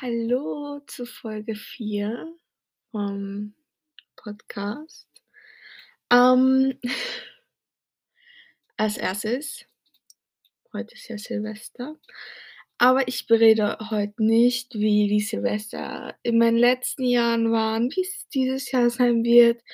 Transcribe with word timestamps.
Hallo 0.00 0.78
zu 0.86 1.06
Folge 1.06 1.56
4 1.56 2.32
vom 2.92 3.52
Podcast. 4.14 5.08
Ähm, 6.08 6.78
als 8.76 8.96
erstes, 8.96 9.64
heute 10.72 10.94
ist 10.94 11.08
ja 11.08 11.18
Silvester, 11.18 11.96
aber 12.78 13.08
ich 13.08 13.26
berede 13.26 13.76
heute 13.90 14.22
nicht, 14.22 14.74
wie 14.74 15.08
die 15.08 15.20
Silvester 15.20 16.16
in 16.22 16.38
meinen 16.38 16.58
letzten 16.58 17.02
Jahren 17.02 17.50
waren, 17.50 17.90
wie 17.90 18.02
es 18.02 18.28
dieses 18.28 18.70
Jahr 18.70 18.90
sein 18.90 19.24
wird, 19.24 19.64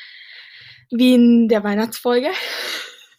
wie 0.90 1.16
in 1.16 1.48
der 1.48 1.62
Weihnachtsfolge. 1.64 2.30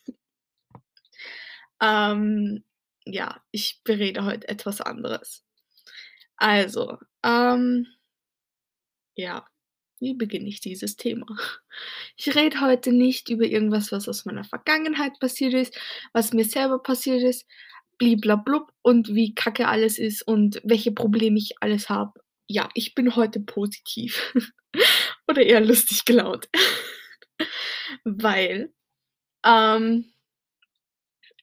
ähm, 1.80 2.64
ja, 3.06 3.44
ich 3.52 3.82
berede 3.84 4.26
heute 4.26 4.48
etwas 4.48 4.82
anderes. 4.82 5.45
Also, 6.38 6.98
ähm, 7.24 7.88
ja, 9.16 9.46
wie 10.00 10.14
beginne 10.14 10.50
ich 10.50 10.60
dieses 10.62 10.98
Thema? 10.98 11.26
Ich 12.18 12.36
rede 12.36 12.62
heute 12.62 12.92
nicht 12.92 13.30
über 13.30 13.46
irgendwas, 13.46 13.92
was 13.92 14.08
aus 14.10 14.26
meiner 14.26 14.44
Vergangenheit 14.44 15.20
passiert 15.20 15.54
ist, 15.54 15.78
was 16.14 16.34
mir 16.34 16.46
selber 16.46 16.80
passiert 16.82 17.24
ist, 17.24 17.46
bliblablub 17.98 18.72
und 18.82 19.14
wie 19.16 19.34
kacke 19.36 19.68
alles 19.68 19.98
ist 20.00 20.22
und 20.28 20.62
welche 20.64 20.92
Probleme 20.92 21.38
ich 21.38 21.62
alles 21.62 21.90
habe. 21.90 22.20
Ja, 22.48 22.70
ich 22.74 22.94
bin 22.94 23.16
heute 23.16 23.40
positiv 23.40 24.34
oder 25.28 25.42
eher 25.42 25.62
lustig 25.62 26.06
gelaunt, 26.06 26.50
weil, 28.04 28.74
ähm, 29.46 30.14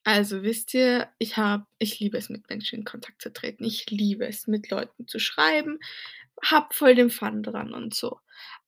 also 0.04 0.42
wisst 0.42 0.74
ihr, 0.74 1.08
ich 1.18 1.36
habe 1.36 1.66
ich 1.78 2.00
liebe 2.00 2.18
es, 2.18 2.28
mit 2.28 2.48
Menschen 2.48 2.80
in 2.80 2.84
Kontakt 2.84 3.22
zu 3.22 3.32
treten. 3.32 3.64
Ich 3.64 3.88
liebe 3.90 4.26
es, 4.26 4.46
mit 4.46 4.70
Leuten 4.70 5.06
zu 5.06 5.18
schreiben, 5.18 5.78
habe 6.44 6.68
voll 6.72 6.94
den 6.94 7.10
Fun 7.10 7.42
dran 7.42 7.72
und 7.72 7.94
so. 7.94 8.18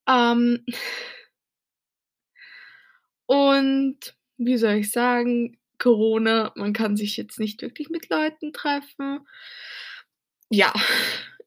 Ähm 0.08 0.64
und 3.26 3.98
wie 4.36 4.56
soll 4.56 4.74
ich 4.74 4.90
sagen, 4.92 5.58
Corona, 5.78 6.52
man 6.56 6.72
kann 6.72 6.96
sich 6.96 7.16
jetzt 7.16 7.40
nicht 7.40 7.62
wirklich 7.62 7.90
mit 7.90 8.08
Leuten 8.10 8.52
treffen. 8.52 9.26
Ja, 10.50 10.72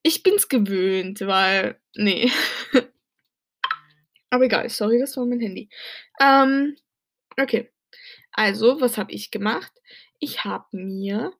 ich 0.03 0.23
bin's 0.23 0.49
gewöhnt, 0.49 1.21
weil 1.21 1.79
ne. 1.95 2.29
Aber 4.29 4.43
egal, 4.45 4.69
sorry, 4.69 4.99
das 4.99 5.15
war 5.15 5.25
mein 5.25 5.39
Handy. 5.39 5.69
Ähm, 6.19 6.75
okay. 7.39 7.71
Also, 8.37 8.79
was 8.79 8.99
habe 8.99 9.11
ich 9.11 9.31
gemacht? 9.31 9.71
Ich 10.19 10.45
habe 10.45 10.65
mir, 10.71 11.33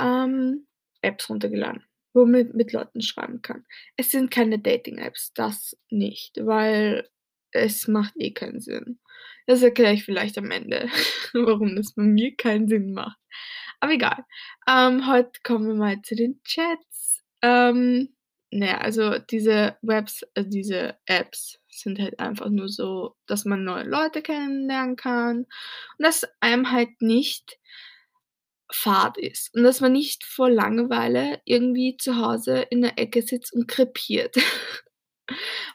ähm, 0.00 0.66
Apps 1.00 1.30
runtergeladen, 1.30 1.84
womit 2.12 2.48
man 2.48 2.56
mit 2.56 2.72
Leuten 2.72 3.02
schreiben 3.02 3.40
kann. 3.40 3.64
Es 3.96 4.10
sind 4.10 4.32
keine 4.32 4.58
Dating-Apps, 4.58 5.32
das 5.34 5.78
nicht, 5.90 6.44
weil 6.44 7.08
es 7.52 7.86
macht 7.86 8.14
eh 8.16 8.32
keinen 8.32 8.60
Sinn. 8.60 8.98
Das 9.46 9.62
erkläre 9.62 9.94
ich 9.94 10.04
vielleicht 10.04 10.38
am 10.38 10.50
Ende, 10.50 10.88
warum 11.34 11.76
das 11.76 11.94
bei 11.94 12.02
mir 12.02 12.34
keinen 12.34 12.66
Sinn 12.66 12.94
macht. 12.94 13.18
Aber 13.78 13.92
egal. 13.92 14.24
Ähm, 14.68 15.06
heute 15.06 15.30
kommen 15.44 15.68
wir 15.68 15.74
mal 15.74 16.02
zu 16.02 16.16
den 16.16 16.40
Chats. 16.42 17.22
Ähm, 17.42 18.14
na 18.50 18.66
ja, 18.66 18.78
also 18.78 19.18
diese 19.18 19.76
Webs 19.82 20.22
äh, 20.34 20.44
diese 20.44 20.98
Apps 21.06 21.59
sind 21.70 21.98
halt 21.98 22.18
einfach 22.20 22.48
nur 22.48 22.68
so, 22.68 23.16
dass 23.26 23.44
man 23.44 23.64
neue 23.64 23.84
Leute 23.84 24.22
kennenlernen 24.22 24.96
kann 24.96 25.38
und 25.38 25.46
dass 25.98 26.26
einem 26.40 26.70
halt 26.72 27.00
nicht 27.00 27.58
fad 28.72 29.18
ist 29.18 29.54
und 29.54 29.62
dass 29.64 29.80
man 29.80 29.92
nicht 29.92 30.24
vor 30.24 30.50
Langeweile 30.50 31.40
irgendwie 31.44 31.96
zu 31.96 32.16
Hause 32.16 32.60
in 32.70 32.82
der 32.82 32.98
Ecke 32.98 33.22
sitzt 33.22 33.52
und 33.52 33.68
krepiert. 33.68 34.36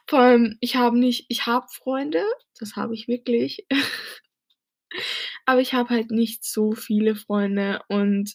Vor 0.06 0.18
allem, 0.20 0.58
ich 0.60 0.76
habe 0.76 0.98
nicht 0.98 1.26
ich 1.28 1.46
habe 1.46 1.66
Freunde, 1.70 2.22
das 2.58 2.76
habe 2.76 2.94
ich 2.94 3.08
wirklich. 3.08 3.66
Aber 5.46 5.60
ich 5.60 5.74
habe 5.74 5.90
halt 5.90 6.10
nicht 6.10 6.44
so 6.44 6.72
viele 6.72 7.14
Freunde 7.16 7.82
und 7.88 8.34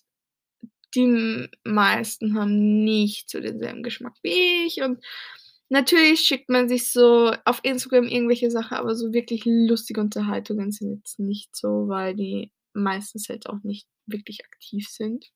die 0.95 1.49
meisten 1.63 2.37
haben 2.37 2.83
nicht 2.83 3.29
so 3.29 3.39
denselben 3.39 3.83
Geschmack 3.83 4.15
wie 4.23 4.65
ich 4.65 4.81
und 4.81 5.03
natürlich 5.71 6.21
schickt 6.21 6.49
man 6.49 6.69
sich 6.69 6.91
so 6.93 7.33
auf 7.45 7.61
Instagram 7.63 8.05
irgendwelche 8.07 8.51
Sachen, 8.51 8.77
aber 8.77 8.95
so 8.95 9.13
wirklich 9.13 9.43
lustige 9.45 10.01
Unterhaltungen 10.01 10.71
sind 10.73 10.97
jetzt 10.97 11.19
nicht 11.19 11.55
so, 11.55 11.87
weil 11.89 12.15
die 12.15 12.51
meistens 12.73 13.29
halt 13.29 13.47
auch 13.49 13.63
nicht 13.63 13.87
wirklich 14.07 14.45
aktiv 14.45 14.87
sind, 14.89 15.27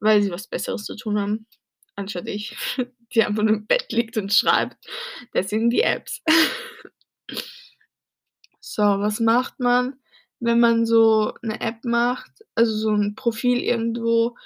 weil 0.00 0.22
sie 0.22 0.30
was 0.32 0.48
Besseres 0.48 0.84
zu 0.84 0.96
tun 0.96 1.20
haben, 1.20 1.46
anstatt 1.96 2.28
ich, 2.28 2.56
die 3.14 3.24
einfach 3.24 3.42
nur 3.44 3.54
im 3.56 3.66
Bett 3.66 3.92
liegt 3.92 4.16
und 4.18 4.32
schreibt. 4.34 4.78
Deswegen 5.34 5.70
die 5.70 5.82
Apps. 5.82 6.22
So, 8.64 8.82
was 8.82 9.18
macht 9.18 9.58
man, 9.58 9.96
wenn 10.38 10.60
man 10.60 10.86
so 10.86 11.34
'ne 11.42 11.60
App 11.60 11.84
macht, 11.84 12.30
also 12.54 12.72
so 12.76 12.90
'n 12.90 13.14
Profil 13.16 13.58
irgendwo, 13.58 14.36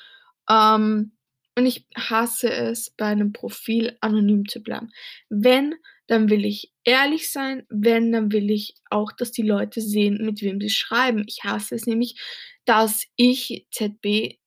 ähm, 0.51 1.13
und 1.57 1.67
ich 1.67 1.87
hasse 1.97 2.51
es, 2.51 2.91
bei 2.97 3.15
'nem 3.15 3.33
Profil 3.33 3.97
anonym 4.01 4.47
zu 4.49 4.63
bleiben. 4.63 4.91
Wenn, 5.31 5.75
dann 6.09 6.31
will 6.31 6.45
ich 6.45 6.73
ehrlich 6.85 7.33
sein, 7.33 7.65
wenn, 7.71 8.13
dann 8.13 8.33
will 8.33 8.51
ich 8.51 8.75
auch, 8.91 9.13
dass 9.13 9.33
die 9.33 9.43
Leute 9.43 9.81
sehen, 9.81 10.19
mit 10.25 10.43
wem 10.43 10.61
sie 10.61 10.71
schreiben. 10.71 11.25
Ich 11.29 11.45
hasse 11.45 11.75
es 11.75 11.87
nämlich, 11.87 12.21
dass 12.67 13.05
ich 13.17 13.67
ZB, 13.73 14.39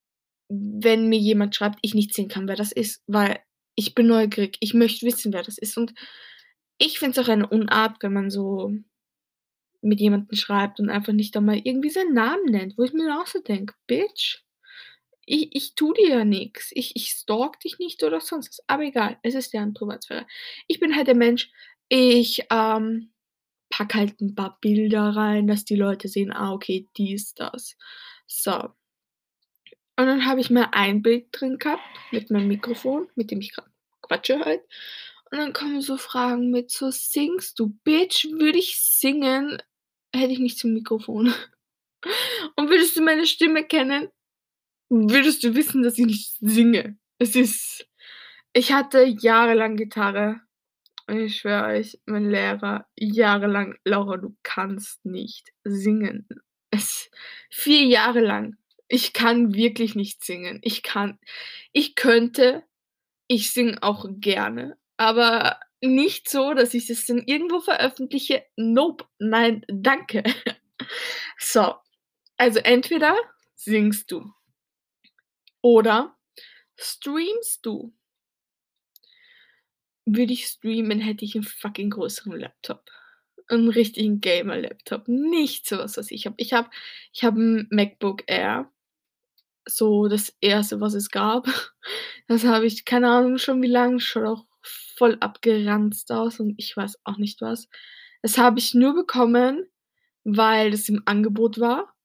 wenn 0.50 1.10
mir 1.10 1.20
jemand 1.20 1.56
schreibt, 1.56 1.80
ich 1.82 1.94
nicht 1.96 2.14
sehen 2.14 2.28
kann, 2.30 2.48
wer 2.48 2.56
das 2.56 2.72
ist, 2.72 3.04
weil 3.08 3.40
ich 3.76 3.96
bin 3.96 4.08
neugierig. 4.08 4.58
Ich 4.62 4.74
möchte 4.74 5.06
wissen, 5.06 5.34
wer 5.34 5.44
das 5.44 5.58
ist 5.58 5.78
und 5.78 5.94
ich 6.80 7.00
finde 7.00 7.20
es 7.22 7.26
auch 7.28 7.32
eine 7.32 7.48
Unart, 7.48 7.98
wenn 8.04 8.14
man 8.14 8.30
so 8.32 8.74
mit 9.82 10.00
jemandem 10.00 10.36
schreibt 10.38 10.80
und 10.80 10.90
einfach 10.90 11.14
nicht 11.14 11.36
einmal 11.38 11.60
irgendwie 11.64 11.90
seinen 11.90 12.14
Namen 12.14 12.46
nennt, 12.46 12.78
wo 12.78 12.84
ich 12.84 12.94
mir 12.94 13.08
dann 13.08 13.20
auch 13.22 13.28
so 13.28 13.40
denke: 13.42 13.76
„Bitch, 13.88 14.40
ich 15.30 15.50
ich 15.56 15.76
tue 15.76 15.94
dir 15.96 16.10
ja 16.10 16.26
nix. 16.26 16.72
Ich 16.76 16.96
ich 16.96 17.10
stalke 17.12 17.60
dich 17.60 17.80
nicht 17.80 18.04
oder 18.04 18.22
sonst 18.22 18.50
was.“ 18.50 18.64
Aber 18.68 18.84
egal, 18.84 19.18
es 19.24 19.36
ist 19.36 19.54
deren 19.54 19.74
Privatsphäre. 19.74 20.28
Ich 20.68 20.80
bin 20.80 20.96
halt 20.96 21.08
der 21.08 21.16
Mensch, 21.16 21.52
ich, 21.90 22.44
ähm, 22.52 23.12
packe 23.72 23.98
halt 24.00 24.22
'n 24.22 24.36
paar 24.36 24.58
Bilder 24.62 25.16
rein, 25.16 25.48
dass 25.48 25.66
die 25.66 25.76
Leute 25.78 26.08
sehen: 26.10 26.32
„Ah, 26.34 26.54
okay, 26.54 26.90
die 26.98 27.14
ist 27.14 27.40
das.“ 27.42 27.78
So. 28.28 28.70
Und 29.98 30.06
dann 30.08 30.26
habe 30.26 30.40
ich 30.42 30.50
mal 30.50 30.70
ein 30.72 31.02
Bild 31.02 31.28
drin 31.32 31.58
gehabt 31.58 31.84
mit 32.12 32.32
meinem 32.32 32.48
Mikrofon, 32.48 33.10
mit 33.16 33.32
dem 33.32 33.42
ich 33.42 33.54
grad 33.54 33.66
quatsche 34.02 34.40
halt. 34.40 34.62
Und 35.32 35.38
dann 35.40 35.54
kommen 35.54 35.82
so 35.82 35.98
Fragen 35.98 36.52
mit 36.52 36.72
so: 36.72 36.90
„Singst 36.92 37.60
du?“ 37.60 37.70
Bitch, 37.84 38.26
würde 38.32 38.58
ich 38.60 38.78
singen, 38.82 39.62
hätte 40.16 40.34
ich 40.34 40.40
nicht 40.40 40.64
'n 40.64 40.74
Mikrofon. 40.74 41.34
Und 42.58 42.70
würdest 42.70 42.98
du 42.98 43.02
meine 43.04 43.26
Stimme 43.28 43.64
kennen, 43.66 44.10
würdest 44.90 45.44
du 45.44 45.56
wissen, 45.56 45.84
dass 45.84 45.98
ich 45.98 46.06
nicht 46.06 46.36
singe. 46.42 46.98
Es 47.20 47.36
ist 47.36 47.86
ich 48.54 48.74
hatte 48.74 49.04
jahrelang 49.04 49.78
Gitarre 49.78 50.42
und 51.08 51.20
ich 51.20 51.38
schwöre 51.40 51.68
euch, 51.68 52.00
mein 52.06 52.30
Lehrer 52.32 52.88
jahrelang: 52.98 53.76
„Laura, 53.86 54.18
du 54.18 54.36
kannst 54.44 55.06
nicht 55.06 55.50
singen.“ 55.66 56.28
Es 56.72 57.12
4 57.52 57.86
Jahre 57.86 58.22
lang. 58.22 58.58
Ich 58.90 59.14
kann 59.14 59.54
wirklich 59.56 59.96
nicht 59.96 60.24
singen. 60.26 60.60
Ich 60.64 60.84
kann 60.84 61.20
ich 61.74 61.96
könnte 61.96 62.64
ich 63.28 63.52
singe 63.52 63.82
auch 63.84 64.06
gerne, 64.20 64.78
aber 64.98 65.60
nicht 65.82 66.30
so, 66.30 66.54
dass 66.54 66.74
ich 66.74 66.88
das 66.88 67.06
dann 67.06 67.24
irgendwo 67.26 67.60
veröffentliche. 67.62 68.44
Nope, 68.58 69.06
nein, 69.20 69.66
danke. 69.70 70.24
So, 71.40 71.76
also 72.38 72.60
entweder 72.60 73.16
singst 73.56 74.12
du 74.12 74.32
oder 75.62 76.16
streamst 76.78 77.66
du. 77.66 77.94
Würde 80.08 80.34
ich 80.34 80.46
streamen, 80.48 81.00
hätte 81.00 81.26
ich 81.26 81.36
'n 81.36 81.44
fucking 81.44 81.90
größeren 81.90 82.40
Laptop. 82.40 82.84
'N 83.50 83.70
richtigen 83.70 84.22
Gamer-Laptop, 84.22 85.08
nicht 85.08 85.68
so 85.68 85.78
was, 85.80 85.98
ich 86.12 86.26
habe. 86.26 86.36
Ich 86.38 86.54
habe 86.54 86.70
ich 87.14 87.24
habe 87.24 87.40
'n 87.40 87.68
MacBook 87.72 88.24
Air, 88.28 88.72
so 89.68 90.08
das 90.10 90.36
erste, 90.42 90.82
was 90.82 90.96
es 90.96 91.12
gab. 91.12 91.48
Das 92.30 92.46
habe 92.46 92.66
ich 92.68 92.86
keine 92.86 93.10
Ahnung 93.12 93.38
schon 93.40 93.62
wie 93.64 93.68
lang, 93.68 94.00
schaut 94.00 94.26
auch 94.26 94.46
voll 94.64 95.18
abgeranzt 95.22 96.12
aus 96.12 96.40
und 96.42 96.56
ich 96.58 96.76
weiß 96.78 97.00
auch 97.06 97.18
nicht 97.18 97.42
was. 97.42 97.70
Das 98.24 98.38
habe 98.40 98.60
ich 98.60 98.74
nur 98.76 98.96
bekommen, 98.96 99.68
weil 100.26 100.72
das 100.72 100.90
im 100.90 101.04
Angebot 101.06 101.60
war, 101.60 101.96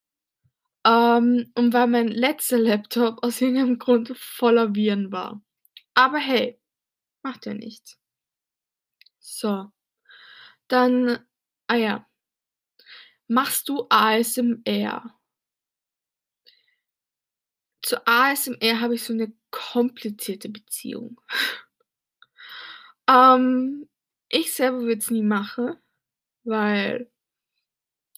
ähm, 0.85 1.51
und 1.55 1.73
weil 1.73 1.87
mein 1.87 2.07
letzter 2.09 2.57
Laptop 2.59 3.23
aus 3.23 3.41
irgendeinem 3.41 3.79
Grund 3.79 4.13
voller 4.17 4.75
Viren 4.75 5.11
war. 5.11 5.41
Aber 5.95 6.19
hey, 6.19 6.59
macht 7.23 7.45
ja 7.47 7.53
nichts. 7.55 7.95
So, 9.27 9.71
dann 10.69 11.19
ah 11.67 11.75
ja. 11.77 12.07
Machst 13.29 13.69
du 13.69 13.87
ASMR? 13.89 15.15
Zu 17.83 17.97
ASMR 18.07 18.79
habe 18.81 18.95
ich 18.95 19.03
so 19.03 19.13
'ne 19.13 19.31
komplizierte 19.51 20.49
Beziehung. 20.49 21.19
Ähm, 23.09 23.87
ich 24.29 24.53
selber 24.53 24.79
würde 24.81 24.97
es 24.97 25.11
nie 25.11 25.21
machen, 25.23 25.75
weil 26.45 27.09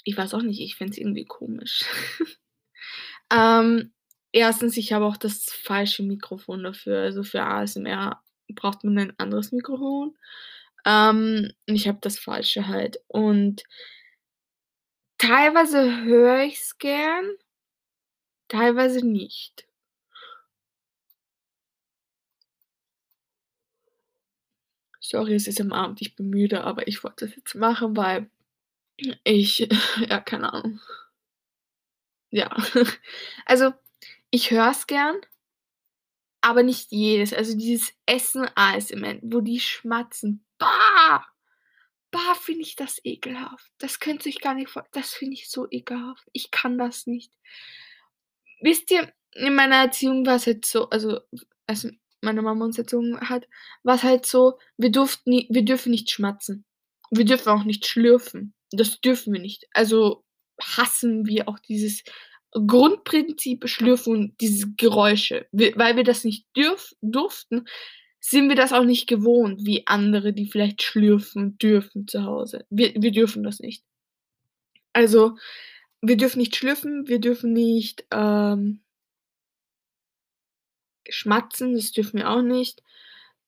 ich 0.06 0.18
weiß 0.18 0.34
auch 0.34 0.42
nicht, 0.42 0.62
ich 0.62 0.76
finde 0.76 0.92
es 0.94 0.98
irgendwie 0.98 1.26
komisch. 1.26 1.84
Ähm, 3.32 3.92
1. 4.34 4.78
ich 4.78 4.94
habe 4.94 5.06
auch 5.06 5.18
das 5.18 5.46
falsche 5.46 6.04
Mikrofon 6.04 6.64
dafür. 6.64 7.02
Also, 7.02 7.24
für 7.24 7.44
ASMR 7.44 8.22
braucht 8.54 8.84
man 8.84 8.98
ein 9.00 9.14
anderes 9.20 9.52
Mikrofon. 9.52 10.16
Ähm, 10.86 11.52
ich 11.66 11.88
habe 11.88 12.00
das 12.02 12.20
falsche 12.20 12.68
halt. 12.68 13.00
Und 13.08 13.64
teilweise 15.20 16.04
höre 16.06 16.44
ich's 16.46 16.80
gern, 16.80 17.26
teilweise 18.50 19.06
nicht. 19.06 19.66
Sorry, 25.00 25.34
es 25.36 25.48
ist 25.48 25.60
am 25.62 25.72
Abend, 25.74 26.02
ich 26.02 26.16
bin 26.16 26.30
müde, 26.30 26.64
aber 26.64 26.88
ich 26.88 27.04
wollte 27.04 27.26
das 27.26 27.36
jetzt 27.36 27.56
machen, 27.56 27.96
weil 27.98 28.30
ich 29.24 29.68
ja, 30.10 30.20
keine 30.22 30.54
Ahnung. 30.54 30.80
Ja. 32.32 32.56
Also, 33.46 33.74
ich 34.32 34.52
höre 34.52 34.72
es 34.72 34.88
gern 34.88 35.16
aber 36.42 36.64
nicht 36.64 36.92
jedes. 36.92 37.34
Also, 37.34 37.58
dieses 37.58 37.94
Essen-ASMR, 38.06 39.20
wo 39.22 39.42
die 39.42 39.60
schmatzen. 39.60 40.46
Bah! 40.58 41.26
Bah, 42.12 42.36
finde 42.36 42.62
ich 42.62 42.76
das 42.76 43.04
ekelhaft. 43.04 43.70
Das 43.80 44.00
könnt 44.00 44.26
ihr 44.26 44.30
euch 44.30 44.40
gar 44.40 44.54
nicht 44.54 44.70
vor 44.70 44.86
das 44.94 45.12
finde 45.14 45.34
ich 45.34 45.50
so 45.50 45.68
ekelhaft. 45.70 46.24
Ich 46.32 46.52
kann 46.52 46.78
das 46.78 47.06
nicht. 47.06 47.34
Wisst 48.62 48.92
ihr, 48.92 49.12
in 49.34 49.56
meiner 49.56 49.76
Erziehung 49.76 50.26
war's 50.26 50.48
halt 50.48 50.66
so 50.66 50.90
also, 50.90 51.20
als 51.68 51.88
meine 52.22 52.42
Mama 52.42 52.66
uns 52.66 52.78
erzogen 52.78 53.20
hat, 53.20 53.48
war's 53.84 54.04
halt 54.04 54.26
so, 54.26 54.58
wir 54.78 54.92
durften 54.92 55.30
nie 55.30 55.48
wir 55.50 55.64
dürfen 55.66 55.92
nicht 55.92 56.10
schmatzen. 56.10 56.66
Wir 57.12 57.26
dürfen 57.26 57.50
auch 57.50 57.64
nicht 57.66 57.86
schlürfen. 57.86 58.54
Das 58.72 59.02
dürfen 59.02 59.34
wir 59.34 59.42
nicht. 59.42 59.68
Also, 59.74 60.24
hassen 60.62 61.26
wir 61.26 61.48
auch 61.48 61.60
dieses 61.60 62.04
Grundprinzip 62.52 63.68
Schlürfen, 63.68 64.36
diese 64.40 64.68
Geräusche. 64.78 65.48
Weil 65.52 65.96
wir 65.96 66.04
das 66.04 66.24
nicht 66.24 66.46
dürf 66.56 66.94
durften, 67.02 67.66
sind 68.20 68.50
wir 68.50 68.56
das 68.56 68.74
auch 68.74 68.84
nicht 68.84 69.08
gewohnt 69.08 69.66
wie 69.66 69.86
andere, 69.86 70.34
die 70.34 70.50
vielleicht 70.50 70.82
schlürfen 70.82 71.58
dürfen 71.58 72.08
zu 72.08 72.24
Hause. 72.24 72.66
Wir 72.70 72.94
wir 72.96 73.12
dürfen 73.12 73.44
das 73.44 73.60
nicht. 73.60 73.84
Also, 74.94 75.38
wir 76.02 76.18
dürfen 76.18 76.40
nicht 76.40 76.56
schlürfen, 76.56 77.08
wir 77.08 77.20
dürfen 77.20 77.54
nicht, 77.54 78.06
ähm 78.12 78.82
schmatzen, 81.10 81.74
das 81.74 81.92
dürfen 81.92 82.20
wir 82.20 82.30
auch 82.30 82.42
nicht. 82.42 82.84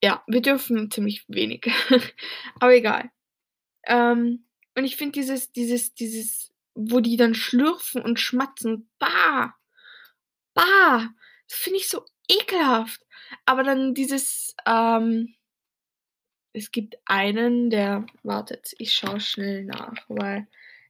Ja, 0.03 0.23
wir 0.27 0.41
dürfen 0.41 0.89
ziemlich 0.91 1.25
wenig, 1.27 1.69
aber 2.59 2.73
egal. 2.73 3.11
Ähm, 3.85 4.45
und 4.75 4.85
ich 4.85 4.95
finde 4.95 5.13
dieses 5.13 5.51
dieses 5.51 5.93
dieses 5.93 6.51
wo 6.79 6.99
die 6.99 7.17
dann 7.17 7.35
schlürfen 7.35 8.01
und 8.01 8.19
schmatzen, 8.19 8.89
bah, 8.99 9.55
bah, 10.53 11.09
das 11.47 11.57
finde 11.57 11.79
ich 11.79 11.89
so 11.89 12.05
ekelhaft. 12.29 13.01
Aber 13.45 13.63
dann 13.63 13.93
dieses, 13.93 14.55
ähm 14.65 15.35
es 16.53 16.71
gibt 16.71 16.97
einen, 17.05 17.69
der 17.69 18.05
wartet, 18.23 18.73
ich 18.79 18.93
schaue 18.93 19.19
schnell 19.19 19.65
nach, 19.65 19.93
weil 20.07 20.47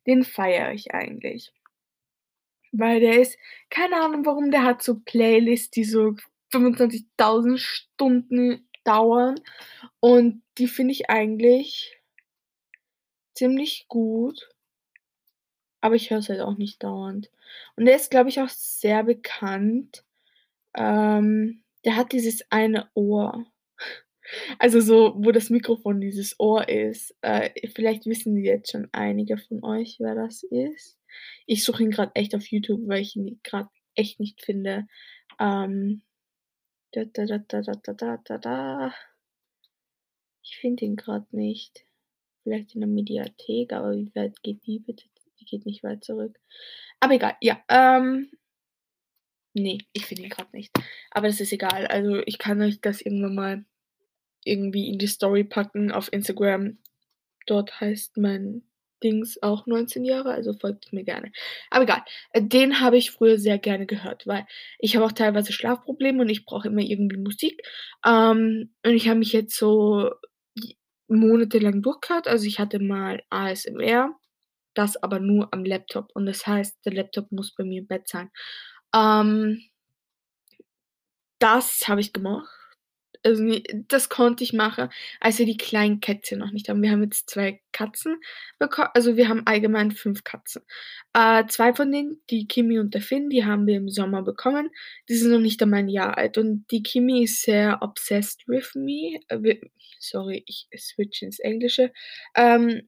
den 0.07 0.23
feiere 0.23 0.73
ich 0.73 0.93
eigentlich. 0.93 1.51
Weil 2.71 2.99
der 2.99 3.19
ist 3.19 3.37
keine 3.69 4.01
Ahnung 4.01 4.25
warum, 4.25 4.51
der 4.51 4.63
hat 4.63 4.81
so 4.83 4.99
Playlists, 4.99 5.71
die 5.71 5.83
so 5.83 6.15
25.000 6.53 7.57
Stunden 7.57 8.67
dauern 8.83 9.35
und 9.99 10.41
die 10.57 10.67
finde 10.67 10.93
ich 10.93 11.09
eigentlich 11.09 11.99
ziemlich 13.33 13.85
gut. 13.87 14.49
Aber 15.81 15.95
ich 15.95 16.09
höre 16.09 16.19
es 16.19 16.29
halt 16.29 16.41
auch 16.41 16.57
nicht 16.57 16.83
dauernd. 16.83 17.29
Und 17.75 17.85
der 17.85 17.95
ist, 17.95 18.11
glaube 18.11 18.29
ich, 18.29 18.39
auch 18.41 18.49
sehr 18.49 19.03
bekannt. 19.03 20.03
Ähm, 20.75 21.63
der 21.85 21.95
hat 21.95 22.11
dieses 22.11 22.43
eine 22.49 22.89
Ohr. 22.93 23.45
Also 24.59 24.79
so, 24.79 25.15
wo 25.17 25.31
das 25.31 25.49
Mikrofon 25.49 26.01
dieses 26.01 26.39
Ohr 26.39 26.69
ist. 26.69 27.15
Äh, 27.21 27.49
vielleicht 27.69 28.05
wissen 28.05 28.37
jetzt 28.37 28.71
schon 28.71 28.87
einige 28.91 29.39
von 29.39 29.63
euch, 29.63 29.95
wer 29.97 30.13
das 30.13 30.43
ist. 30.43 30.99
Ich 31.47 31.63
suche 31.63 31.81
ihn 31.81 31.89
grad 31.89 32.11
echt 32.13 32.35
auf 32.35 32.45
YouTube, 32.45 32.87
weil 32.87 33.01
ich 33.01 33.15
ihn 33.15 33.39
grad 33.43 33.69
echt 33.95 34.19
nicht 34.19 34.45
finde. 34.45 34.85
Ähm, 35.39 36.03
da 36.91 37.05
da 37.05 37.25
da 37.25 37.39
da 37.39 37.61
da 37.61 37.93
da 37.93 38.17
da 38.23 38.37
da. 38.37 38.93
Ich 40.43 40.57
finde 40.57 40.85
ihn 40.85 40.95
grad 40.95 41.33
nicht. 41.33 41.85
Vielleicht 42.43 42.75
in 42.75 42.81
der 42.81 42.87
Mediathek, 42.87 43.73
aber 43.73 43.95
wie 43.95 44.13
weit 44.13 44.41
geht 44.43 44.65
die 44.67 44.77
bitte? 44.77 45.05
Die 45.39 45.45
geht 45.45 45.65
nicht 45.65 45.83
weit 45.83 46.03
zurück. 46.03 46.37
Aber 46.99 47.13
egal, 47.13 47.35
ja, 47.41 47.59
ähm 47.69 48.29
ne, 49.53 49.79
ich 49.93 50.05
finde 50.05 50.23
ihn 50.23 50.29
grad 50.29 50.53
nicht. 50.53 50.71
Aber 51.11 51.27
das 51.27 51.39
ist 51.39 51.53
egal. 51.53 51.87
Also, 51.87 52.21
ich 52.25 52.37
kann 52.37 52.61
euch 52.61 52.81
das 52.81 53.01
irgendwann 53.01 53.35
mal 53.35 53.65
irgendwie 54.43 54.87
in 54.89 54.99
die 54.99 55.07
Story 55.07 55.43
packen 55.43 55.91
auf 55.91 56.11
Instagram. 56.11 56.77
Dort 57.45 57.79
heißt 57.79 58.17
mein 58.17 58.63
Dings 59.03 59.41
auch 59.41 59.65
19 59.65 60.03
Jahre, 60.03 60.31
also 60.31 60.53
folgt 60.53 60.91
mir 60.91 61.03
gerne. 61.03 61.31
Aber 61.69 61.83
egal, 61.83 62.03
den 62.35 62.81
habe 62.81 62.97
ich 62.97 63.11
früher 63.11 63.37
sehr 63.37 63.57
gerne 63.57 63.85
gehört, 63.85 64.27
weil 64.27 64.45
ich 64.77 64.95
habe 64.95 65.05
auch 65.05 65.13
teilweise 65.13 65.53
Schlafprobleme 65.53 66.21
und 66.21 66.29
ich 66.29 66.45
brauche 66.45 66.67
immer 66.67 66.81
irgendwie 66.81 67.17
Musik. 67.17 67.61
Ähm, 68.05 68.73
und 68.85 68.93
ich 68.93 69.07
habe 69.07 69.19
mich 69.19 69.33
jetzt 69.33 69.55
so 69.55 70.11
monatelang 71.07 71.81
durchgehört. 71.81 72.27
Also, 72.27 72.45
ich 72.45 72.59
hatte 72.59 72.79
mal 72.79 73.23
ASMR, 73.29 74.18
das 74.79 74.97
aber 75.03 75.19
nur 75.19 75.53
am 75.53 75.65
Laptop 75.65 76.09
und 76.15 76.25
das 76.27 76.47
heißt, 76.47 76.79
der 76.85 76.93
Laptop 76.93 77.31
muss 77.33 77.53
bei 77.55 77.65
mir 77.65 77.81
im 77.81 77.87
Bett 77.87 78.07
sein. 78.09 78.31
Ähm 78.95 79.63
das 81.41 81.87
habe 81.87 82.01
ich 82.01 82.13
gemacht. 82.13 82.47
Also, 83.23 83.43
das 83.89 84.07
konnte 84.09 84.43
ich 84.45 84.53
machen, 84.53 84.89
als 85.19 85.39
wir 85.39 85.45
die 85.45 85.57
kleinen 85.57 85.99
Kätzchen 85.99 86.39
noch 86.39 86.51
nicht 86.51 86.69
haben. 86.69 86.81
Wir 86.81 86.91
haben 86.91 87.03
jetzt 87.03 87.29
2 87.29 87.59
Katzen 87.73 88.17
beko 88.59 88.83
also, 88.93 89.17
wir 89.17 89.27
haben 89.29 89.45
allgemein 89.45 89.91
5 89.91 90.23
Katzen. 90.23 90.61
Äh, 91.13 91.45
2 91.47 91.73
von 91.73 91.91
denen, 91.91 92.21
die 92.29 92.47
Kimi 92.47 92.79
und 92.79 92.93
der 92.93 93.01
Finn, 93.01 93.29
die 93.29 93.43
haben 93.45 93.67
wir 93.67 93.75
im 93.77 93.89
Sommer 93.89 94.21
bekommen. 94.23 94.69
Die 95.09 95.15
sind 95.15 95.31
noch 95.31 95.39
nicht 95.39 95.61
einmal 95.61 95.81
'n 95.81 95.89
Jahr 95.89 96.17
alt 96.17 96.37
und 96.37 96.65
die 96.71 96.81
Kimi 96.83 97.23
ist 97.25 97.41
sehr 97.43 97.79
obsessed 97.81 98.47
with 98.47 98.73
me. 98.75 99.19
Äh, 99.29 99.57
sorry, 99.99 100.43
ich 100.47 100.67
switche 100.77 101.25
ins 101.25 101.39
Englische. 101.39 101.91
Ähm, 102.35 102.87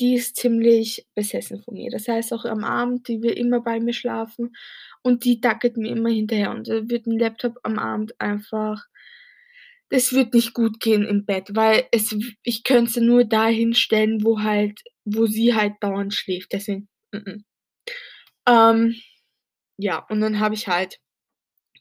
die 0.00 0.14
ist 0.16 0.36
ziemlich 0.36 1.06
besessen 1.14 1.62
von 1.62 1.74
mir. 1.74 1.90
Das 1.90 2.08
heißt 2.08 2.32
auch 2.32 2.44
am 2.46 2.64
Abend, 2.64 3.08
die 3.08 3.22
will 3.22 3.32
immer 3.32 3.60
bei 3.60 3.80
mir 3.80 3.92
schlafen 3.94 4.56
und 5.02 5.24
die 5.24 5.40
dackelt 5.40 5.76
mir 5.76 5.92
immer 5.92 6.10
hinterher 6.10 6.50
und 6.52 6.68
da 6.68 6.88
wird 6.88 7.06
'n 7.06 7.18
Laptop 7.18 7.58
am 7.64 7.78
Abend 7.78 8.20
einfach 8.20 8.86
es 9.92 10.12
wird 10.12 10.34
nicht 10.34 10.54
gut 10.54 10.78
gehen 10.80 11.04
im 11.04 11.24
Bett, 11.26 11.48
weil 11.54 11.84
es 11.90 12.16
ich 12.44 12.62
könnte 12.64 12.92
sie 12.92 13.00
nur 13.00 13.24
da 13.24 13.46
hinstellen, 13.48 14.24
wo 14.24 14.40
halt 14.40 14.80
wo 15.04 15.26
sie 15.26 15.54
halt 15.54 15.74
dauernd 15.80 16.14
schläft, 16.14 16.52
deswegen, 16.52 16.88
mm-mm. 17.12 17.42
Ähm, 18.46 18.96
ja, 19.78 19.98
und 20.10 20.20
dann 20.20 20.40
habe 20.40 20.54
ich 20.54 20.68
halt 20.68 21.00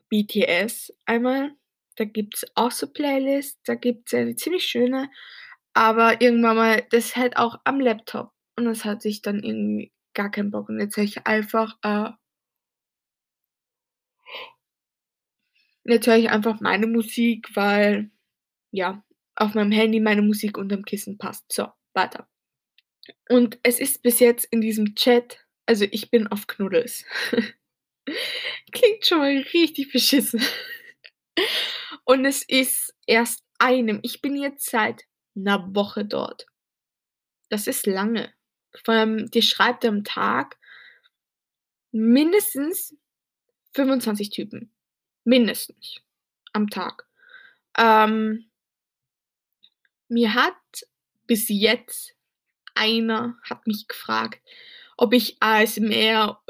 BTS 0.09 0.93
einmal. 1.05 1.51
Da 1.97 2.05
gibt's 2.05 2.45
auch 2.55 2.71
so 2.71 2.87
Playlists, 2.87 3.59
da 3.65 3.75
gibt's 3.75 4.13
eine 4.13 4.35
ziemlich 4.35 4.65
schöne, 4.65 5.09
aber 5.73 6.21
irgendwann 6.21 6.55
mal 6.57 6.83
das 6.91 7.15
halt 7.15 7.37
auch 7.37 7.59
am 7.63 7.79
Laptop 7.79 8.31
und 8.57 8.65
das 8.65 8.85
hatte 8.85 9.07
ich 9.07 9.21
dann 9.21 9.43
irgendwie 9.43 9.91
gar 10.13 10.31
keinen 10.31 10.51
Bock 10.51 10.69
und 10.69 10.79
jetzt 10.79 10.97
höre 10.97 11.03
ich 11.03 11.25
einfach, 11.27 11.77
äh 11.83 12.11
jetzt 15.85 16.07
höre 16.07 16.17
ich 16.17 16.29
einfach 16.29 16.59
meine 16.59 16.87
Musik, 16.87 17.55
weil, 17.55 18.11
ja, 18.71 19.03
auf 19.35 19.55
meinem 19.55 19.71
Handy 19.71 19.99
meine 19.99 20.21
Musik 20.21 20.57
unterm 20.57 20.83
Kissen 20.85 21.17
passt. 21.17 21.51
So, 21.51 21.67
weiter. 21.93 22.27
Und 23.29 23.59
es 23.63 23.79
ist 23.79 24.03
bis 24.03 24.19
jetzt 24.19 24.45
in 24.51 24.61
diesem 24.61 24.95
Chat 24.95 25.39
also, 25.69 25.85
ich 25.91 26.09
bin 26.09 26.25
auf 26.25 26.47
Knuddels. 26.47 27.05
Klingt 28.71 29.05
schon 29.05 29.19
mal 29.19 29.37
richtig 29.53 29.91
beschissen. 29.93 30.41
Und 32.05 32.25
es 32.25 32.41
ist 32.41 32.95
erst 33.05 33.43
einem 33.59 33.99
ich 34.01 34.21
bin 34.21 34.35
jetzt 34.35 34.67
seit 34.67 35.03
'ner 35.43 35.73
Woche 35.75 36.05
dort. 36.05 36.45
Das 37.51 37.65
ist 37.67 37.87
lange. 37.87 38.31
Vor 38.85 38.93
allem, 38.93 39.29
dir 39.31 39.41
schreibt 39.41 39.83
am 39.85 40.03
Tag 40.03 40.55
mindestens 41.93 42.95
25 43.73 44.29
Typen. 44.31 44.71
Mindestens 45.25 45.97
am 46.53 46.69
Tag. 46.69 47.07
Ähm 47.77 48.49
mir 50.11 50.33
hat 50.33 50.55
bis 51.27 51.49
jetzt 51.49 52.15
einer 52.75 53.37
hat 53.43 53.67
mich 53.67 53.87
gefragt, 53.87 54.41
ob 54.97 55.13
ich 55.13 55.37
ASMR, 55.41 56.41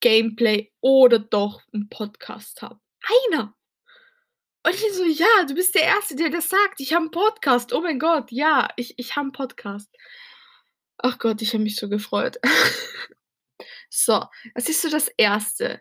Gameplay 0.00 0.72
oder 0.82 1.18
doch 1.20 1.62
'n 1.74 1.88
Podcast 1.90 2.62
habe. 2.62 2.80
Einer! 3.30 3.55
Und 4.66 4.74
ich 4.74 4.92
so: 4.94 5.04
„Ja, 5.04 5.44
du 5.46 5.54
bist 5.54 5.76
der 5.76 5.84
Erste, 5.84 6.16
der 6.16 6.28
das 6.28 6.48
sagt. 6.48 6.80
Ich 6.80 6.92
habe 6.92 7.04
'n 7.06 7.10
Podcast. 7.12 7.72
Oh 7.72 7.80
mein 7.82 8.00
Gott, 8.00 8.32
ja, 8.32 8.68
ich 8.76 8.94
ich 8.98 9.14
habe 9.14 9.28
'n 9.28 9.32
Podcast.“ 9.32 9.88
Ach 10.98 11.18
Gott, 11.18 11.42
ich 11.42 11.52
habe 11.52 11.62
mich 11.62 11.76
so 11.76 11.88
gefreut. 11.88 12.38
So, 13.90 14.24
das 14.54 14.68
ist 14.68 14.82
so 14.82 14.90
das 14.90 15.08
Erste. 15.16 15.80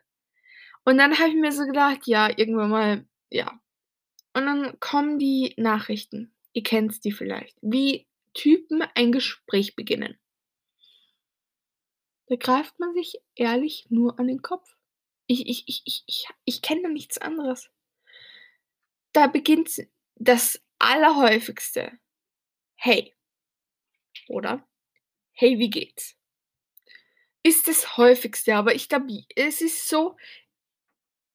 Und 0.85 0.97
dann 0.99 1.17
habe 1.19 1.29
ich 1.29 1.35
mir 1.35 1.51
so 1.51 1.65
gedacht, 1.65 2.07
ja, 2.07 2.29
irgendwann 2.37 2.69
mal 2.71 3.05
ja. 3.31 3.59
Und 4.33 4.45
dann 4.45 4.79
kommen 4.79 5.19
die 5.19 5.53
Nachrichten. 5.57 6.33
Ihr 6.53 6.63
kennt's 6.63 7.01
die 7.01 7.11
vielleicht, 7.13 7.57
wie 7.61 8.07
Typen 8.33 8.83
ein 8.95 9.11
Gespräch 9.11 9.75
beginnen. 9.75 10.17
Da 12.29 12.35
greift 12.37 12.79
man 12.79 12.93
sich 12.95 13.21
ehrlich 13.35 13.85
nur 13.89 14.19
an 14.19 14.27
den 14.27 14.41
Kopf. 14.41 14.75
Ich 15.27 15.47
ich 15.47 15.63
ich 15.67 15.81
ich 15.85 16.03
ich 16.07 16.27
ich 16.45 16.61
kenne 16.63 16.83
da 16.83 16.89
nichts 16.89 17.17
anderes. 17.19 17.69
Da 19.15 19.27
beginnt 19.27 19.87
das 20.15 20.61
Allerhäufigste: 20.77 21.93
„Hey“ 22.75 23.13
oder 24.29 24.65
„Hey, 25.33 25.59
wie 25.59 25.69
geht's?“ 25.69 26.15
Ist 27.43 27.67
das 27.67 27.95
Häufigste, 27.97 28.55
aber 28.55 28.73
ich 28.73 28.89
glaube, 28.89 29.07
es 29.35 29.61
ist 29.61 29.87
so 29.87 30.15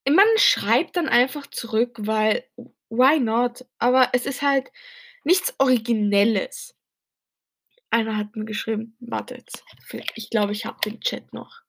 man 0.08 0.26
schreibt 0.36 0.96
dann 0.96 1.08
einfach 1.08 1.46
zurück, 1.48 1.96
weil 2.00 2.44
why 2.88 3.20
not? 3.20 3.64
Aber 3.78 4.08
es 4.12 4.26
ist 4.26 4.42
halt 4.42 4.70
nichts 5.24 5.54
Originelles. 5.58 6.74
Einer 7.92 8.16
hat 8.16 8.36
mir 8.36 8.44
geschrieben 8.44 8.96
warte 9.00 9.34
jetzt, 9.34 9.64
ich 10.14 10.30
glaube, 10.30 10.52
ich 10.52 10.64
habe 10.64 10.78
den 10.84 11.00
Chat 11.00 11.32
noch. 11.32 11.60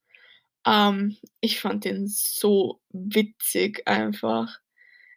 Ähm, 0.68 1.18
ich 1.42 1.60
fand 1.60 1.86
den 1.86 2.08
so 2.08 2.82
witzig 2.92 3.88
einfach. 3.88 4.60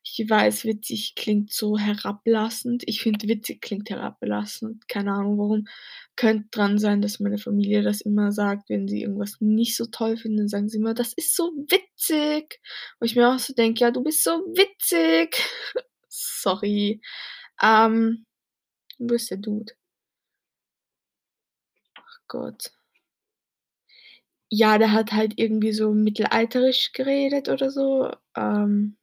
Ich 0.06 0.28
weiß, 0.28 0.64
witzig 0.66 1.14
klingt 1.16 1.50
so 1.50 1.78
herablassend. 1.78 2.82
Ich 2.86 3.00
finde, 3.00 3.26
witzig 3.26 3.62
klingt 3.62 3.88
herablassend. 3.88 4.86
Keine 4.86 5.12
Ahnung 5.12 5.38
warum. 5.38 5.66
Könnte 6.14 6.46
dran 6.50 6.78
sein, 6.78 7.00
dass 7.00 7.20
meine 7.20 7.38
Familie 7.38 7.82
das 7.82 8.02
immer 8.02 8.30
sagt, 8.30 8.68
wenn 8.68 8.86
sie 8.86 9.00
irgendwas 9.02 9.40
nicht 9.40 9.74
so 9.76 9.86
toll 9.86 10.18
finden, 10.18 10.46
sagen 10.46 10.68
sie 10.68 10.76
immer: 10.76 10.92
„Das 10.92 11.14
ist 11.14 11.34
so 11.34 11.44
witzig.“ 11.68 12.60
Wo 13.00 13.06
ich 13.06 13.16
mir 13.16 13.30
auch 13.34 13.38
so 13.38 13.54
denke: 13.54 13.80
„Ja, 13.80 13.90
du 13.90 14.02
bist 14.02 14.22
so 14.22 14.30
witzig.“ 14.54 15.38
Sorry. 16.08 17.00
Ähm, 17.62 18.26
wo 18.98 19.14
ist 19.14 19.30
der 19.30 19.38
Dude? 19.38 19.74
Ach 21.96 22.18
Gott. 22.28 22.72
Ja, 24.52 24.78
der 24.78 24.92
hat 24.92 25.12
halt 25.12 25.34
irgendwie 25.36 25.72
so 25.72 25.92
mittelalterisch 25.92 26.92
geredet 26.92 27.48
oder 27.48 27.70
so, 27.70 28.10
ähm 28.36 28.96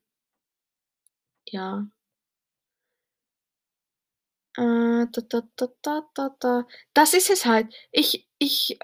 ja. 1.51 1.91
Äh, 4.57 5.07
da 5.11 5.21
da 5.29 5.41
da 5.55 5.67
da 5.81 6.01
da 6.13 6.29
da. 6.39 6.67
Das 6.93 7.13
ist 7.13 7.29
es 7.29 7.45
halt. 7.45 7.73
Ich 7.91 8.27
ich 8.37 8.77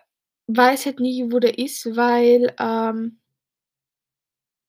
weiß 0.47 0.86
halt 0.86 1.00
nie, 1.01 1.31
wo 1.31 1.39
der 1.39 1.57
ist, 1.59 1.86
weil, 1.95 2.53
ähm 2.59 3.19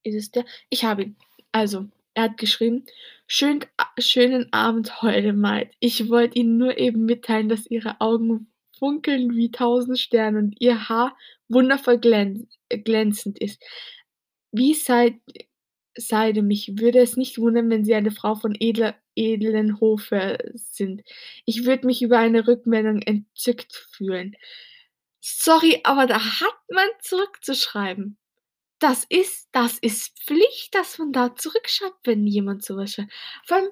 ist 0.06 0.14
es 0.16 0.30
der? 0.30 0.44
Ich 0.70 0.84
habe 0.84 1.02
ihn. 1.02 1.16
Also, 1.52 1.86
er 2.14 2.24
hat 2.24 2.36
geschrieben: 2.38 2.84
„Schönen 3.26 3.64
A 3.76 3.86
schönen 4.00 4.52
Abend, 4.52 4.92
Maid. 5.34 5.70
Ich 5.80 6.08
wollte 6.08 6.38
Ihnen 6.38 6.56
nur 6.58 6.78
eben 6.78 7.04
mitteilen, 7.04 7.48
dass 7.48 7.66
Ihre 7.70 8.00
Augen 8.00 8.50
funkeln 8.78 9.34
wie 9.36 9.50
tausend 9.50 9.98
Sterne 9.98 10.38
und 10.38 10.56
Ihr 10.60 10.88
Haar 10.88 11.16
wundervoll 11.48 11.98
glän 11.98 12.48
glänzend 12.70 13.38
ist. 13.38 13.62
Wie 14.52 14.74
Seid 14.74 15.14
Seide. 15.98 16.42
Mich 16.42 16.78
würde 16.78 17.00
es 17.00 17.16
nicht 17.16 17.38
wundern, 17.38 17.70
wenn 17.70 17.84
Sie 17.84 17.94
eine 17.94 18.10
Frau 18.10 18.34
von 18.34 18.56
edler 18.58 18.94
edlen 19.16 19.80
Hofe 19.80 20.38
sind. 20.54 21.02
Ich 21.44 21.64
würde 21.66 21.86
mich 21.86 22.02
über 22.02 22.18
eine 22.18 22.46
Rückmeldung 22.46 23.02
entzückt 23.02 23.72
fühlen.“ 23.92 24.36
Sorry, 25.20 25.80
aber 25.84 26.06
da 26.06 26.20
hat 26.20 26.56
man 26.72 26.88
zurückzuschreiben. 27.02 28.18
Das 28.80 29.04
ist 29.08 29.48
das 29.52 29.78
ist 29.80 30.18
Pflicht, 30.24 30.74
dass 30.74 30.98
man 30.98 31.12
da 31.12 31.34
zurückschreibt, 31.36 31.98
wenn 32.06 32.26
jemand 32.26 32.64
so 32.64 32.76
was 32.76 32.94
schreibt. 32.94 33.12
Vor 33.46 33.58
allem, 33.58 33.70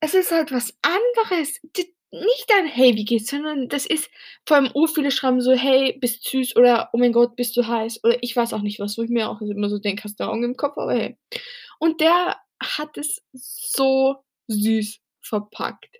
es 0.00 0.14
ist 0.14 0.32
halt 0.32 0.52
was 0.52 0.76
anderes. 0.82 1.60
D 1.76 1.95
nicht 2.12 2.46
ein 2.54 2.66
„Hey, 2.66 2.96
wie 2.96 3.04
geht's?“, 3.04 3.30
sondern 3.30 3.68
das 3.68 3.86
ist 3.86 4.10
vor 4.46 4.56
allem 4.58 4.70
urviele 4.74 5.10
schreiben 5.10 5.40
so: 5.40 5.52
„Hey, 5.52 5.96
bist 6.00 6.24
süß“ 6.28 6.56
oder 6.56 6.90
„Oh 6.92 6.98
mein 6.98 7.12
Gott, 7.12 7.36
bist 7.36 7.56
du 7.56 7.66
heiß“ 7.66 8.04
oder 8.04 8.22
ich 8.22 8.36
weiß 8.36 8.52
auch 8.54 8.62
nicht 8.62 8.80
was, 8.80 8.98
wo 8.98 9.02
ich 9.02 9.10
mir 9.10 9.28
auch 9.30 9.40
immer 9.40 9.68
so 9.70 9.78
denke: 9.78 10.04
„Hast 10.04 10.20
du 10.20 10.24
Augen 10.24 10.44
im 10.44 10.56
Kopf?“ 10.56 10.76
Aber 10.78 10.94
hey. 10.94 11.16
Und 11.80 12.00
der 12.00 12.38
hat 12.62 12.96
es 12.98 13.22
so 13.34 14.24
süß 14.48 15.00
verpackt. 15.22 15.90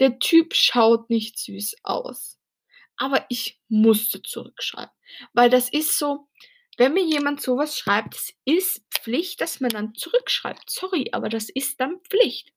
Der 0.00 0.18
Typ 0.20 0.54
schaut 0.54 1.10
nicht 1.10 1.38
süß 1.38 1.76
aus, 1.84 2.38
aber 2.98 3.26
ich 3.30 3.60
musste 3.68 4.22
zurückschreiben, 4.22 4.92
weil 5.34 5.50
das 5.50 5.70
ist 5.70 5.98
so 5.98 6.28
wenn 6.78 6.94
mir 6.94 7.04
jemand 7.04 7.40
so 7.42 7.56
was 7.58 7.78
schreibt, 7.78 8.16
es 8.16 8.34
ist 8.46 8.82
Pflicht, 8.90 9.40
dass 9.42 9.60
man 9.60 9.70
dann 9.70 9.94
zurückschreibt. 9.94 10.70
Sorry, 10.70 11.10
aber 11.12 11.28
das 11.28 11.48
ist 11.50 11.80
dann 11.80 12.00
Pflicht. 12.10 12.52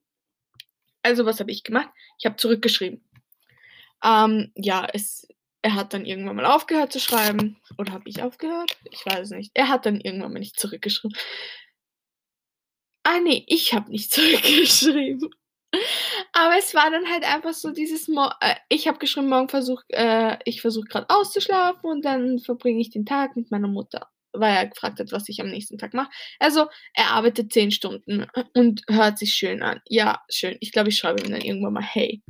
Also, 1.03 1.25
was 1.25 1.39
habe 1.39 1.51
ich 1.51 1.63
gemacht? 1.63 1.89
Ich 2.19 2.25
habe 2.25 2.37
zurückgeschrieben. 2.37 3.01
Ähm, 4.03 4.51
ja, 4.55 4.87
es 4.93 5.27
er 5.65 5.75
hat 5.75 5.93
dann 5.93 6.05
irgendwann 6.05 6.35
mal 6.35 6.45
aufgehört 6.45 6.91
zu 6.91 6.99
schreiben. 6.99 7.57
Oder 7.77 7.93
habe 7.93 8.09
ich 8.09 8.21
aufgehört? 8.21 8.77
Ich 8.91 9.05
weiß 9.05 9.19
es 9.21 9.29
nicht. 9.31 9.51
Er 9.53 9.69
hat 9.69 9.85
dann 9.85 10.01
irgendwann 10.01 10.33
mal 10.33 10.39
nicht 10.39 10.59
zurückgeschrieben. 10.59 11.17
Ah 13.05 13.19
ne, 13.19 13.43
ich 13.47 13.73
habe 13.73 13.89
nicht 13.91 14.11
zurückgeschrieben. 14.13 15.29
Aber 16.33 16.57
es 16.57 16.73
war 16.75 16.89
dann 16.91 17.09
halt 17.09 17.23
einfach 17.23 17.53
so 17.53 17.71
dieses 17.71 18.07
Mo 18.07 18.29
äh, 18.41 18.55
ich 18.69 18.87
habe 18.87 18.97
geschrieben: 18.99 19.29
„Morgen 19.29 19.49
versuche 19.49 19.83
äh, 19.89 20.37
ich 20.45 20.61
versuche 20.61 20.87
grad 20.87 21.09
auszuschlafen 21.09 21.89
und 21.89 22.03
dann 22.05 22.39
verbringe 22.39 22.81
ich 22.81 22.89
den 22.89 23.05
Tag 23.05 23.35
mit 23.35 23.51
meiner 23.51 23.67
Mutter“, 23.67 24.09
weil 24.33 24.55
er 24.55 24.67
gefragt 24.67 24.99
hat, 24.99 25.11
was 25.11 25.29
ich 25.29 25.41
am 25.41 25.49
nächsten 25.49 25.77
Tag 25.77 25.93
mache. 25.93 26.09
Also, 26.39 26.67
er 26.93 27.11
arbeitet 27.11 27.53
10 27.53 27.71
Stunden 27.71 28.25
und 28.55 28.81
hört 28.89 29.17
sich 29.19 29.33
schön 29.33 29.63
an. 29.63 29.81
Ja, 29.87 30.21
schön. 30.29 30.57
Ich 30.61 30.71
glaube, 30.71 30.89
ich 30.89 30.97
schreibe 30.97 31.21
ihm 31.23 31.31
dann 31.31 31.41
irgendwann 31.41 31.73
mal: 31.73 31.83
„Hey.“ 31.83 32.21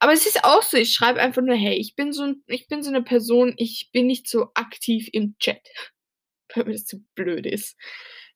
Aber 0.00 0.12
es 0.12 0.26
ist 0.26 0.44
auch 0.44 0.62
so, 0.62 0.76
ich 0.78 0.92
schreibe 0.94 1.20
einfach 1.20 1.42
nur: 1.42 1.56
„Hey.“ 1.56 1.76
Ich 1.78 1.94
bin 1.96 2.12
so 2.12 2.34
ich 2.46 2.68
bin 2.68 2.82
so 2.82 2.90
'ne 2.90 3.02
Person, 3.02 3.54
ich 3.58 3.90
bin 3.92 4.06
nicht 4.06 4.28
so 4.28 4.48
aktiv 4.54 5.08
im 5.12 5.36
Chat, 5.40 5.60
weil 6.54 6.64
mir 6.66 6.72
das 6.74 6.86
zu 6.86 7.04
blöd 7.14 7.46
ist. 7.46 7.76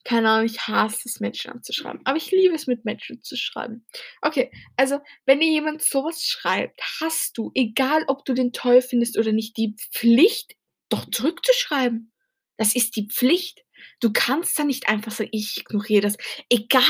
Keine 0.04 0.30
Ahnung, 0.30 0.46
ich 0.46 0.60
hasse 0.68 1.02
es, 1.06 1.20
Menschen 1.20 1.52
anzuschreiben, 1.52 2.00
aber 2.04 2.18
ich 2.18 2.30
liebe 2.30 2.54
es, 2.54 2.66
mit 2.68 2.84
Menschen 2.86 3.22
zu 3.22 3.36
schreiben. 3.36 3.86
Okay, 4.22 4.50
also, 4.76 5.00
wenn 5.26 5.40
dir 5.40 5.48
jemand 5.50 5.82
so 5.82 6.04
was 6.04 6.24
schreibt, 6.24 6.80
hast 7.00 7.38
du, 7.38 7.52
egal 7.54 8.04
ob 8.08 8.24
du 8.26 8.34
den 8.34 8.52
toll 8.52 8.82
findest 8.82 9.18
oder 9.18 9.32
nicht, 9.32 9.56
die 9.58 9.76
Pflicht, 9.92 10.54
doch 10.90 11.06
zurückzuschreiben. 11.10 12.12
Das 12.56 12.74
ist 12.76 12.96
die 12.96 13.08
Pflicht. 13.08 13.64
Du 14.00 14.12
kannst 14.12 14.58
da 14.58 14.64
nicht 14.64 14.88
einfach 14.88 15.12
sagen: 15.12 15.30
„Ich 15.32 15.58
ignoriere 15.60 16.02
das.“ 16.02 16.16
Egal, 16.50 16.82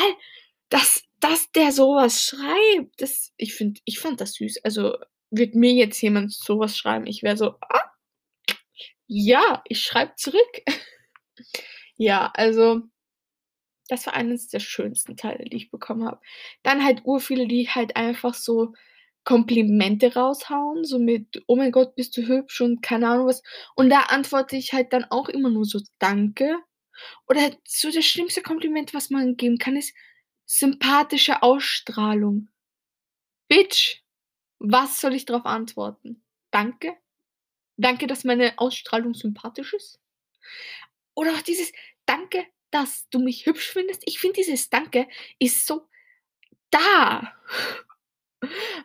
dass 0.71 1.03
dass 1.21 1.51
der 1.53 1.73
so 1.73 1.95
was 1.97 2.23
schreibt, 2.25 3.01
das 3.01 3.33
ich 3.39 3.55
finde 3.55 3.81
ich 3.85 3.99
fand 4.01 4.21
das 4.21 4.35
süß. 4.35 4.59
Also, 4.65 4.97
würde 5.31 5.59
mir 5.59 5.73
jetzt 5.73 6.01
jemand 6.03 6.33
so 6.35 6.59
was 6.61 6.77
schreiben, 6.77 7.07
ich 7.07 7.23
wäre 7.23 7.37
so: 7.37 7.55
„Ah, 7.63 7.91
ja, 9.07 9.63
ich 9.69 9.81
schreibe 9.83 10.15
zurück.“ 10.17 10.63
Ja, 11.97 12.31
also 12.35 12.83
das 13.89 14.07
war 14.07 14.15
eines 14.15 14.49
der 14.49 14.61
schönsten 14.61 15.17
Teile, 15.17 15.45
die 15.45 15.57
ich 15.57 15.71
bekommen 15.71 16.05
habe. 16.07 16.21
Dann 16.63 16.85
halt 16.85 17.03
urviele, 17.05 17.47
die 17.47 17.69
halt 17.69 17.97
einfach 17.97 18.35
so 18.35 18.73
Komplimente 19.25 20.15
raushauen, 20.15 20.85
so 20.85 20.99
mit: 20.99 21.43
„Oh 21.47 21.57
mein 21.57 21.73
Gott, 21.73 21.95
bist 21.97 22.17
du 22.17 22.23
hübsch“ 22.27 22.61
und 22.61 22.83
keine 22.83 23.09
Ahnung 23.09 23.27
was. 23.27 23.43
Und 23.77 23.91
da 23.91 24.01
antworte 24.03 24.57
ich 24.57 24.73
halt 24.73 24.93
dann 24.93 25.05
auch 25.11 25.29
immer 25.29 25.51
nur 25.51 25.65
so: 25.65 25.81
„Danke.“ 25.99 26.57
Oder 27.29 27.43
halt 27.43 27.59
so 27.67 27.91
das 27.93 28.05
schlimmste 28.07 28.43
Kompliment, 28.43 28.95
was 28.95 29.11
man 29.11 29.37
geben 29.37 29.59
kann, 29.59 29.77
ist 29.77 29.95
sympathische 30.47 31.43
Ausstrahlung. 31.43 32.49
Bitch, 33.51 34.03
was 34.61 35.01
soll 35.01 35.15
ich 35.15 35.27
drauf 35.27 35.47
antworten? 35.47 36.23
Danke? 36.53 36.97
Danke, 37.79 38.07
dass 38.09 38.25
meine 38.25 38.59
Ausstrahlung 38.59 39.15
sympathisch 39.15 39.75
ist? 39.75 39.99
Oder 41.17 41.33
auch 41.35 41.43
dieses: 41.43 41.73
„Danke, 42.07 42.45
dass 42.71 43.09
du 43.11 43.19
mich 43.19 43.47
hübsch 43.47 43.71
findest.“ 43.71 44.03
Ich 44.07 44.19
finde, 44.19 44.37
dieses 44.41 44.69
Danke 44.71 45.07
ist 45.39 45.67
so 45.67 45.87
da. 46.71 47.35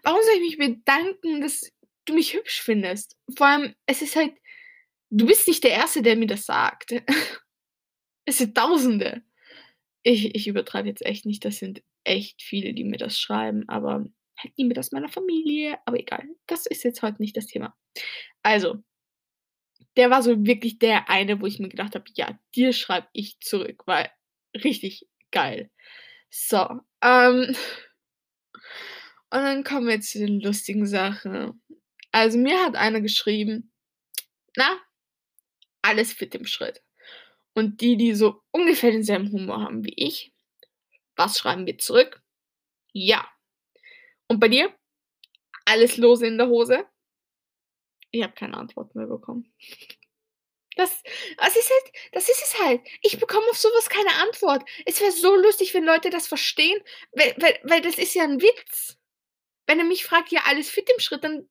Warum 0.03 0.21
soll 0.23 0.35
ich 0.43 0.57
mich 0.57 0.57
bedanken, 0.57 1.41
dass 1.41 1.71
du 2.05 2.13
mich 2.13 2.33
hübsch 2.33 2.61
findest? 2.61 3.15
Vor 3.37 3.47
allem, 3.47 3.75
es 3.85 4.01
ist 4.01 4.15
halt 4.15 4.33
du 5.11 5.25
bist 5.27 5.47
nicht 5.47 5.63
der 5.63 5.71
Erste, 5.71 6.01
der 6.03 6.15
mir 6.17 6.27
das 6.27 6.45
sagt. 6.45 6.91
Es 8.25 8.37
sind 8.37 8.55
Tausende. 8.55 9.23
Ich 10.03 10.35
ich 10.35 10.47
übertreibe 10.47 10.89
jetzt 10.89 11.05
echt 11.05 11.25
nicht, 11.25 11.45
das 11.45 11.57
sind 11.59 11.83
echt 12.03 12.41
viele, 12.43 12.73
die 12.73 12.83
mir 12.85 12.97
das 12.97 13.19
schreiben, 13.19 13.67
aber 13.69 14.05
halt 14.37 14.53
niemand 14.57 14.79
aus 14.79 14.91
meiner 14.93 15.09
Familie, 15.09 15.79
aber 15.85 15.99
egal. 15.99 16.25
Das 16.47 16.65
ist 16.67 16.83
jetzt 16.83 17.01
heute 17.03 17.21
nicht 17.21 17.37
das 17.37 17.47
Thema. 17.47 17.75
Also 18.43 18.83
der 19.97 20.09
war 20.09 20.21
so 20.23 20.45
wirklich 20.45 20.79
der 20.79 21.09
eine, 21.09 21.41
wo 21.41 21.45
ich 21.45 21.59
mir 21.59 21.69
gedacht 21.69 21.95
habe: 21.95 22.05
„Ja, 22.15 22.37
dir 22.55 22.73
schreibe 22.73 23.07
ich 23.13 23.39
zurück“, 23.39 23.83
weil 23.87 24.09
richtig 24.55 25.07
geil. 25.31 25.69
So, 26.29 26.81
Ähm, 27.03 27.55
und 29.31 29.39
dann 29.43 29.63
kommen 29.63 29.87
wir 29.87 30.01
zu 30.01 30.19
den 30.19 30.39
lustigen 30.41 30.85
Sachen. 30.87 31.61
Also, 32.11 32.37
mir 32.37 32.63
hat 32.63 32.75
einer 32.75 33.01
geschrieben: 33.01 33.71
„Na, 34.57 34.79
alles 35.81 36.13
fit 36.13 36.35
im 36.35 36.45
Schritt.“ 36.45 36.81
Und 37.55 37.81
die, 37.81 37.97
die 37.97 38.15
so 38.15 38.41
ungefähr 38.51 38.91
denselben 38.91 39.31
Humor 39.31 39.61
haben 39.63 39.85
wie 39.85 39.95
ich, 39.97 40.33
was 41.17 41.39
schreiben 41.39 41.65
wir 41.67 41.77
zurück? 41.79 42.21
„Ja.“ 42.93 43.27
Und 44.27 44.39
bei 44.39 44.47
dir? 44.49 44.73
Alles 45.65 45.97
lose 45.97 46.27
in 46.27 46.37
der 46.37 46.47
Hose? 46.49 46.85
Ich 48.13 48.23
habe 48.23 48.33
keine 48.33 48.57
Antwort 48.57 48.95
mehr 48.95 49.07
bekommen. 49.07 49.51
Das 50.77 51.03
das 51.39 51.57
ist 51.57 51.71
halt 51.71 51.93
das 52.13 52.29
ist 52.29 52.43
es 52.43 52.59
halt. 52.65 52.81
Ich 53.01 53.19
bekomme 53.19 53.47
auf 53.51 53.57
so 53.57 53.69
was 53.77 53.89
keine 53.89 54.13
Antwort. 54.23 54.63
Es 54.85 55.01
wäre 55.01 55.11
so 55.13 55.35
lustig, 55.35 55.73
wenn 55.73 55.85
Leute 55.85 56.11
das 56.11 56.27
verstehen, 56.27 56.79
weil 57.13 57.35
weil 57.39 57.59
weil 57.63 57.81
das 57.81 57.97
ist 57.99 58.15
ja 58.15 58.25
'n 58.25 58.41
Witz. 58.41 58.98
Wenn 59.69 59.79
er 59.79 59.85
mich 59.85 60.03
fragt: 60.05 60.31
„Ja, 60.33 60.41
alles 60.47 60.69
fit 60.71 60.89
im 60.91 60.99
Schritt“, 60.99 61.23
dann 61.23 61.47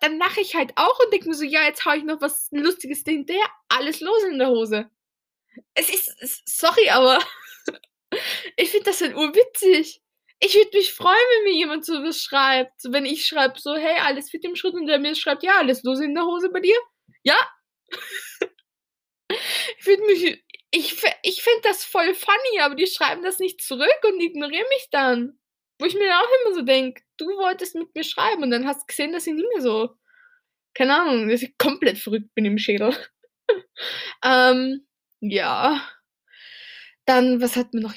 dann 0.00 0.18
lache 0.18 0.40
ich 0.40 0.56
halt 0.56 0.72
auch 0.76 0.98
und 1.04 1.12
denke 1.12 1.28
mir 1.28 1.34
so: 1.36 1.44
„Ja, 1.44 1.64
jetzt 1.66 1.84
haue 1.84 1.98
ich 1.98 2.04
noch 2.04 2.20
was 2.22 2.48
Lustiges 2.52 3.04
dahinterher. 3.04 3.44
Alles 3.68 4.00
lose 4.00 4.28
in 4.28 4.38
der 4.40 4.48
Hose.“ 4.48 4.90
Es 5.74 5.90
ist 5.90 6.42
sorry, 6.46 6.90
aber 6.90 7.20
ich 8.56 8.70
finde 8.70 8.86
das 8.86 9.00
halt 9.00 9.14
urwitzig. 9.16 10.02
Ich 10.40 10.54
würde 10.56 10.76
mich 10.76 10.92
freuen, 10.94 11.14
wenn 11.36 11.44
mir 11.52 11.56
jemand 11.58 11.84
so 11.86 11.94
was 12.04 12.20
schreibt. 12.22 12.80
Wenn 12.84 13.06
ich 13.06 13.26
schreibe 13.26 13.58
so: 13.60 13.74
„Hey, 13.76 13.98
alles 14.00 14.30
fit 14.30 14.44
im 14.44 14.56
Schritt“ 14.56 14.74
und 14.74 14.86
der 14.86 14.98
mir 14.98 15.14
schreibt: 15.14 15.42
„Ja, 15.44 15.58
alles 15.58 15.82
lose 15.84 16.04
in 16.04 16.14
der 16.14 16.24
Hose 16.24 16.50
bei 16.50 16.60
dir?“ 16.60 16.76
Ja. 17.24 17.36
Ich 19.78 19.86
würde 19.86 20.02
mich 20.06 20.44
ich 20.70 21.02
ich 21.22 21.42
fände 21.42 21.60
das 21.62 21.84
voll 21.84 22.14
funny, 22.14 22.60
aber 22.60 22.74
die 22.74 22.86
schreiben 22.86 23.22
das 23.22 23.38
nicht 23.38 23.60
zurück 23.62 23.98
und 24.04 24.20
ignorieren 24.20 24.66
mich 24.70 24.88
dann. 24.90 25.38
Wo 25.80 25.86
ich 25.86 25.94
mir 25.94 26.06
dann 26.08 26.20
auch 26.22 26.46
immer 26.46 26.54
so 26.54 26.62
denke: 26.62 27.02
„Du 27.16 27.26
wolltest 27.26 27.74
mit 27.74 27.94
mir 27.94 28.04
schreiben 28.04 28.42
und 28.42 28.50
dann 28.50 28.66
hast 28.66 28.86
gesehen, 28.88 29.12
dass 29.12 29.26
ich 29.26 29.34
nicht 29.34 29.46
mehr 29.52 29.62
so 29.62 29.90
keine 30.74 30.94
Ahnung, 31.00 31.28
dass 31.28 31.42
ich 31.42 31.58
komplett 31.58 31.98
verrückt 31.98 32.34
bin 32.34 32.44
im 32.46 32.58
Schädel.“ 32.58 32.94
Ähm, 34.24 34.86
ja. 35.20 35.82
Dann, 37.08 37.40
was 37.40 37.56
hatten 37.56 37.78
wir 37.78 37.82
noch? 37.82 37.94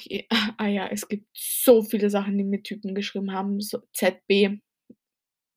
Ah 0.58 0.66
ja, 0.66 0.88
es 0.88 1.06
gibt 1.08 1.26
so 1.32 1.82
viele 1.82 2.10
Sachen, 2.10 2.36
die 2.38 2.44
mir 2.44 2.62
Typen 2.62 2.94
geschrieben 2.94 3.32
haben, 3.32 3.60
so 3.60 3.78
ZB. 3.92 4.58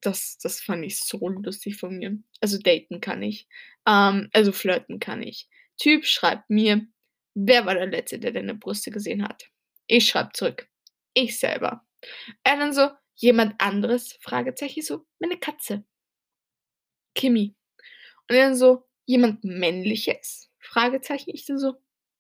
Das 0.02 0.38
das 0.42 0.62
fand 0.62 0.86
ich 0.86 1.00
so 1.02 1.20
lustig 1.30 1.78
von 1.78 1.98
mir. 1.98 2.18
Also, 2.42 2.58
daten 2.60 3.02
kann 3.02 3.24
ich. 3.24 3.48
Ähm, 3.88 4.30
also, 4.34 4.52
flirten 4.54 5.00
kann 5.00 5.24
ich. 5.24 5.50
Typ 5.80 6.06
schreibt 6.06 6.50
mir: 6.50 6.88
„Wer 7.36 7.66
war 7.66 7.76
der 7.76 7.88
Letzte, 7.88 8.20
der 8.20 8.32
deine 8.34 8.56
Brüste 8.56 8.92
gesehen 8.92 9.24
hat?“ 9.28 9.50
Ich 9.88 10.08
schreibe 10.10 10.32
zurück: 10.34 10.70
„Ich 11.16 11.40
selber.“ 11.40 11.86
Er 12.46 12.58
dann 12.58 12.74
so: 12.74 12.90
„Jemand 13.16 13.60
anderes?“ 13.60 14.18
Fragezeichen. 14.22 14.80
Ich 14.80 14.86
so: 14.88 15.06
„Meine 15.20 15.38
Katze.“ 15.38 15.84
Kimi. 17.16 17.56
Und 18.30 18.36
er 18.36 18.46
dann 18.48 18.56
so: 18.56 18.86
„Jemand 19.06 19.44
Männliches?“ 19.44 20.52
Fragezeichen. 20.60 21.32
Ich 21.34 21.46
dann 21.46 21.60
so: 21.60 21.76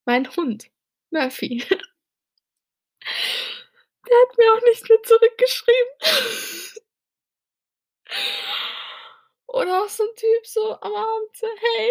„Mein 0.05 0.27
Hund, 0.35 0.69
Murphy.“ 1.11 1.63
Der 4.07 4.15
hat 4.17 4.37
mir 4.37 4.53
auch 4.53 4.61
nicht 4.65 4.87
mehr 4.87 5.01
zurückgeschrieben. 5.03 5.89
Oder 9.53 9.83
auch 9.83 9.89
so 9.89 10.03
'n 10.03 10.15
Typ 10.15 10.45
so 10.47 10.73
am 10.81 10.93
Abend 10.93 11.35
so: 11.35 11.47
„Hey, 11.47 11.89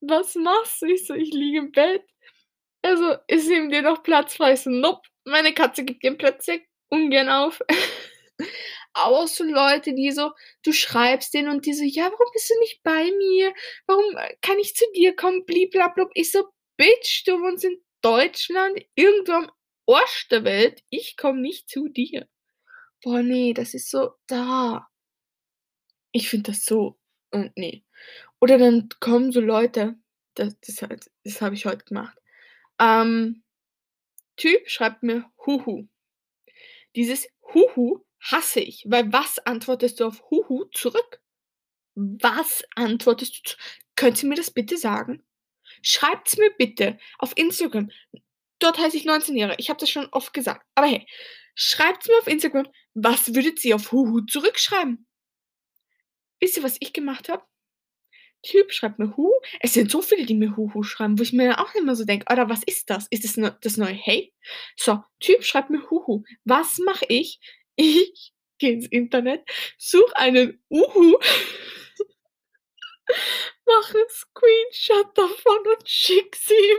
was 0.00 0.34
machst 0.36 0.82
du?“ 0.82 0.86
Ich 0.86 1.06
so: 1.06 1.14
„Ich 1.14 1.32
liege 1.32 1.58
im 1.58 1.72
Bett.“ 1.72 2.02
Er 2.82 2.96
so: 2.98 3.16
„Ist 3.28 3.48
neben 3.48 3.70
dir 3.70 3.82
noch 3.82 4.02
Platz 4.04 4.36
frei?“ 4.36 4.54
Ich 4.54 4.62
so: 4.62 4.70
„Nope, 4.70 5.02
meine 5.24 5.54
Katze 5.54 5.84
gibt 5.84 6.04
ihren 6.04 6.18
Platz 6.18 6.46
weg 6.48 6.68
ungern 6.92 7.30
auf.“ 7.30 7.60
Aber 8.94 9.26
so 9.26 9.44
Leute, 9.44 9.94
die 9.94 10.10
so 10.12 10.32
du 10.64 10.72
schreibst 10.72 11.34
denen 11.34 11.48
und 11.48 11.66
die 11.66 11.72
so: 11.74 11.84
„Ja, 11.84 12.04
warum 12.04 12.32
bist 12.32 12.50
du 12.50 12.58
nicht 12.60 12.82
bei 12.82 13.04
mir? 13.18 13.52
Warum, 13.86 14.16
äh 14.16 14.36
kann 14.42 14.58
ich 14.58 14.74
zu 14.76 14.84
dir 14.94 15.14
kommen?“ 15.16 15.44
Bli-blab-blub. 15.46 16.10
Ich 16.14 16.32
so: 16.32 16.44
„Bitch, 16.76 17.24
du 17.26 17.40
wohnst 17.40 17.64
in 17.64 17.78
Deutschland, 18.02 18.80
irgendwo 18.94 19.32
am 19.32 19.50
Arsch 19.88 20.28
der 20.30 20.44
Welt. 20.44 20.82
Ich 20.90 21.16
komme 21.16 21.40
nicht 21.40 21.68
zu 21.70 21.88
dir.“ 21.88 22.28
Boah, 23.02 23.22
ne, 23.22 23.54
das 23.54 23.74
ist 23.74 23.90
so 23.90 24.12
da. 24.28 24.88
Ich 26.12 26.28
finde 26.28 26.52
das 26.52 26.64
so 26.64 26.98
äh, 27.32 27.50
ne. 27.56 27.82
Oder 28.40 28.58
dann 28.58 28.88
kommen 29.00 29.32
so 29.32 29.40
Leute, 29.40 29.96
das 30.34 30.58
das 30.60 30.76
das 31.24 31.42
habe 31.42 31.54
ich 31.54 31.66
heute 31.66 31.84
gemacht. 31.84 32.18
Ähm, 32.80 33.44
Typ 34.36 34.68
schreibt 34.68 35.02
mir: 35.02 35.30
„Huhu.“ 35.46 35.88
Dieses 36.94 37.28
Huhu 37.54 38.04
hasse 38.20 38.60
ich, 38.60 38.84
weil 38.86 39.12
was 39.12 39.38
antwortest 39.40 40.00
du 40.00 40.06
auf 40.06 40.22
Huhu 40.30 40.64
zurück? 40.72 41.20
Was 41.94 42.64
antwortest 42.74 43.38
du 43.38 43.50
zu 43.50 43.56
könnt 43.96 44.22
ihr 44.22 44.28
mir 44.28 44.34
das 44.34 44.50
bitte 44.50 44.76
sagen? 44.76 45.22
Schreibt's 45.82 46.36
mir 46.36 46.50
bitte 46.50 46.98
auf 47.18 47.36
Instagram. 47.36 47.90
Dort 48.58 48.78
heiße 48.78 48.96
ich 48.96 49.04
19 49.04 49.36
Jahre. 49.36 49.54
Ich 49.58 49.68
habe 49.68 49.80
das 49.80 49.90
schon 49.90 50.08
oft 50.12 50.32
gesagt. 50.32 50.66
Aber 50.74 50.86
hey, 50.86 51.06
schreibt's 51.54 52.08
mir 52.08 52.18
auf 52.18 52.26
Instagram, 52.26 52.68
was 52.94 53.34
würdet 53.34 53.64
ihr 53.64 53.76
auf 53.76 53.92
Huhu 53.92 54.20
zurückschreiben? 54.22 55.06
Wisst 56.40 56.56
ihr, 56.56 56.62
was 56.62 56.76
ich 56.80 56.92
gemacht 56.92 57.28
habe? 57.28 57.44
Typ 58.42 58.72
schreibt 58.72 58.98
mir 58.98 59.16
Hu 59.16 59.30
es 59.60 59.72
sind 59.74 59.90
so 59.90 60.02
viele, 60.02 60.26
die 60.26 60.34
mir 60.34 60.56
Huhu 60.56 60.82
schreiben, 60.82 61.16
wo 61.18 61.22
ich 61.22 61.32
mir 61.32 61.60
auch 61.60 61.74
immer 61.76 61.94
so 61.94 62.04
denke: 62.04 62.26
„Alter, 62.28 62.48
was 62.48 62.62
ist 62.64 62.90
das? 62.90 63.06
Ist 63.10 63.24
das 63.24 63.36
neu 63.36 63.50
das 63.60 63.76
neue 63.76 63.92
Hey?“ 63.94 64.32
So, 64.76 65.02
Typ 65.20 65.44
schreibt 65.44 65.70
mir 65.70 65.88
Huhu. 65.90 66.24
Was 66.44 66.78
mache 66.78 67.04
ich? 67.08 67.38
Ich 67.76 68.32
gehe 68.58 68.72
ins 68.72 68.86
Internet, 68.88 69.42
suche 69.78 70.16
einen 70.16 70.60
Uhu 70.70 71.18
mache 73.66 73.98
'n 73.98 74.08
Screenshot 74.10 75.16
davon 75.16 75.58
und 75.74 75.88
schicke 75.88 76.36
sie 76.38 76.54
ihm. 76.54 76.78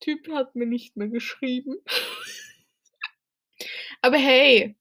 Typ 0.00 0.28
hat 0.30 0.54
mir 0.56 0.66
nicht 0.66 0.96
mehr 0.96 1.08
geschrieben. 1.08 1.76
Aber 4.02 4.18
hey 4.18 4.76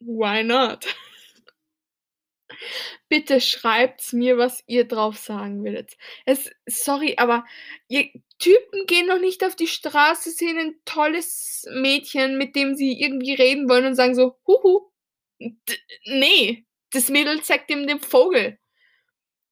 why 0.00 0.42
not? 0.42 0.84
Bitte 3.08 3.40
schreibt's 3.40 4.12
mir, 4.12 4.38
was 4.38 4.62
ihr 4.66 4.84
drauf 4.86 5.18
sagen 5.18 5.64
würdet. 5.64 5.96
Es 6.26 6.50
sorry, 6.66 7.14
aber 7.18 7.44
ihr 7.88 8.10
Typen 8.38 8.86
gehen 8.86 9.08
doch 9.08 9.20
nicht 9.20 9.44
auf 9.44 9.56
die 9.56 9.66
Straße, 9.68 10.30
sehen 10.30 10.58
'n 10.58 10.76
tolles 10.86 11.66
Mädchen, 11.72 12.38
mit 12.38 12.56
dem 12.56 12.74
sie 12.74 13.00
irgendwie 13.00 13.34
reden 13.34 13.68
wollen 13.68 13.86
und 13.86 13.94
sagen 13.96 14.14
so: 14.14 14.36
„Huhu.“ 14.46 14.90
D 15.40 15.78
ne, 16.06 16.64
das 16.92 17.08
Mädel 17.10 17.42
zeigt 17.42 17.70
ihm 17.70 17.86
den 17.88 18.00
Vogel. 18.00 18.58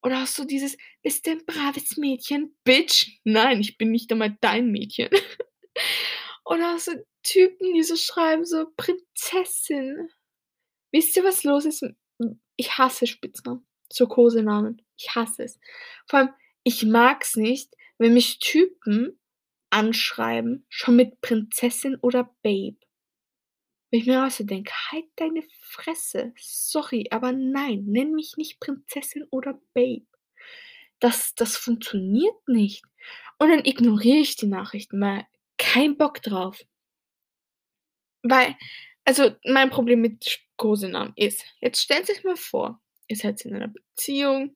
Oder 0.03 0.23
auch 0.25 0.29
so 0.29 0.45
dieses: 0.47 0.77
„Bist 1.03 1.27
du 1.27 1.33
'n 1.33 1.45
braves 1.47 1.97
Mädchen, 1.99 2.57
Bitch?“ 2.65 3.09
Nein, 3.25 3.61
ich 3.63 3.79
bin 3.79 3.91
nicht 3.93 4.13
einmal 4.13 4.37
dein 4.43 4.71
Mädchen. 4.73 5.11
Oder 6.47 6.75
auch 6.77 6.79
so 6.81 6.93
Typen, 7.25 7.75
die 7.75 7.83
so 7.85 7.97
schreiben, 7.97 8.45
so: 8.47 8.67
„Prinzessin.“ 8.77 10.11
Wisst 10.93 11.17
ihr, 11.17 11.25
was 11.25 11.45
los 11.45 11.67
ist? 11.67 11.85
Ich 12.61 12.77
hasse 12.77 13.07
Spitznamen, 13.07 13.67
so 13.91 14.07
Kosenamen. 14.07 14.83
Ich 14.99 15.15
hasse 15.15 15.45
es. 15.45 15.59
Vor 16.07 16.19
allem, 16.19 16.29
ich 16.63 16.85
mag's 16.85 17.35
nicht, 17.37 17.75
wenn 17.97 18.13
mich 18.13 18.39
Typen 18.39 19.19
anschreiben, 19.71 20.67
schon 20.69 20.97
mit 20.97 21.23
Prinzessin 21.23 21.97
oder 22.03 22.25
Babe. 22.43 22.77
Wo 23.93 23.97
ich 23.99 24.07
mir 24.07 24.25
auch 24.25 24.31
so 24.31 24.45
denke: 24.45 24.73
„Halt 24.93 25.07
deine 25.17 25.43
Fresse. 25.63 26.33
Sorry, 26.37 27.07
aber 27.11 27.33
nein, 27.33 27.85
nenn 27.87 28.13
mich 28.15 28.37
nicht 28.37 28.61
Prinzessin 28.61 29.25
oder 29.31 29.61
Babe. 29.75 30.07
Das 31.01 31.35
das 31.35 31.57
funktioniert 31.57 32.37
nicht.“ 32.49 32.85
Und 33.39 33.51
dann 33.51 33.65
ignoriere 33.65 34.19
ich 34.19 34.37
die 34.37 34.47
Nachrichten, 34.49 35.01
weil 35.01 35.27
kein 35.59 35.97
Bock 35.99 36.23
drauf. 36.23 36.61
Weil 38.25 38.55
also, 39.11 39.35
mein 39.45 39.71
Problem 39.71 40.03
mit 40.03 40.39
Kosenamen 40.57 41.13
ist, 41.17 41.45
jetzt 41.61 41.81
stellt 41.81 42.09
euch 42.09 42.23
mal 42.23 42.37
vor, 42.37 42.81
ihr 43.09 43.17
seid 43.17 43.45
in 43.45 43.57
einer 43.57 43.67
Beziehung, 43.67 44.55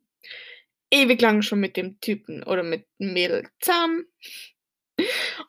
ewig 0.93 1.21
lang 1.21 1.43
schon 1.43 1.59
mit 1.59 1.77
dem 1.77 2.01
Typen 2.01 2.45
oder 2.45 2.63
mit 2.63 2.87
Mädel 2.99 3.49
zusammen. 3.59 4.07
Und 4.97 5.07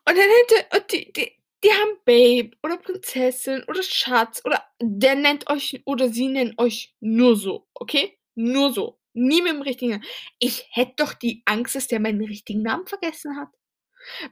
dann 0.08 0.16
hätte 0.18 0.76
und 0.76 0.92
die 0.92 1.14
die 1.14 1.32
die 1.64 1.70
haben 1.70 2.00
Babe 2.04 2.58
oder 2.64 2.78
Prinzessin 2.78 3.64
oder 3.68 3.84
Schatz 3.84 4.42
oder 4.44 4.64
der 4.82 5.14
nennt 5.14 5.50
euch 5.52 5.84
oder 5.86 6.10
sie 6.10 6.28
nennt 6.28 6.58
euch 6.58 6.96
nur 7.00 7.36
so, 7.36 7.68
okay? 7.76 8.18
Nur 8.34 8.74
so, 8.74 9.00
nie 9.14 9.44
mit 9.44 9.52
dem 9.52 9.62
richtigen 9.62 9.92
Namen. 9.92 10.06
Ich 10.40 10.68
hätte 10.72 10.94
doch 10.98 11.14
die 11.14 11.44
Angst, 11.46 11.76
dass 11.76 11.88
der 11.88 12.00
meinen 12.00 12.24
richtigen 12.24 12.64
Namen 12.64 12.88
vergessen 12.88 13.38
hat. 13.38 13.50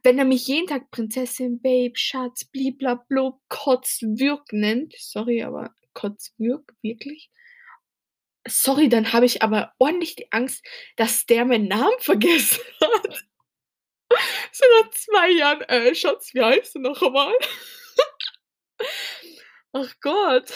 Wenn 0.03 0.19
er 0.19 0.25
mich 0.25 0.47
jeden 0.47 0.67
Tag 0.67 0.91
Prinzessin, 0.91 1.61
Babe, 1.61 1.93
Schatz, 1.95 2.45
Bli-blab-blub, 2.45 3.39
Kotzwürg 3.49 4.41
nennt 4.51 4.93
sorry, 4.97 5.43
aber 5.43 5.73
Kotzwürg, 5.93 6.73
wirklich? 6.81 7.29
Sorry, 8.47 8.89
dann 8.89 9.13
habe 9.13 9.25
ich 9.25 9.41
aber 9.41 9.71
ordentlich 9.79 10.15
die 10.17 10.31
Angst, 10.31 10.65
dass 10.97 11.25
der 11.25 11.45
meinen 11.45 11.67
Namen 11.69 11.97
vergessen 11.99 12.59
hat. 12.81 13.23
So 14.51 14.65
nach 14.81 14.89
2 14.91 15.29
Jahren: 15.31 15.61
„Äh, 15.63 15.95
Schatz, 15.95 16.33
wie 16.33 16.41
heißt 16.43 16.75
du 16.75 16.79
noch 16.79 17.01
einmal?“ 17.01 17.33
Ach 19.73 19.93
Gott. 20.01 20.51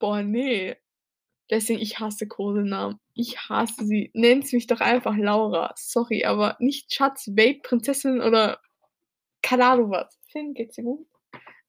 Boah, 0.00 0.22
ne. 0.22 0.76
Deswegen, 1.50 1.80
ich 1.80 2.00
hasse 2.00 2.26
Kosenamen. 2.26 2.98
Ich 3.14 3.38
hasse 3.48 3.84
sie. 3.86 4.10
Nennt 4.14 4.52
mich 4.52 4.66
doch 4.66 4.80
einfach 4.80 5.16
Laura. 5.16 5.72
Sorry, 5.76 6.24
aber 6.24 6.56
nicht 6.60 6.92
Schatz, 6.92 7.26
Babe, 7.28 7.60
Prinzessin 7.62 8.20
oder 8.20 8.60
keine 9.42 9.66
Ahnung 9.66 9.90
was. 9.90 10.18
Finn, 10.32 10.54
geht's 10.54 10.76
dir 10.76 10.84
gut? 10.84 11.06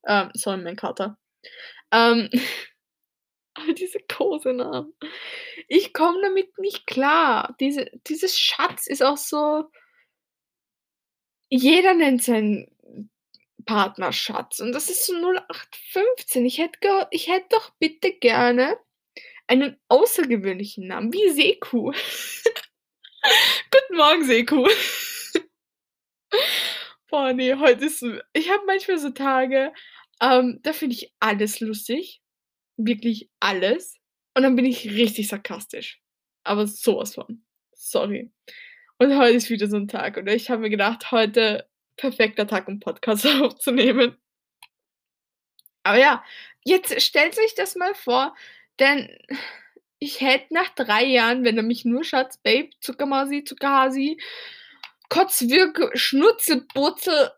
Ähm, 0.07 0.31
sorry, 0.33 0.57
mein 0.57 0.75
Kater. 0.75 1.17
Ähm, 1.91 2.29
aber 3.55 3.73
diese 3.73 3.99
Kosenamen. 4.07 4.93
Ich 5.67 5.93
komme 5.93 6.21
damit 6.21 6.57
nicht 6.59 6.87
klar. 6.87 7.55
Diese 7.59 7.89
dieses 8.07 8.39
Schatz 8.39 8.87
ist 8.87 9.03
auch 9.03 9.17
so 9.17 9.65
jeder 11.49 11.93
nennt 11.93 12.23
seinen 12.23 12.67
Partner 13.65 14.13
Schatz 14.13 14.59
und 14.59 14.71
das 14.73 14.89
ist 14.89 15.05
so 15.05 15.13
0815. 15.13 16.45
Ich 16.45 16.57
hätte 16.57 17.07
ich 17.11 17.27
hätte 17.27 17.47
doch 17.49 17.71
bitte 17.79 18.11
gerne 18.13 18.77
einen 19.47 19.77
außergewöhnlichen 19.87 20.87
Namen, 20.87 21.13
wie 21.13 21.29
Seku. 21.29 21.91
Guten 23.71 23.97
Morgen, 23.97 24.25
Seku. 24.25 24.67
Boah, 27.09 27.31
ne, 27.33 27.57
heute 27.59 27.85
ist 27.85 28.03
ich 28.33 28.49
habe 28.49 28.63
manchmal 28.65 28.99
so 28.99 29.09
Tage, 29.11 29.71
ähm, 30.21 30.59
da 30.63 30.73
finde 30.73 30.95
ich 30.95 31.13
alles 31.19 31.59
lustig, 31.61 32.21
wirklich 32.77 33.29
alles. 33.39 33.95
Und 34.35 34.43
dann 34.43 34.55
bin 34.55 34.65
ich 34.65 34.85
richtig 34.91 35.27
sarkastisch, 35.29 36.01
aber 36.43 36.67
so 36.67 36.97
was 36.97 37.15
von. 37.15 37.43
Sorry. 37.73 38.31
Und 38.99 39.17
heute 39.17 39.37
ist 39.37 39.49
wieder 39.49 39.67
so 39.67 39.77
'n 39.77 39.87
Tag 39.87 40.17
und 40.17 40.27
ich 40.27 40.49
habe 40.49 40.61
mir 40.63 40.69
gedacht: 40.69 41.11
„Heute 41.11 41.67
perfekter 41.97 42.47
Tag, 42.47 42.67
um 42.67 42.79
Podcast 42.79 43.25
aufzunehmen.“ 43.41 44.17
Aber 45.83 45.97
ja, 45.99 46.23
jetzt 46.65 47.01
stellt 47.01 47.37
euch 47.37 47.55
das 47.55 47.75
mal 47.75 47.93
vor, 47.95 48.35
denn 48.79 49.09
ich 49.99 50.21
hätte 50.21 50.53
nach 50.53 50.69
3 50.75 51.05
Jahren, 51.05 51.43
wenn 51.43 51.57
er 51.57 51.63
mich 51.63 51.85
nur 51.85 52.03
Schatz, 52.03 52.37
Babe, 52.37 52.69
Zuckermausi, 52.81 53.43
Zuckerhasi, 53.43 54.19
Kotzwirke, 55.09 55.91
Schnurzelputzel, 55.95 57.31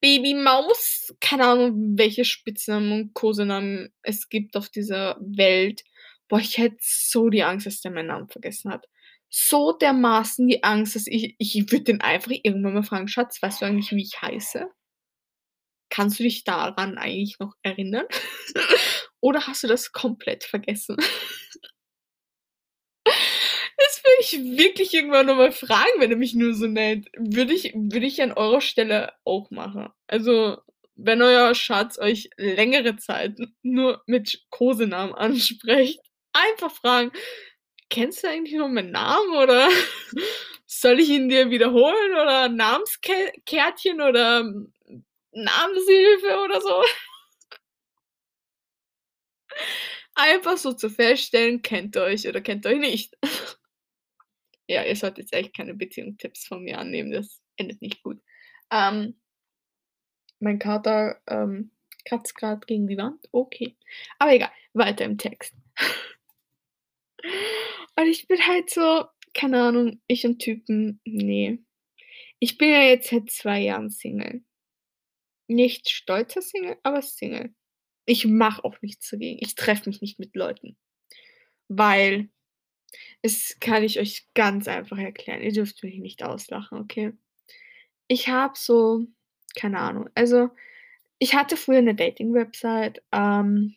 Babymaus, 0.00 1.14
keine 1.20 1.46
Ahnung, 1.46 1.98
welche 1.98 2.24
Spitznamen 2.24 2.92
und 2.92 3.14
Kosenamen 3.14 3.92
es 4.02 4.28
gibt 4.28 4.56
auf 4.56 4.68
dieser 4.68 5.16
Welt. 5.20 5.82
Boah, 6.28 6.38
ich 6.38 6.58
hätte 6.58 6.76
so 6.80 7.28
die 7.30 7.42
Angst, 7.42 7.66
dass 7.66 7.80
der 7.80 7.90
meinen 7.90 8.06
Namen 8.08 8.28
vergessen 8.28 8.70
hat. 8.70 8.86
So 9.30 9.72
dermaßen 9.72 10.46
die 10.46 10.62
Angst, 10.62 10.94
dass 10.94 11.06
ich 11.08 11.34
ich 11.38 11.56
würde 11.72 11.84
den 11.84 12.00
einfach 12.02 12.30
irgendwann 12.30 12.74
mal 12.74 12.82
fragen: 12.84 13.08
„Schatz, 13.08 13.42
weißt 13.42 13.62
du 13.62 13.66
eigentlich, 13.66 13.90
wie 13.92 14.02
ich 14.02 14.22
heiße?“ 14.22 14.68
Kannst 15.90 16.18
du 16.18 16.24
dich 16.24 16.44
daran 16.44 16.98
eigentlich 16.98 17.38
noch 17.38 17.54
erinnern? 17.62 18.06
Oder 19.24 19.46
hast 19.46 19.62
du 19.64 19.68
das 19.68 19.90
komplett 19.92 20.44
vergessen? 20.44 20.98
Das 23.76 24.02
würde 24.04 24.20
ich 24.20 24.58
wirklich 24.58 24.94
irgendwann 24.94 25.26
noch 25.26 25.36
mal 25.36 25.52
fragen, 25.52 25.90
wenn 25.98 26.10
er 26.10 26.16
mich 26.16 26.34
nur 26.34 26.54
so 26.54 26.66
nennt. 26.66 27.08
Würde 27.16 27.52
ich 27.54 27.72
würde 27.74 28.06
ich 28.06 28.22
an 28.22 28.32
eurer 28.32 28.60
Stelle 28.60 29.12
auch 29.24 29.50
machen. 29.50 29.88
Also, 30.06 30.58
wenn 30.96 31.22
euer 31.22 31.54
Schatz 31.54 31.98
euch 31.98 32.30
längere 32.36 32.96
Zeit 32.96 33.38
nur 33.62 34.02
mit 34.06 34.44
Kosenamen 34.50 35.14
anspricht, 35.14 36.00
einfach 36.32 36.70
fragen: 36.72 37.10
„Kennst 37.90 38.24
du 38.24 38.28
eigentlich 38.28 38.56
noch 38.56 38.68
meinen 38.68 38.92
Namen 38.92 39.34
oder 39.36 39.68
soll 40.66 41.00
ich 41.00 41.10
ihn 41.10 41.28
dir 41.28 41.50
wiederholen 41.50 42.12
oder 42.14 42.48
Namenskä 42.48 43.32
Kärtchen 43.46 44.00
oder 44.00 44.44
Namenshilfe 45.32 46.40
oder 46.44 46.60
so?“ 46.60 46.82
Einfach 50.14 50.56
so 50.56 50.72
zu 50.72 50.90
feststellen, 50.90 51.62
kennt 51.62 51.96
ihr 51.96 52.02
euch 52.02 52.28
oder 52.28 52.40
kennt 52.40 52.64
ihr 52.66 52.72
euch 52.72 52.80
nicht. 52.80 53.16
Ja, 54.66 54.82
ihr 54.82 54.96
solltet 54.96 55.24
jetzt 55.24 55.34
echt 55.34 55.54
keine 55.54 55.74
Beziehungstipps 55.74 56.46
von 56.46 56.64
mir 56.64 56.78
annehmen, 56.78 57.12
das 57.12 57.42
endet 57.56 57.82
nicht 57.82 58.02
gut. 58.02 58.18
Ähm 58.70 59.14
mein 60.40 60.58
Kater, 60.58 61.20
ähm, 61.26 61.70
kratzt 62.06 62.34
grad 62.34 62.66
gegen 62.66 62.86
die 62.86 62.96
Wand. 62.96 63.28
Okay. 63.30 63.76
Aber 64.18 64.32
egal, 64.32 64.50
weiter 64.72 65.04
im 65.04 65.18
Text. 65.18 65.54
Und 67.96 68.06
ich 68.06 68.26
bin 68.26 68.38
halt 68.46 68.70
so 68.70 69.04
keine 69.34 69.62
Ahnung, 69.62 70.00
ich 70.06 70.24
und 70.24 70.38
Typen, 70.38 71.00
ne. 71.04 71.58
Ich 72.38 72.56
bin 72.56 72.70
ja 72.70 72.82
jetzt 72.82 73.10
seit 73.10 73.30
2 73.30 73.60
Jahren 73.60 73.90
Single. 73.90 74.42
Nicht 75.48 75.90
stolzer 75.90 76.40
Single, 76.40 76.78
aber 76.82 77.02
Single. 77.02 77.54
Ich 78.08 78.26
mache 78.26 78.64
auch 78.64 78.80
nichts 78.82 79.08
dagegen. 79.10 79.38
Ich 79.40 79.54
treffe 79.54 79.88
mich 79.88 80.00
nicht 80.02 80.18
mit 80.18 80.34
Leuten, 80.36 80.76
weil 81.68 82.28
das 83.22 83.56
kann 83.60 83.84
ich 83.84 84.00
euch 84.00 84.28
ganz 84.34 84.68
einfach 84.68 84.98
erklären. 84.98 85.42
Ihr 85.42 85.52
dürft 85.52 85.82
mich 85.84 85.98
nicht 85.98 86.24
auslachen, 86.24 86.78
okay? 86.80 87.12
Ich 88.08 88.28
habe 88.28 88.54
so 88.56 89.06
keine 89.56 89.80
Ahnung, 89.80 90.08
also, 90.16 90.50
ich 91.20 91.34
hatte 91.34 91.56
früher 91.58 91.82
'ne 91.82 91.94
Dating-Website, 91.96 93.02
ähm 93.12 93.76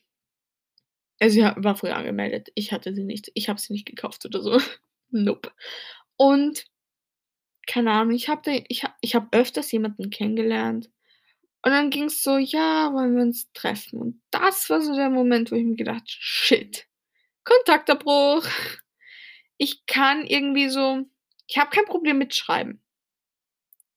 also, 1.22 1.44
ha 1.44 1.56
war 1.58 1.76
früher 1.76 1.96
angemeldet. 1.96 2.50
Ich 2.56 2.72
hatte 2.72 2.94
sie 2.94 3.04
nicht. 3.04 3.32
Ich 3.34 3.50
habe 3.50 3.60
sie 3.60 3.74
nicht 3.74 3.86
gekauft 3.86 4.26
oder 4.26 4.42
so. 4.42 4.60
Nope. 5.10 5.52
Und 6.18 6.66
keine 7.68 7.92
Ahnung, 7.92 8.16
ich 8.16 8.30
habe 8.30 8.64
ich 8.70 8.84
ha 8.86 8.96
ich 9.02 9.14
habe 9.14 9.28
öfters 9.38 9.72
jemanden 9.72 10.10
kennengelernt 10.10 10.90
und 11.68 11.74
dann 11.74 11.92
ging's 11.92 12.24
so: 12.24 12.38
„Ja, 12.40 12.94
wollen 12.94 13.16
wir 13.18 13.24
uns 13.24 13.52
treffen?“ 13.54 14.00
Und 14.02 14.22
das 14.32 14.70
war 14.72 14.82
so 14.82 14.96
der 14.96 15.12
Moment, 15.12 15.52
wo 15.52 15.56
ich 15.58 15.66
mir 15.66 15.76
gedacht: 15.78 16.04
„Shit, 16.08 16.88
Kontaktabbruch.“ 17.46 18.46
Ich 19.60 19.86
kann 19.88 20.26
irgendwie 20.28 20.70
so 20.70 21.06
ich 21.48 21.58
habe 21.60 21.70
kein 21.72 21.86
Problem 21.86 22.18
mit 22.20 22.36
Schreiben. 22.36 22.82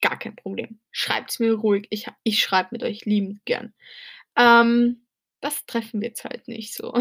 Gar 0.03 0.19
kein 0.19 0.35
Problem. 0.37 0.79
Schreibt's 0.93 1.39
mir 1.41 1.53
ruhig. 1.55 1.87
Ich 1.91 2.07
ich 2.25 2.41
schreibe 2.43 2.71
mit 2.73 2.83
euch 2.83 3.05
liebend 3.05 3.45
gern. 3.45 3.75
Ähm, 4.37 5.07
das 5.41 5.67
treffen 5.67 6.01
wir 6.01 6.09
jetzt 6.09 6.25
halt 6.25 6.49
nicht 6.49 6.75
so. 6.75 6.95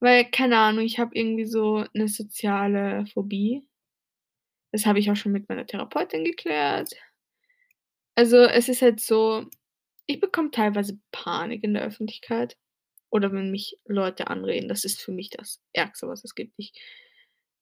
Weil, 0.00 0.26
keine 0.30 0.58
Ahnung, 0.58 0.84
ich 0.84 0.98
habe 0.98 1.14
irgendwie 1.16 1.46
so 1.46 1.84
'ne 1.94 2.08
soziale 2.08 3.06
Phobie. 3.14 3.66
Das 4.74 4.86
habe 4.86 4.98
ich 4.98 5.10
auch 5.10 5.16
schon 5.16 5.32
mit 5.32 5.48
meiner 5.50 5.66
Therapeutin 5.66 6.24
geklärt. 6.24 6.94
Also, 8.18 8.36
es 8.44 8.68
ist 8.68 8.82
halt 8.82 9.00
so, 9.00 9.46
ich 10.06 10.20
bekomme 10.20 10.50
teilweise 10.50 10.98
Panik 11.12 11.64
in 11.64 11.74
der 11.74 11.84
Öffentlichkeit 11.84 12.56
oder 13.10 13.32
wenn 13.32 13.50
mich 13.50 13.78
Leute 13.84 14.28
anreden. 14.28 14.68
Das 14.68 14.84
ist 14.84 15.00
für 15.02 15.12
mich 15.12 15.30
das 15.30 15.60
Ärgste, 15.72 16.08
was 16.08 16.24
es 16.24 16.34
gibt. 16.34 16.54
Ich 16.56 16.72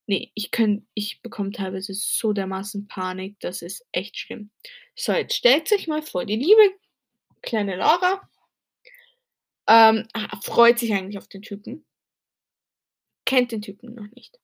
ne, 0.07 0.31
ich 0.35 0.51
könn 0.51 0.87
ich 0.95 1.23
bekomme 1.23 1.53
teilweise 1.53 1.95
so 1.95 2.33
dermaßen 2.33 2.89
Panik, 2.89 3.39
das 3.41 3.63
ist 3.63 3.87
echt 3.93 4.19
schlimm. 4.19 4.51
So, 4.97 5.13
jetzt 5.13 5.35
stellt 5.37 5.73
euch 5.73 5.89
mal 5.89 6.03
vor, 6.03 6.25
die 6.25 6.37
liebe 6.37 6.75
kleine 7.43 7.77
Laura 7.77 8.29
ähm, 9.69 10.07
ha 10.17 10.41
freut 10.43 10.79
sich 10.79 10.93
eigentlich 10.93 11.19
auf 11.19 11.29
den 11.29 11.43
Typen 11.43 11.85
kennt 13.31 13.53
den 13.53 13.63
Typen 13.63 13.95
noch 13.95 14.11
nicht. 14.11 14.41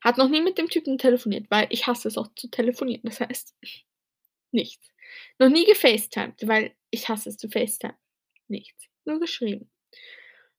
Hat 0.00 0.18
noch 0.18 0.28
nie 0.28 0.42
mit 0.42 0.58
dem 0.58 0.68
Typen 0.68 0.98
telefoniert, 0.98 1.46
weil 1.48 1.68
ich 1.70 1.86
hasse 1.86 2.08
es 2.08 2.18
auch 2.18 2.28
zu 2.34 2.48
telefonieren. 2.48 3.02
Das 3.04 3.20
heißt, 3.20 3.54
nichts. 4.50 4.88
Noch 5.38 5.48
nie 5.48 5.64
gefacetimed, 5.64 6.46
weil 6.46 6.74
ich 6.90 7.08
hasse 7.08 7.28
es 7.28 7.36
zu 7.36 7.48
FaceTime. 7.48 7.96
Nichts, 8.48 8.88
nur 9.04 9.20
geschrieben. 9.20 9.70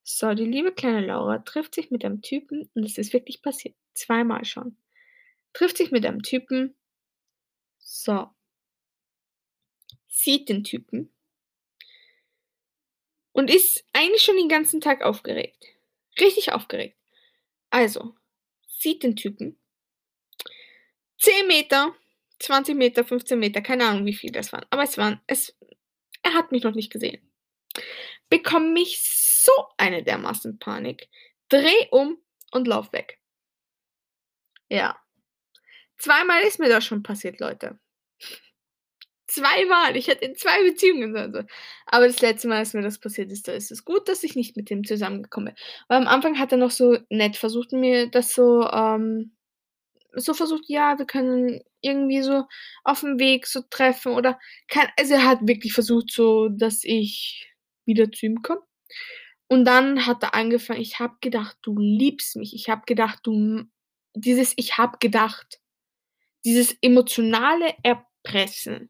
So, 0.03 0.33
die 0.33 0.45
liebe 0.45 0.73
kleine 0.73 1.05
Laura 1.05 1.39
trifft 1.39 1.75
sich 1.75 1.91
mit 1.91 2.05
einem 2.05 2.21
Typen 2.21 2.69
und 2.73 2.83
es 2.83 2.97
ist 2.97 3.13
wirklich 3.13 3.41
passiert, 3.41 3.75
zweimal 3.93 4.45
schon. 4.45 4.77
Trifft 5.53 5.77
sich 5.77 5.91
mit 5.91 6.05
einem 6.05 6.21
Typen 6.21 6.75
so 7.79 8.29
sieht 10.07 10.49
den 10.49 10.63
Typen 10.63 11.13
und 13.31 13.53
ist 13.53 13.85
eigentlich 13.93 14.23
schon 14.23 14.37
den 14.37 14.49
ganzen 14.49 14.81
Tag 14.81 15.01
aufgeregt. 15.03 15.63
Richtig 16.19 16.51
aufgeregt. 16.51 16.97
Also, 17.69 18.15
sieht 18.67 19.03
den 19.03 19.15
Typen 19.15 19.59
10 21.19 21.47
Meter, 21.47 21.95
20 22.41 22.75
Meter, 22.75 23.03
15 23.05 23.39
Meter, 23.39 23.61
keine 23.61 23.85
Ahnung, 23.87 24.05
wie 24.05 24.13
viel 24.13 24.31
das 24.31 24.51
waren, 24.53 24.65
aber 24.69 24.83
es 24.83 24.97
waren 24.97 25.21
es 25.27 25.55
er 26.23 26.33
hat 26.33 26.51
mich 26.51 26.63
noch 26.63 26.75
nicht 26.75 26.91
gesehen. 26.91 27.21
Bekomme 28.31 28.79
ich 28.79 28.99
so 29.01 29.51
eine 29.77 30.03
dermaßen 30.03 30.57
Panik, 30.57 31.09
drehe 31.49 31.87
um 31.91 32.17
und 32.51 32.67
laufe 32.67 32.91
weg. 32.93 33.17
Ja. 34.71 34.97
Zweimal 35.97 36.43
ist 36.43 36.59
mir 36.59 36.69
das 36.69 36.85
schon 36.85 37.03
passiert, 37.03 37.39
Leute. 37.39 37.79
Zweimal. 39.27 39.95
Ich 39.97 40.07
hätte 40.07 40.25
in 40.25 40.35
2 40.35 40.63
Beziehungen 40.63 41.13
sollen. 41.13 41.47
Aber 41.87 42.05
das 42.07 42.21
letzte 42.21 42.47
Mal, 42.47 42.57
als 42.59 42.73
mir 42.73 42.83
das 42.83 42.99
passiert 42.99 43.31
ist, 43.31 43.47
da 43.47 43.53
ist 43.53 43.71
es 43.71 43.83
gut, 43.83 44.07
dass 44.07 44.23
ich 44.23 44.35
nicht 44.35 44.55
mit 44.55 44.69
dem 44.69 44.83
zusammengekommen 44.83 45.53
bin. 45.55 45.63
Weil 45.87 45.97
am 46.01 46.07
Anfang 46.07 46.37
hat 46.37 46.51
er 46.51 46.57
noch 46.59 46.71
so 46.71 46.97
nett 47.09 47.35
versucht, 47.35 47.71
mir 47.71 48.07
das 48.09 48.33
so, 48.33 48.67
ähm 48.71 49.31
so 50.15 50.33
versucht: 50.33 50.65
„Ja, 50.67 50.97
wir 50.99 51.05
können 51.07 51.61
irgendwie 51.85 52.21
so 52.23 52.45
auf'm 52.85 53.19
Weg 53.19 53.47
so 53.47 53.61
treffen 53.69 54.13
oder 54.13 54.39
kei 54.69 54.87
also, 54.99 55.15
er 55.15 55.25
hat 55.25 55.39
wirklich 55.47 55.73
versucht 55.73 56.11
so, 56.11 56.49
dass 56.49 56.83
ich 56.83 57.47
wieder 57.85 58.11
zu 58.11 58.27
ihm 58.27 58.41
komme. 58.43 58.61
Und 59.49 59.65
dann 59.65 60.05
hat 60.07 60.23
er 60.23 60.35
angefangen 60.35 60.81
ich 60.81 60.99
habe 60.99 61.15
gedacht, 61.21 61.57
du 61.63 61.77
liebst 61.79 62.35
mich. 62.37 62.53
Ich 62.55 62.69
habe 62.69 62.83
gedacht, 62.87 63.19
du 63.25 63.63
dieses 64.15 64.53
ich 64.57 64.77
habe 64.79 64.97
gedacht, 64.99 65.59
dieses 66.45 66.77
emotionale 66.81 67.73
Erpressen 67.83 68.89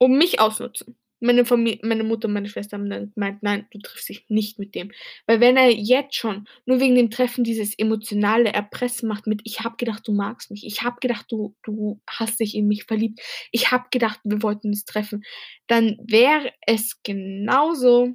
um 0.00 0.16
mich 0.18 0.40
ausnutzen. 0.40 0.96
Meine 1.24 1.44
Famil 1.44 1.78
meine 1.82 2.04
Mutter 2.04 2.28
und 2.28 2.34
meine 2.34 2.48
Schwester 2.48 2.76
haben 2.76 2.90
dann 2.90 3.12
gemeint: 3.14 3.42
„Nein, 3.42 3.66
du 3.72 3.78
triffst 3.78 4.08
dich 4.08 4.26
nicht 4.28 4.58
mit 4.58 4.74
dem.“ 4.74 4.92
Weil 5.26 5.40
wenn 5.40 5.56
er 5.56 5.70
jetzt 5.70 6.16
schon 6.16 6.46
nur 6.66 6.80
wegen 6.80 6.94
dem 6.96 7.10
Treffen 7.10 7.44
dieses 7.44 7.78
emotionale 7.78 8.52
Erpressen 8.52 9.08
macht 9.08 9.26
mit: 9.26 9.40
„Ich 9.44 9.60
habe 9.60 9.76
gedacht, 9.76 10.06
du 10.06 10.12
magst 10.12 10.50
mich. 10.50 10.66
Ich 10.66 10.82
habe 10.82 10.96
gedacht, 11.00 11.26
du 11.30 11.56
du 11.62 12.00
hast 12.08 12.40
dich 12.40 12.54
in 12.54 12.68
mich 12.68 12.84
verliebt. 12.84 13.20
Ich 13.52 13.70
habe 13.72 13.84
gedacht, 13.90 14.20
wir 14.24 14.42
wollten 14.42 14.68
uns 14.68 14.84
treffen“, 14.84 15.24
dann 15.68 15.96
wäre 16.06 16.52
es 16.66 17.02
genauso 17.02 18.14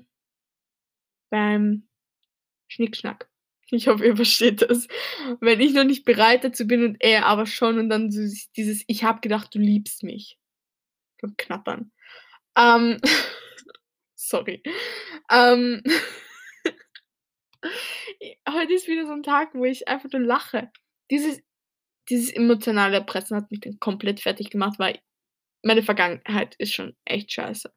beim 1.31 1.83
Schnick-Schnack. 2.69 3.29
Ich 3.71 3.87
hoffe, 3.87 4.05
ihr 4.05 4.15
versteht 4.17 4.63
das. 4.63 4.87
Wenn 5.41 5.59
ich 5.61 5.73
noch 5.73 5.85
nicht 5.85 6.05
bereit 6.05 6.43
dazu 6.43 6.67
bin 6.67 6.83
und 6.85 6.97
er 7.01 7.25
aber 7.27 7.45
schon 7.47 7.79
und 7.79 7.89
dann 7.89 8.09
dieses: 8.09 8.83
„Ich 8.87 9.03
habe 9.03 9.21
gedacht, 9.21 9.53
du 9.55 9.59
liebst 9.59 10.03
mich.“ 10.03 10.39
Beim 11.21 11.35
Knattern. 11.37 11.91
Ähm, 12.57 12.97
sorry. 14.15 14.61
Ähm, 15.31 15.83
heute 18.49 18.73
ist 18.73 18.87
wieder 18.87 19.05
so 19.07 19.13
'n 19.13 19.23
Tag, 19.23 19.49
wo 19.53 19.65
ich 19.65 19.87
einfach 19.87 20.09
nur 20.11 20.21
lache. 20.21 20.71
Dieses 21.11 21.41
dieses 22.09 22.31
emotionale 22.31 22.97
Erpressen 22.97 23.37
hat 23.37 23.51
mich 23.51 23.61
dann 23.61 23.79
komplett 23.79 24.19
fertig 24.21 24.49
gemacht, 24.51 24.79
weil 24.79 24.99
meine 25.63 25.83
Vergangenheit 25.83 26.55
ist 26.57 26.73
schon 26.73 26.95
echt 27.05 27.33
scheiße. 27.33 27.71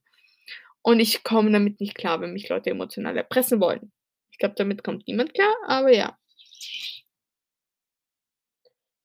Und 0.82 1.00
ich 1.00 1.24
komme 1.24 1.50
damit 1.52 1.80
nicht 1.80 1.94
klar, 1.96 2.20
wenn 2.20 2.32
mich 2.35 2.48
Leute 2.48 2.70
emotional 2.70 3.16
erpressen 3.16 3.61
wollen. 3.61 3.92
Ich 4.32 4.38
glaube, 4.38 4.54
damit 4.56 4.85
kommt 4.85 5.06
niemand 5.08 5.35
klar, 5.35 5.54
aber 5.66 5.92
ja. 5.94 6.16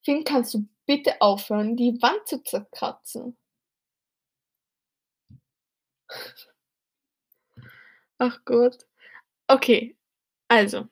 Finn, 0.06 0.24
kannst 0.24 0.54
du 0.56 0.68
bitte 0.88 1.22
aufhören, 1.22 1.76
die 1.76 2.02
Wand 2.02 2.28
zu 2.28 2.42
zerkratzen? 2.44 3.38
Ach 8.20 8.40
Gott. 8.46 8.86
Okay, 9.48 9.98
also, 10.50 10.88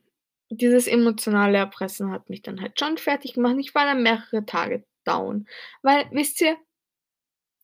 dieses 0.52 0.88
emotionale 0.88 1.58
Erpressen 1.60 2.12
hat 2.12 2.30
mich 2.30 2.44
dann 2.44 2.62
halt 2.62 2.80
schon 2.80 2.98
fertig 2.98 3.34
gemacht. 3.36 3.58
Ich 3.60 3.76
war 3.76 3.86
dann 3.86 4.04
mehrere 4.04 4.46
Tage 4.46 4.86
down, 5.06 5.48
weil, 5.84 6.08
wisst 6.12 6.42
ihr 6.42 6.58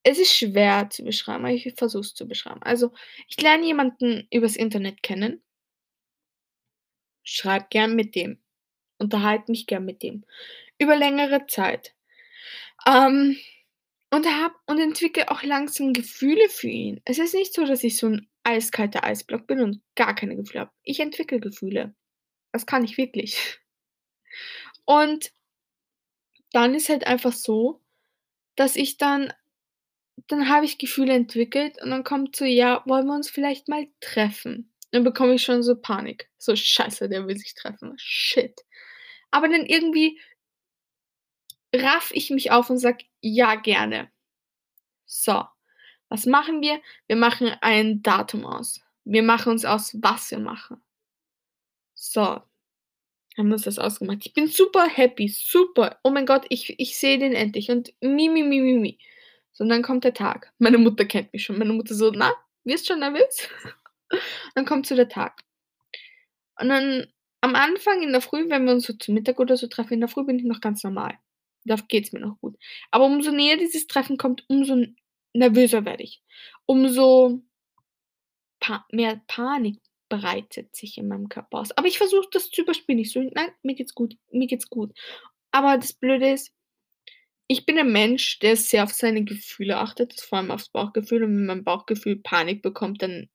es 0.05 0.17
ist 0.19 0.33
schwer 0.35 0.89
zu 0.89 1.03
beschreiben, 1.03 1.45
aber 1.45 1.53
ich 1.53 1.73
versuche 1.77 2.01
es 2.01 2.13
zu 2.15 2.27
beschreiben. 2.27 2.61
Also, 2.63 2.91
ich 3.27 3.39
lerne 3.41 3.65
jemanden 3.65 4.27
übers 4.31 4.55
Internet 4.55 5.03
kennen 5.03 5.41
schreibe 7.25 7.67
gern 7.69 7.95
mit 7.95 8.15
dem, 8.15 8.37
unterhalte 8.99 9.51
mich 9.51 9.67
gern 9.67 9.85
mit 9.85 10.03
dem 10.03 10.25
über 10.79 10.95
längere 10.97 11.47
Zeit. 11.47 11.95
Ähm, 12.87 13.37
und 14.11 14.27
habe 14.27 14.55
und 14.67 14.79
entwickle 14.79 15.29
auch 15.31 15.43
langsam 15.43 15.93
Gefühle 15.93 16.49
für 16.49 16.69
ihn. 16.69 17.01
Es 17.05 17.19
ist 17.19 17.33
nicht 17.35 17.53
so, 17.53 17.65
dass 17.65 17.83
ich 17.83 17.97
so 17.97 18.07
'n 18.07 18.27
eiskalter 18.43 19.03
Eisblock 19.05 19.47
bin 19.47 19.61
und 19.61 19.81
gar 19.95 20.15
keine 20.15 20.35
Gefühle 20.37 20.61
habe. 20.61 20.71
Ich 20.83 20.99
entwickle 20.99 21.39
Gefühle. 21.39 21.95
Das 22.53 22.65
kann 22.67 22.83
ich 22.85 22.97
wirklich. 22.97 23.59
Und 24.87 25.31
dann 26.53 26.73
ist 26.75 26.89
halt 26.89 27.07
einfach 27.07 27.33
so, 27.33 27.81
dass 28.55 28.75
ich 28.77 28.97
dann 28.97 29.33
dann 30.27 30.49
habe 30.49 30.65
ich 30.65 30.77
Gefühle 30.77 31.13
entwickelt 31.13 31.81
und 31.83 31.91
dann 31.91 32.03
kommt 32.03 32.35
so: 32.35 32.45
„Ja, 32.45 32.83
wollen 32.87 33.07
wir 33.07 33.15
uns 33.15 33.29
vielleicht 33.29 33.67
mal 33.69 33.87
treffen?“ 34.01 34.71
Dann 34.91 35.03
bekomme 35.03 35.35
ich 35.35 35.43
schon 35.43 35.63
so 35.63 35.75
Panik. 35.75 36.29
So: 36.37 36.55
„Scheiße, 36.55 37.09
der 37.09 37.27
will 37.27 37.37
sich 37.37 37.55
treffen. 37.55 37.93
Shit.“ 37.97 38.61
Aber 39.31 39.49
dann 39.49 39.65
irgendwie 39.65 40.19
raffe 41.75 42.13
ich 42.15 42.29
mich 42.31 42.51
auf 42.51 42.69
und 42.69 42.79
sage: 42.79 43.05
„Ja, 43.21 43.55
gerne.“ 43.55 44.11
So, 45.05 45.45
was 46.09 46.25
machen 46.25 46.61
wir? 46.61 46.81
Wir 47.07 47.17
machen 47.17 47.49
ein 47.61 48.03
Datum 48.03 48.45
aus. 48.45 48.81
Wir 49.05 49.23
machen 49.23 49.51
uns 49.53 49.65
aus, 49.65 49.95
was 50.01 50.31
wir 50.31 50.39
machen. 50.39 50.81
So, 51.95 52.21
haben 53.37 53.47
wir 53.47 53.53
uns 53.53 53.63
das 53.63 53.79
ausgemacht. 53.79 54.19
Ich 54.25 54.33
bin 54.33 54.47
super 54.47 54.87
happy, 54.87 55.27
super. 55.29 55.99
Oh 56.03 56.09
mein 56.09 56.25
Gott, 56.25 56.45
ich 56.49 56.79
ich 56.79 56.97
sehe 56.97 57.17
den 57.19 57.33
endlich 57.33 57.69
und 57.71 57.93
mi, 58.01 58.29
mi, 58.29 58.43
mi, 58.43 58.61
mi, 58.61 58.73
mi. 58.77 58.99
So, 59.53 59.63
und 59.63 59.69
dann 59.69 59.83
kommt 59.83 60.03
der 60.03 60.13
Tag. 60.13 60.53
Meine 60.59 60.77
Mutter 60.77 61.05
kennt 61.05 61.33
mich 61.33 61.43
schon. 61.45 61.57
Meine 61.57 61.73
Mutter 61.73 61.95
so: 61.95 62.11
„Na, 62.11 62.33
wirst 62.63 62.87
schon 62.87 62.99
nervös?“ 62.99 63.49
Dann 64.55 64.65
kommt 64.65 64.87
so 64.87 64.95
der 64.95 65.09
Tag. 65.09 65.41
Und 66.59 66.69
dann 66.69 67.07
am 67.41 67.55
Anfang 67.55 68.01
in 68.03 68.11
der 68.13 68.21
Früh, 68.21 68.49
wenn 68.49 68.63
wir 68.65 68.71
uns 68.73 68.85
so 68.85 68.93
zum 68.93 69.15
Mittag 69.15 69.37
oder 69.39 69.57
so 69.57 69.67
treffen, 69.67 69.95
in 69.95 69.99
der 69.99 70.07
Früh 70.09 70.23
bin 70.23 70.39
ich 70.39 70.45
noch 70.45 70.61
ganz 70.61 70.81
normal. 70.83 71.17
Da 71.65 71.75
geht's 71.75 72.11
mir 72.11 72.19
noch 72.19 72.39
gut. 72.39 72.57
Aber 72.91 73.05
umso 73.05 73.31
näher 73.31 73.57
dieses 73.57 73.87
Treffen 73.87 74.17
kommt, 74.17 74.43
umso 74.49 74.85
nervöser 75.33 75.85
werde 75.85 76.03
ich. 76.03 76.21
Umso 76.65 77.41
pa 78.59 78.85
mehr 78.91 79.21
Panik 79.27 79.79
breitet 80.09 80.75
sich 80.75 80.97
in 80.97 81.07
meinem 81.07 81.29
Körper 81.29 81.59
aus. 81.59 81.71
Aber 81.77 81.87
ich 81.87 81.97
versuche 81.97 82.27
das 82.31 82.49
zu 82.49 82.61
überspielen. 82.61 82.99
Ich 82.99 83.11
so: 83.11 83.21
„Nein, 83.21 83.49
mir 83.63 83.75
geht's 83.75 83.95
gut, 83.95 84.15
mir 84.31 84.47
geht's 84.47 84.69
gut.“ 84.69 84.91
Aber 85.51 85.77
das 85.77 85.93
Blöde 85.93 86.31
ist, 86.33 86.51
ich 87.47 87.65
bin 87.65 87.79
ein 87.79 87.91
Mensch, 87.91 88.39
der 88.39 88.57
sehr 88.57 88.83
auf 88.85 88.93
seine 88.93 89.23
Gefühle 89.25 89.77
achtet, 89.77 90.19
vor 90.21 90.39
allem 90.39 90.51
aufs 90.51 90.69
Bauchgefühl. 90.69 91.23
Und 91.23 91.35
wenn 91.37 91.45
mein 91.47 91.63
Bauchgefühl 91.65 92.17
Panik 92.17 92.61
bekommt, 92.63 93.01
dann 93.03 93.29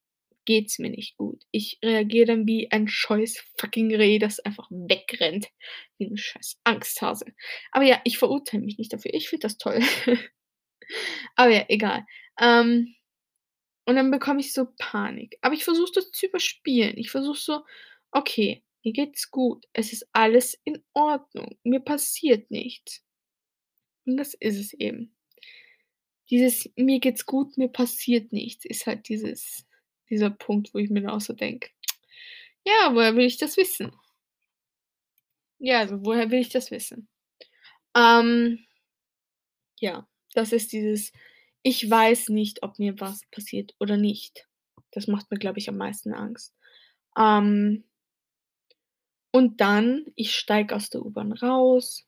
geht's 0.47 0.79
mir 0.79 0.91
nicht 0.91 1.17
gut. 1.17 1.43
Ich 1.51 1.79
reagiere 1.85 2.27
dann 2.27 2.47
wie 2.47 2.71
ein 2.71 2.89
scheues 2.89 3.39
fucking 3.59 3.95
Reh, 3.95 4.19
das 4.19 4.41
einfach 4.41 4.69
wegrennt, 4.71 5.47
wie 5.99 6.07
'n 6.07 6.17
scheiß 6.17 6.59
Angsthase. 6.65 7.27
Aber 7.73 7.85
ja, 7.85 8.01
ich 8.05 8.19
verurteile 8.19 8.63
mich 8.65 8.79
nicht 8.79 8.93
dafür. 8.93 9.13
Ich 9.15 9.29
finde 9.29 9.43
das 9.43 9.59
toll. 9.59 9.81
Aber 11.37 11.51
ja, 11.51 11.65
egal. 11.69 12.05
Ähm, 12.41 12.95
und 13.85 13.95
dann 13.97 14.11
bekomme 14.11 14.41
ich 14.41 14.53
so 14.53 14.67
Panik. 14.79 15.37
Aber 15.41 15.55
ich 15.55 15.65
versuche 15.65 15.91
das 15.95 16.11
zu 16.11 16.27
überspielen. 16.27 16.97
Ich 16.97 17.11
versuche 17.11 17.39
so: 17.39 17.61
„Okay, 18.11 18.63
mir 18.85 18.93
geht's 18.93 19.31
gut. 19.31 19.65
Es 19.73 19.93
ist 19.93 20.07
alles 20.13 20.59
in 20.65 20.83
Ordnung. 20.93 21.57
Mir 21.63 21.81
passiert 21.81 22.51
nichts.“ 22.51 22.99
Und 24.07 24.15
das 24.17 24.33
ist 24.33 24.57
es 24.57 24.73
eben. 24.73 25.11
Dieses 26.29 26.69
„Mir 26.75 26.99
geht's 26.99 27.25
gut, 27.25 27.57
mir 27.57 27.69
passiert 27.69 28.33
nichts“, 28.33 28.65
ist 28.65 28.85
halt 28.85 29.07
dieses 29.07 29.66
dieser 30.09 30.29
Punkt, 30.31 30.73
wo 30.73 30.79
ich 30.79 30.89
mir 30.89 31.01
dann 31.01 31.11
auch 31.11 31.21
so 31.21 31.33
denke: 31.33 31.69
„Ja, 32.65 32.91
woher 32.93 33.15
will 33.15 33.25
ich 33.25 33.37
das 33.37 33.57
wissen?“ 33.57 33.91
Ja, 35.59 35.79
also, 35.79 36.03
woher 36.05 36.29
will 36.31 36.39
ich 36.39 36.49
das 36.49 36.71
wissen? 36.71 37.07
Ähm, 37.95 38.59
ja, 39.79 40.07
das 40.33 40.51
ist 40.51 40.71
dieses: 40.71 41.11
„Ich 41.63 41.89
weiß 41.89 42.29
nicht, 42.29 42.63
ob 42.63 42.79
mir 42.79 42.99
was 42.99 43.21
passiert 43.31 43.75
oder 43.79 43.97
nicht.“ 43.97 44.47
Das 44.91 45.07
macht 45.07 45.29
mir, 45.31 45.37
glaube 45.37 45.59
ich, 45.59 45.69
am 45.69 45.77
meisten 45.77 46.13
Angst. 46.13 46.55
Ähm 47.17 47.83
und 49.31 49.61
dann, 49.61 50.05
ich 50.15 50.35
steige 50.35 50.75
aus 50.75 50.89
der 50.89 51.05
U-Bahn 51.05 51.31
raus, 51.31 52.05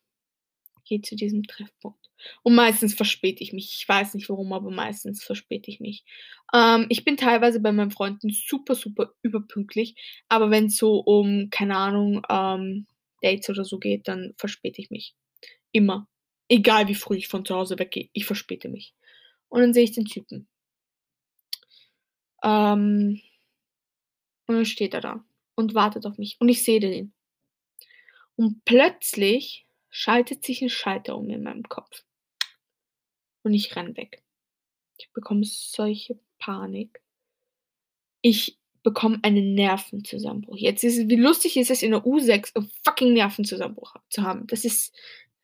gehe 0.85 1.01
zu 1.01 1.15
diesem 1.15 1.43
Treffpunkt. 1.43 1.98
Und 2.43 2.55
meistens 2.55 2.93
verspäte 2.95 3.43
ich 3.43 3.53
mich. 3.53 3.75
Ich 3.81 3.87
weiß 3.89 4.13
nicht 4.15 4.29
warum, 4.29 4.53
aber 4.53 4.71
meistens 4.71 5.23
verspäte 5.23 5.71
ich 5.71 5.79
mich. 5.79 6.03
Ähm, 6.53 6.85
ich 6.89 7.05
bin 7.05 7.17
teilweise 7.17 7.59
bei 7.59 7.71
meinen 7.71 7.91
Freunden 7.91 8.29
super, 8.31 8.75
super 8.75 9.13
überpünktlich, 9.23 9.95
aber 10.29 10.51
wenn's 10.51 10.77
so 10.77 10.99
um, 10.99 11.49
keine 11.51 11.75
Ahnung, 11.77 12.21
ähm, 12.29 12.87
Dates 13.21 13.49
oder 13.49 13.65
so 13.65 13.79
geht, 13.79 14.07
dann 14.07 14.33
verspäte 14.37 14.81
ich 14.81 14.89
mich. 14.91 15.15
Immer. 15.73 16.07
Egal 16.49 16.87
wie 16.89 16.95
früh 16.95 17.17
ich 17.17 17.27
von 17.29 17.45
zu 17.45 17.55
Hause 17.55 17.79
weggehe, 17.79 18.09
ich 18.13 18.25
verspäte 18.25 18.69
mich. 18.69 18.93
Und 19.49 19.61
dann 19.61 19.73
sehe 19.73 19.83
ich 19.85 19.93
den 19.93 20.05
Typen. 20.05 20.47
Ähm 22.43 23.21
und 24.49 24.55
dann 24.55 24.65
steht 24.65 24.95
er 24.95 25.01
da 25.01 25.23
und 25.55 25.75
wartet 25.75 26.07
auf 26.07 26.17
mich 26.17 26.35
und 26.39 26.49
ich 26.49 26.63
sehe 26.63 26.79
den. 26.79 27.13
Und 28.39 28.63
plötzlich 28.63 29.65
schaltet 29.89 30.45
sich 30.45 30.61
'n 30.61 30.69
Schalter 30.69 31.17
um 31.17 31.29
in 31.29 31.43
meinem 31.43 31.63
Kopf. 31.67 32.03
Und 33.43 33.53
ich 33.53 33.75
renne 33.75 33.95
weg. 33.97 34.21
Ich 34.97 35.11
bekomme 35.11 35.43
solche 35.45 36.19
Panik. 36.39 37.01
Ich 38.21 38.57
bekomme 38.83 39.19
einen 39.23 39.53
Nervenzusammenbruch. 39.55 40.57
Jetzt 40.57 40.83
ist 40.83 40.97
es 40.97 41.07
wie 41.09 41.15
lustig 41.15 41.57
ist 41.57 41.71
es 41.71 41.83
in 41.83 41.91
der 41.91 42.05
U6 42.05 42.55
'n 42.55 42.69
fucking 42.83 43.13
Nervenzusammenbruch 43.13 43.95
zu 44.09 44.23
haben. 44.23 44.47
Das 44.47 44.65
ist 44.65 44.95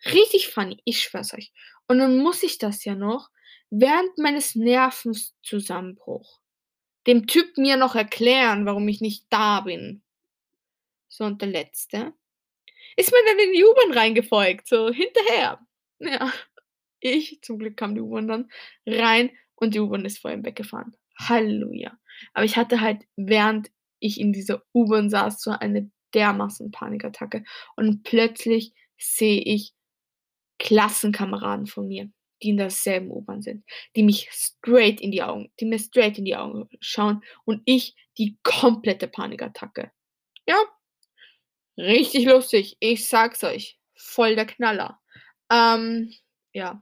richtig 0.05 0.49
funny, 0.49 0.77
ich 0.86 1.01
schwöre 1.01 1.21
es 1.21 1.34
euch. 1.34 1.51
Und 1.88 1.99
dann 1.99 2.17
muss 2.19 2.43
ich 2.43 2.58
das 2.58 2.86
ja 2.86 2.95
noch 2.95 3.29
während 3.69 4.17
meines 4.17 4.55
Nervenzusammenbruch 4.55 6.39
dem 7.08 7.27
Typ 7.27 7.58
mir 7.58 7.77
noch 7.77 7.95
erklären, 7.95 8.65
warum 8.65 8.88
ich 8.88 9.01
nicht 9.01 9.25
da 9.29 9.62
bin. 9.62 10.01
So, 11.08 11.25
und 11.25 11.41
der 11.41 11.49
Letzte 11.49 12.13
ist 12.97 13.12
mir 13.12 13.23
dann 13.27 13.39
in 13.39 13.53
die 13.53 13.63
U-Bahn 13.63 13.97
reingefolgt, 13.97 14.67
so 14.67 14.89
hinterher. 14.89 15.60
Ja. 15.99 16.34
Ich 17.05 17.41
zum 17.41 17.59
Glück 17.59 17.77
kam 17.77 17.95
die 17.95 18.01
U-Bahn 18.01 18.27
dann 18.27 18.49
rein 18.85 19.29
und 19.55 19.73
die 19.73 19.79
U-Bahn 19.79 20.05
ist 20.05 20.19
vor 20.19 20.31
ihm 20.31 20.45
weggefahren. 20.45 20.95
Halleluja. 21.19 21.97
Aber 22.33 22.45
ich 22.45 22.57
hatte 22.57 22.81
halt, 22.81 23.03
während 23.15 23.71
ich 23.99 24.19
in 24.19 24.33
dieser 24.33 24.63
U-Bahn 24.73 25.09
saß, 25.09 25.41
so 25.41 25.51
eine 25.51 25.89
dermaßen 26.13 26.71
Panikattacke 26.71 27.43
und 27.75 28.03
plötzlich 28.03 28.73
sehe 28.97 29.41
ich 29.41 29.73
Klassenkameraden 30.59 31.67
von 31.67 31.87
mir, 31.87 32.09
die 32.41 32.49
in 32.49 32.57
derselben 32.57 33.11
U-Bahn 33.11 33.41
sind, 33.41 33.65
die 33.95 34.03
mich 34.03 34.29
straight 34.31 35.01
in 35.01 35.11
die 35.11 35.23
Augen 35.23 35.51
die 35.59 35.65
mir 35.65 35.79
straight 35.79 36.17
in 36.17 36.25
die 36.25 36.35
Augen 36.35 36.69
schauen 36.79 37.21
und 37.45 37.61
ich 37.65 37.95
die 38.17 38.37
komplette 38.43 39.07
Panikattacke. 39.07 39.91
Ja, 40.47 40.57
richtig 41.77 42.25
lustig, 42.25 42.77
ich 42.79 43.07
sag's 43.07 43.43
euch, 43.43 43.77
voll 43.95 44.35
der 44.35 44.45
Knaller. 44.45 44.99
Ähm, 45.51 46.13
ja. 46.53 46.81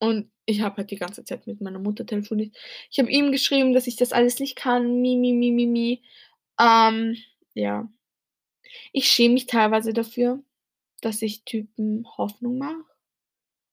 Und 0.00 0.30
ich 0.46 0.62
habe 0.62 0.78
halt 0.78 0.90
die 0.90 0.96
ganze 0.96 1.24
Zeit 1.24 1.46
mit 1.46 1.60
meiner 1.60 1.78
Mutter 1.78 2.06
telefoniert. 2.06 2.56
Ich 2.90 2.98
habe 2.98 3.10
ihm 3.10 3.32
geschrieben, 3.32 3.74
dass 3.74 3.86
ich 3.86 3.96
das 3.96 4.12
alles 4.12 4.40
nicht 4.40 4.56
kann, 4.56 5.00
mi, 5.00 5.16
mi, 5.16 5.32
mi, 5.32 5.52
mi, 5.52 5.66
mi. 5.66 6.02
Ähm, 6.60 7.16
ja. 7.54 7.88
Ich 8.92 9.08
schäme 9.08 9.34
mich 9.34 9.46
teilweise 9.46 9.92
dafür, 9.92 10.42
dass 11.02 11.22
ich 11.22 11.44
Typen 11.44 12.06
Hoffnung 12.16 12.58
mache 12.58 12.84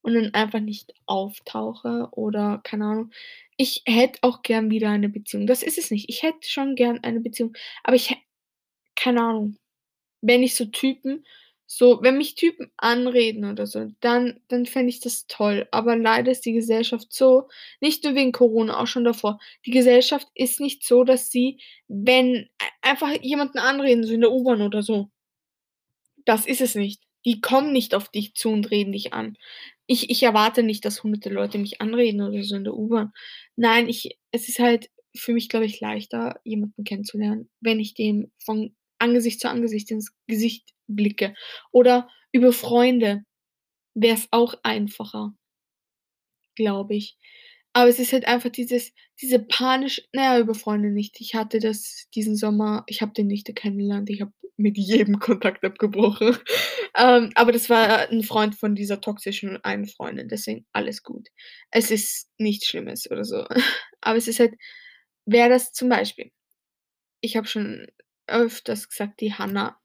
und 0.02 0.14
dann 0.16 0.34
einfach 0.34 0.60
nicht 0.60 0.94
auftauche 1.06 2.10
oder 2.12 2.62
keine 2.64 2.86
Ahnung. 2.86 3.12
Ich 3.58 3.84
hätte 3.86 4.20
auch 4.22 4.42
gern 4.42 4.70
wieder 4.70 4.90
eine 4.90 5.10
Beziehung. 5.10 5.48
Das 5.48 5.64
ist 5.64 5.78
es 5.78 5.92
nicht. 5.92 6.10
Ich 6.10 6.24
hätte 6.24 6.48
schon 6.50 6.76
gern 6.76 7.04
eine 7.04 7.20
Beziehung, 7.22 7.56
aber 7.84 7.96
ich 7.96 8.12
hä 8.12 8.18
keine 8.96 9.22
Ahnung. 9.22 9.58
Wenn 10.22 10.44
ich 10.44 10.56
so 10.56 10.66
Typen 10.66 11.26
so, 11.68 12.00
wenn 12.02 12.18
mich 12.18 12.36
Typen 12.36 12.72
anreden 12.78 13.46
oder 13.46 13.68
so, 13.68 13.88
dann 14.00 14.40
dann 14.48 14.66
fände 14.66 14.90
ich 14.90 15.02
das 15.02 15.28
toll. 15.28 15.68
Aber 15.72 15.96
leider 15.98 16.32
ist 16.32 16.46
die 16.46 16.54
Gesellschaft 16.54 17.14
so 17.14 17.50
nicht 17.82 18.04
nur 18.04 18.16
wegen 18.16 18.32
Corona, 18.32 18.80
auch 18.80 18.88
schon 18.88 19.04
davor. 19.04 19.40
Die 19.66 19.72
Gesellschaft 19.72 20.28
ist 20.36 20.60
nicht 20.62 20.86
so, 20.86 21.04
dass 21.04 21.30
sie, 21.30 21.60
wenn 21.88 22.50
ei 22.60 22.90
einfach 22.92 23.12
jemanden 23.22 23.60
anreden, 23.60 24.04
so 24.06 24.14
in 24.14 24.22
der 24.22 24.32
U-Bahn 24.32 24.62
oder 24.62 24.82
so 24.84 25.12
das 26.26 26.46
ist 26.46 26.62
es 26.62 26.76
nicht. 26.76 27.02
Die 27.26 27.42
kommen 27.42 27.74
nicht 27.74 27.96
auf 27.96 28.10
dich 28.10 28.36
zu 28.36 28.50
und 28.50 28.70
reden 28.72 28.92
dich 28.92 29.14
an. 29.14 29.38
Ich 29.88 30.10
ich 30.10 30.24
erwarte 30.24 30.64
nicht, 30.64 30.86
dass 30.86 31.04
hunderte 31.04 31.30
Leute 31.30 31.58
mich 31.58 31.82
anreden 31.82 32.22
oder 32.22 32.44
so 32.44 32.56
in 32.56 32.64
der 32.66 32.76
U-Bahn. 32.76 33.12
Nein, 33.56 33.90
ich 33.90 34.18
es 34.32 34.50
ist 34.50 34.60
halt 34.60 34.90
für 35.16 35.34
mich, 35.34 35.50
glaube 35.50 35.66
ich, 35.66 35.80
leichter, 35.80 36.40
jemanden 36.44 36.84
kennenzulernen, 36.84 37.50
wenn 37.62 37.80
ich 37.80 37.94
dem 37.96 38.32
von 38.44 38.76
Angesicht 39.00 39.40
zu 39.40 39.50
Angesicht 39.50 39.90
ins 39.92 40.14
Gesicht 40.28 40.74
blicke. 40.88 41.34
Oder 41.72 42.10
über 42.32 42.54
Freunde 42.54 43.24
wäre 43.96 44.16
es 44.18 44.28
auch 44.32 44.56
einfacher, 44.64 45.34
glaube 46.56 46.96
ich. 46.96 47.18
Aber 47.74 47.90
es 47.90 48.00
ist 48.00 48.12
halt 48.14 48.28
einfach 48.28 48.50
dieses 48.50 48.92
diese 49.22 49.40
panisch 49.40 50.02
na 50.14 50.36
ja, 50.36 50.40
über 50.40 50.56
Freunde 50.56 50.90
nicht. 50.92 51.20
Ich 51.22 51.36
hatte 51.36 51.60
das 51.60 52.08
diesen 52.16 52.36
Sommer 52.36 52.84
ich 52.88 53.02
habe 53.02 53.14
den 53.14 53.28
nicht 53.28 53.54
kennengelernt. 53.56 54.10
Ich 54.10 54.22
habe 54.22 54.34
mit 54.58 54.78
jedem 54.78 55.20
Kontakt 55.20 55.64
abgebrochen. 55.66 56.38
Ähm, 57.00 57.30
aber 57.36 57.52
das 57.52 57.70
war 57.70 58.10
'n 58.12 58.24
Freund 58.24 58.56
von 58.56 58.74
dieser 58.74 59.00
toxischen 59.02 59.64
einen 59.64 59.86
Freundin, 59.88 60.30
deswegen 60.30 60.66
alles 60.74 61.04
gut. 61.04 61.28
Es 61.70 61.92
ist 61.92 62.28
nichts 62.40 62.66
Schlimmes 62.68 63.10
oder 63.12 63.24
so. 63.24 63.46
Aber 64.02 64.18
es 64.18 64.28
ist 64.28 64.40
halt 64.40 64.56
wäre 65.26 65.50
das 65.50 65.74
zum 65.74 65.90
Beispiel 65.90 66.32
ich 67.22 67.38
habe 67.38 67.48
schon 67.48 67.88
öfters 68.28 68.90
gesagt, 68.90 69.22
die 69.22 69.34
Hannah, 69.34 69.80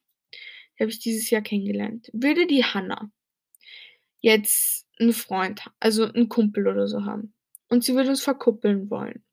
habe 0.82 0.92
ich 0.92 1.00
dieses 1.00 1.30
Jahr 1.30 1.42
kennengelernt. 1.42 2.10
Würde 2.14 2.46
die 2.46 2.64
Hannah 2.64 3.10
jetzt 4.24 4.86
'n 5.00 5.12
Freund 5.12 5.62
also 5.80 6.04
'n 6.04 6.28
Kumpel 6.28 6.68
oder 6.68 6.86
so 6.86 7.04
haben 7.04 7.34
und 7.68 7.82
sie 7.84 7.94
würde 7.96 8.10
uns 8.10 8.22
verkuppeln 8.22 8.88
wollen. 8.88 9.24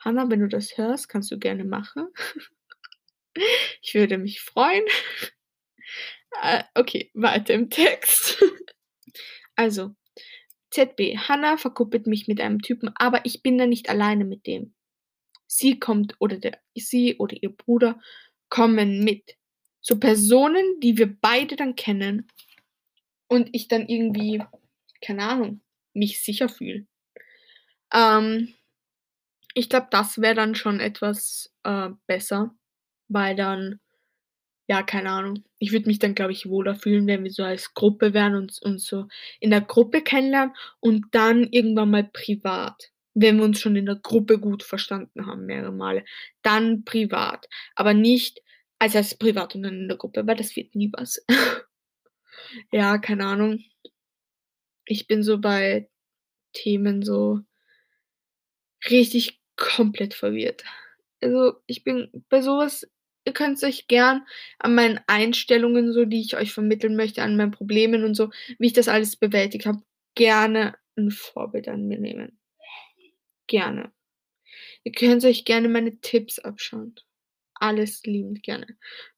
Hannah, 0.00 0.30
wenn 0.30 0.40
du 0.40 0.48
das 0.48 0.78
hörst, 0.78 1.08
kannst 1.08 1.30
du 1.30 1.38
gerne 1.38 1.64
machen. 1.64 2.08
Ich 3.82 3.94
würde 3.94 4.18
mich 4.18 4.40
freuen. 4.40 4.84
Äh, 6.42 6.64
okay, 6.74 7.10
weiter 7.14 7.54
im 7.54 7.70
Text. 7.70 8.42
Also, 9.56 9.94
ZB: 10.70 11.16
Hannah 11.18 11.58
verkuppelt 11.58 12.06
mich 12.08 12.28
mit 12.28 12.40
einem 12.40 12.62
Typen, 12.62 12.90
aber 12.96 13.26
ich 13.26 13.42
bin 13.42 13.58
da 13.58 13.66
nicht 13.66 13.90
alleine 13.90 14.24
mit 14.24 14.46
dem. 14.46 14.74
Sie 15.48 15.78
kommt 15.80 16.16
oder 16.20 16.38
der 16.38 16.58
sie 16.76 17.16
oder 17.18 17.36
ihr 17.42 17.50
Bruder 17.56 18.00
kommen 18.50 19.04
mit. 19.04 19.36
So 19.88 19.98
Personen, 19.98 20.80
die 20.80 20.98
wir 20.98 21.16
beide 21.18 21.56
dann 21.56 21.74
kennen 21.74 22.28
und 23.26 23.48
ich 23.52 23.68
dann 23.68 23.88
irgendwie, 23.88 24.42
keine 25.00 25.22
Ahnung, 25.22 25.62
mich 25.94 26.22
sicher 26.22 26.50
fühle. 26.50 26.86
Ähm, 27.94 28.52
ich 29.54 29.70
glaube, 29.70 29.86
das 29.90 30.20
wäre 30.20 30.34
dann 30.34 30.54
schon 30.54 30.78
etwas, 30.80 31.54
äh, 31.62 31.88
besser, 32.06 32.54
weil 33.08 33.34
dann 33.34 33.80
ja, 34.70 34.82
keine 34.82 35.08
Ahnung. 35.08 35.42
Ich 35.58 35.72
würde 35.72 35.86
mich 35.86 35.98
dann, 35.98 36.14
glaube 36.14 36.32
ich, 36.32 36.50
wohler 36.50 36.74
fühlen, 36.74 37.06
wenn 37.06 37.24
wir 37.24 37.30
so 37.30 37.42
als 37.42 37.72
Gruppe 37.72 38.12
wären 38.12 38.34
und 38.34 38.60
uns 38.60 38.86
so 38.86 39.08
in 39.40 39.48
der 39.48 39.62
Gruppe 39.62 40.02
kennenlernen 40.02 40.54
und 40.80 41.06
dann 41.12 41.44
irgendwann 41.44 41.90
mal 41.90 42.04
privat, 42.04 42.90
wenn 43.14 43.38
wir 43.38 43.44
uns 43.44 43.58
schon 43.58 43.76
in 43.76 43.86
der 43.86 43.96
Gruppe 43.96 44.38
gut 44.38 44.62
verstanden 44.62 45.24
haben, 45.24 45.46
mehrere 45.46 45.72
Male, 45.72 46.04
dann 46.42 46.84
privat, 46.84 47.48
aber 47.74 47.94
nicht 47.94 48.42
als 48.80 48.94
erst 48.94 49.18
privat 49.18 49.54
und 49.54 49.62
dann 49.64 49.74
in 49.82 49.88
der 49.88 49.96
Gruppe, 49.98 50.26
weil 50.26 50.36
das 50.36 50.56
wird 50.56 50.74
nie 50.74 50.90
was. 50.96 51.24
Ja, 52.72 52.98
keine 52.98 53.26
Ahnung. 53.26 53.60
Ich 54.86 55.06
bin 55.06 55.22
so 55.22 55.38
bei 55.38 55.88
Themen 56.54 57.02
so 57.04 57.40
richtig 58.90 59.40
komplett 59.56 60.14
verwirrt. 60.14 60.64
Also, 61.20 61.54
ich 61.66 61.84
bin 61.84 62.10
bei 62.28 62.42
so 62.42 62.58
was 62.58 62.86
ihr 63.24 63.32
könnt's 63.34 63.62
euch 63.64 63.88
gern 63.88 64.26
an 64.58 64.74
meinen 64.74 65.00
Einstellungen 65.06 65.92
so, 65.92 66.06
die 66.06 66.20
ich 66.22 66.36
euch 66.36 66.52
vermitteln 66.52 66.96
möchte, 66.96 67.22
an 67.22 67.36
meinen 67.36 67.50
Problemen 67.50 68.04
und 68.04 68.14
so, 68.14 68.30
wie 68.58 68.66
ich 68.68 68.72
das 68.72 68.88
alles 68.88 69.16
bewältigt 69.16 69.66
habe, 69.66 69.82
gerne 70.14 70.74
'n 70.96 71.10
Vorbild 71.10 71.68
an 71.68 71.86
mir 71.88 71.98
nehmen. 71.98 72.38
Gerne. 73.48 73.92
Ihr 74.84 74.92
könnt 74.92 75.24
euch 75.24 75.44
gerne 75.44 75.68
meine 75.68 76.00
Tipps 76.00 76.38
abschauen. 76.40 76.94
Alles 77.60 78.02
liebend 78.04 78.42
gerne. 78.42 78.66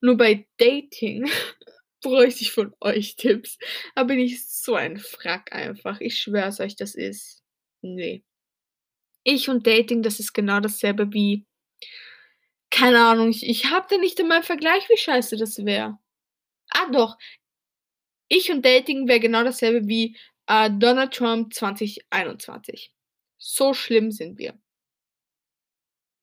Nur 0.01 0.17
bei 0.17 0.47
Dating 0.59 1.29
bräuchte 2.03 2.43
ich 2.43 2.53
von 2.53 2.75
euch 2.81 3.17
Tipps. 3.17 3.59
Da 3.95 4.05
bin 4.05 4.19
ich 4.19 4.47
so 4.49 4.75
ein 4.75 4.97
Frack 4.99 5.53
einfach. 5.53 6.01
Ich 6.01 6.19
schwöre 6.19 6.49
es 6.49 6.61
euch, 6.61 6.77
das 6.77 6.95
ist 6.95 7.43
ne. 7.83 8.23
Ich 9.27 9.49
und 9.51 9.67
Dating, 9.67 10.03
das 10.03 10.19
ist 10.19 10.33
genau 10.33 10.61
dasselbe 10.61 11.13
wie 11.13 11.45
keine 12.73 13.01
Ahnung, 13.05 13.31
ich 13.31 13.47
ich 13.49 13.67
habe 13.71 13.87
da 13.91 13.99
nicht 13.99 14.21
einmal 14.21 14.39
'n 14.39 14.43
Vergleich, 14.45 14.89
wie 14.89 14.97
scheiße 14.97 15.37
das 15.37 15.65
wäre. 15.65 15.99
Ah, 16.71 16.91
doch. 16.93 17.19
Ich 18.33 18.49
und 18.53 18.65
Dating 18.65 19.09
wäre 19.09 19.19
genau 19.19 19.43
dasselbe 19.43 19.89
wie, 19.89 20.17
äh, 20.47 20.71
Donald 20.71 21.13
Trump 21.13 21.53
2021. 21.53 22.93
So 23.39 23.75
schlimm 23.75 24.13
sind 24.13 24.39
wir. 24.39 24.55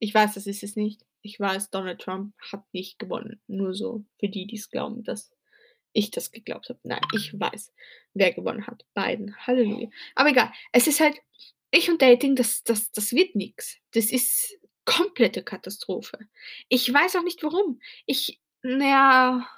Ich 0.02 0.14
weiß, 0.14 0.34
das 0.34 0.46
ist 0.46 0.62
es 0.62 0.76
nicht. 0.76 1.02
Ich 1.22 1.38
weiß, 1.38 1.70
Donald 1.70 2.00
Trump 2.00 2.34
hat 2.52 2.64
nicht 2.72 2.98
gewonnen. 2.98 3.40
Nur 3.46 3.74
so 3.74 4.04
für 4.18 4.28
die, 4.28 4.46
die's 4.46 4.70
glauben, 4.70 5.04
dass 5.04 5.30
ich 5.92 6.10
das 6.10 6.30
geglaubt 6.30 6.68
habe. 6.68 6.78
Nein, 6.82 7.00
ich 7.14 7.38
weiß, 7.38 7.72
wer 8.14 8.32
gewonnen 8.32 8.66
hat. 8.66 8.84
Biden. 8.94 9.36
Halleluja. 9.46 9.88
Aber 10.14 10.30
egal. 10.30 10.52
Es 10.72 10.86
ist 10.86 11.00
halt 11.00 11.16
ich 11.70 11.90
und 11.90 12.00
Dating, 12.00 12.36
das 12.36 12.62
das 12.64 12.92
das 12.92 13.12
wird 13.12 13.34
nix. 13.34 13.76
Das 13.92 14.06
ist 14.12 14.58
komplette 14.84 15.42
Katastrophe. 15.42 16.18
Ich 16.68 16.92
weiß 16.92 17.16
auch 17.16 17.24
nicht 17.24 17.42
warum. 17.42 17.80
Ich 18.06 18.40
na 18.62 18.88
ja 18.88 19.48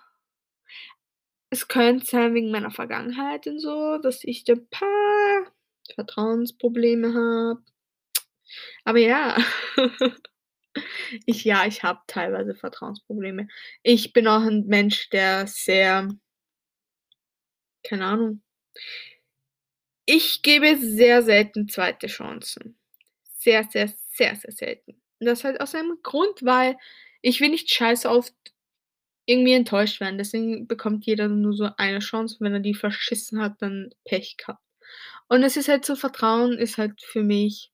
es 1.50 1.68
könnte 1.68 2.06
sein 2.06 2.34
wegen 2.34 2.50
meiner 2.50 2.70
Vergangenheit 2.70 3.46
und 3.46 3.58
so, 3.58 3.98
dass 3.98 4.24
ich 4.24 4.44
da 4.44 4.54
paar 4.70 5.52
Vertrauensprobleme 5.94 7.12
habe. 7.14 7.62
Aber 8.84 8.98
ja. 8.98 9.36
Ich 11.26 11.44
ja, 11.44 11.66
ich 11.66 11.82
habe 11.82 12.00
teilweise 12.06 12.54
Vertrauensprobleme. 12.54 13.48
Ich 13.82 14.12
bin 14.12 14.26
auch 14.28 14.42
'n 14.42 14.66
Mensch, 14.66 15.08
der 15.10 15.46
sehr 15.46 16.08
keine 17.84 18.04
Ahnung. 18.06 18.42
Ich 20.08 20.42
gebe 20.42 20.76
sehr 20.78 21.22
selten 21.22 21.68
zweite 21.68 22.06
Chancen. 22.06 22.76
Sehr, 23.38 23.64
sehr, 23.64 23.88
sehr, 24.14 24.36
sehr 24.36 24.52
selten. 24.52 24.92
Und 25.20 25.26
das 25.26 25.44
halt 25.44 25.60
aus 25.60 25.74
einem 25.74 25.98
Grund, 26.02 26.42
weil 26.44 26.76
ich 27.22 27.40
will 27.40 27.50
nicht 27.50 27.70
scheiße 27.72 28.08
oft 28.08 28.34
irgendwie 29.26 29.52
enttäuscht 29.54 30.00
werden. 30.00 30.18
Deswegen 30.18 30.66
bekommt 30.68 31.06
jeder 31.06 31.28
nur 31.28 31.54
so 31.54 31.70
eine 31.78 32.00
Chance 32.00 32.36
und 32.40 32.46
wenn 32.46 32.54
er 32.54 32.60
die 32.60 32.74
verschissen 32.74 33.40
hat, 33.42 33.62
dann 33.62 33.90
Pech 34.04 34.36
gehabt. 34.38 34.62
Und 35.28 35.42
es 35.44 35.56
ist 35.56 35.68
halt 35.68 35.84
so 35.86 35.96
Vertrauen 35.96 36.58
ist 36.58 36.78
halt 36.78 37.02
für 37.02 37.22
mich 37.22 37.72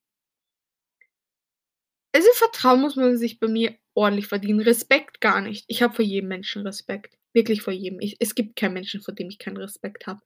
also, 2.13 2.27
Vertrauen 2.33 2.81
muss 2.81 2.95
man 2.95 3.17
sich 3.17 3.39
bei 3.39 3.47
mir 3.47 3.75
ordentlich 3.93 4.27
verdienen. 4.27 4.59
Respekt 4.61 5.21
gar 5.21 5.41
nicht. 5.41 5.65
Ich 5.67 5.81
habe 5.81 5.93
vor 5.95 6.05
jedem 6.05 6.29
Menschen 6.29 6.63
Respekt. 6.65 7.15
Wirklich 7.33 7.61
vor 7.61 7.73
jedem. 7.73 7.99
Ich 7.99 8.17
es 8.19 8.35
gibt 8.35 8.55
keinen 8.55 8.73
Menschen, 8.73 9.01
vor 9.01 9.13
dem 9.13 9.29
ich 9.29 9.39
keinen 9.39 9.57
Respekt 9.57 10.07
habe. 10.07 10.21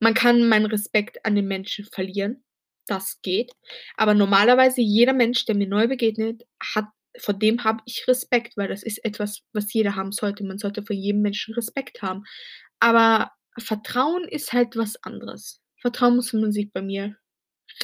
Man 0.00 0.14
kann 0.14 0.48
meinen 0.48 0.66
Respekt 0.66 1.24
an 1.24 1.34
den 1.34 1.48
Menschen 1.48 1.86
verlieren. 1.86 2.44
Das 2.86 3.20
geht. 3.22 3.52
Aber 3.96 4.14
normalerweise 4.14 4.80
jeder 4.80 5.12
Mensch, 5.12 5.44
der 5.46 5.54
mir 5.56 5.68
neu 5.68 5.88
begegnet, 5.88 6.42
hat 6.74 6.86
vor 7.18 7.34
dem 7.34 7.62
habe 7.64 7.82
ich 7.86 8.06
Respekt, 8.08 8.56
weil 8.56 8.68
das 8.68 8.82
ist 8.82 9.04
etwas, 9.04 9.42
was 9.52 9.72
jeder 9.72 9.96
haben 9.96 10.12
sollte. 10.12 10.44
Man 10.44 10.58
sollte 10.58 10.82
vor 10.82 10.96
jedem 10.96 11.22
Menschen 11.22 11.54
Respekt 11.54 12.02
haben. 12.02 12.24
Aber 12.80 13.32
Vertrauen 13.58 14.24
ist 14.28 14.52
halt 14.52 14.76
was 14.76 14.96
anderes. 15.02 15.60
Vertrauen 15.80 16.16
muss 16.16 16.32
man 16.32 16.52
sich 16.52 16.72
bei 16.72 16.82
mir 16.82 17.16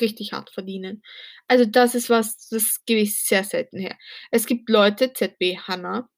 richtig 0.01 0.33
hart 0.33 0.51
verdienen. 0.51 1.03
Also 1.49 1.65
das 1.65 1.95
ist 1.95 2.11
was, 2.11 2.49
das 2.49 2.85
gebe 2.87 3.01
ich 3.01 3.25
sehr 3.25 3.45
selten 3.45 3.79
her. 3.79 3.97
Es 4.31 4.47
gibt 4.47 4.69
Leute, 4.69 5.13
ZB 5.13 5.59
Hanna, 5.59 6.09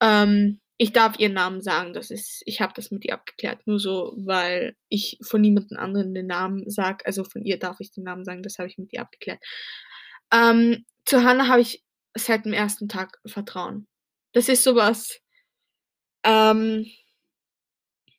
ähm, 0.00 0.60
ich 0.76 0.92
darf 0.92 1.18
ihren 1.18 1.34
Namen 1.34 1.62
sagen, 1.62 1.92
das 1.92 2.10
ist, 2.10 2.42
ich 2.46 2.60
habe 2.60 2.72
das 2.74 2.90
mit 2.90 3.04
ihr 3.04 3.14
abgeklärt, 3.14 3.66
nur 3.66 3.78
so, 3.78 4.12
weil 4.16 4.76
ich 4.88 5.18
von 5.22 5.40
niemandem 5.40 5.78
anderen 5.78 6.14
den 6.14 6.26
Namen 6.26 6.68
sage, 6.68 7.06
also 7.06 7.24
von 7.24 7.44
ihr 7.44 7.58
darf 7.58 7.78
ich 7.80 7.92
den 7.92 8.04
Namen 8.04 8.24
sagen, 8.24 8.42
das 8.42 8.58
habe 8.58 8.68
ich 8.68 8.76
mit 8.76 8.92
ihr 8.92 9.00
abgeklärt. 9.00 9.42
Ähm, 10.32 10.84
zu 11.04 11.22
Hannah 11.22 11.48
habe 11.48 11.60
ich 11.62 11.84
seit 12.16 12.44
dem 12.44 12.52
ersten 12.52 12.88
Tag 12.88 13.20
Vertrauen. 13.26 13.86
Das 14.32 14.48
ist 14.48 14.64
sowas, 14.64 15.20
ähm, 16.24 16.86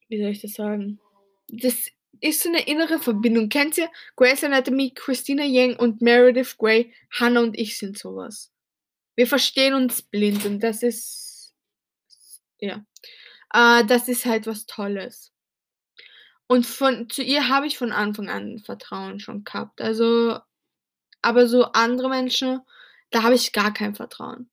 wie 0.07 0.21
soll 0.21 0.31
ich 0.31 0.41
das 0.41 0.53
sagen? 0.53 0.99
Das 1.49 1.89
ist 2.21 2.43
so 2.43 2.49
eine 2.49 2.67
innere 2.67 2.99
Verbindung. 2.99 3.49
Kennt 3.49 3.77
ihr 3.77 3.89
Grey's 4.15 4.43
Anatomy, 4.43 4.91
Christina 4.93 5.43
Yang 5.43 5.77
und 5.77 6.01
Meredith 6.01 6.57
Grey? 6.57 6.93
Hannah 7.11 7.41
und 7.41 7.57
ich 7.57 7.77
sind 7.77 7.97
sowas. 7.97 8.51
Wir 9.15 9.27
verstehen 9.27 9.73
uns 9.73 10.01
blind 10.01 10.45
und 10.45 10.59
das 10.61 10.83
ist, 10.83 11.53
ja, 12.59 12.85
äh, 13.53 13.85
das 13.85 14.07
ist 14.07 14.25
halt 14.25 14.47
was 14.47 14.65
Tolles. 14.65 15.31
Und 16.47 16.65
von, 16.65 17.09
zu 17.09 17.23
ihr 17.23 17.49
habe 17.49 17.67
ich 17.67 17.77
von 17.77 17.91
Anfang 17.91 18.29
an 18.29 18.59
Vertrauen 18.59 19.19
schon 19.19 19.43
gehabt. 19.43 19.81
Also, 19.81 20.39
aber 21.21 21.47
so 21.47 21.65
andere 21.71 22.09
Menschen, 22.09 22.61
da 23.09 23.23
habe 23.23 23.35
ich 23.35 23.51
gar 23.51 23.73
kein 23.73 23.95
Vertrauen. 23.95 24.49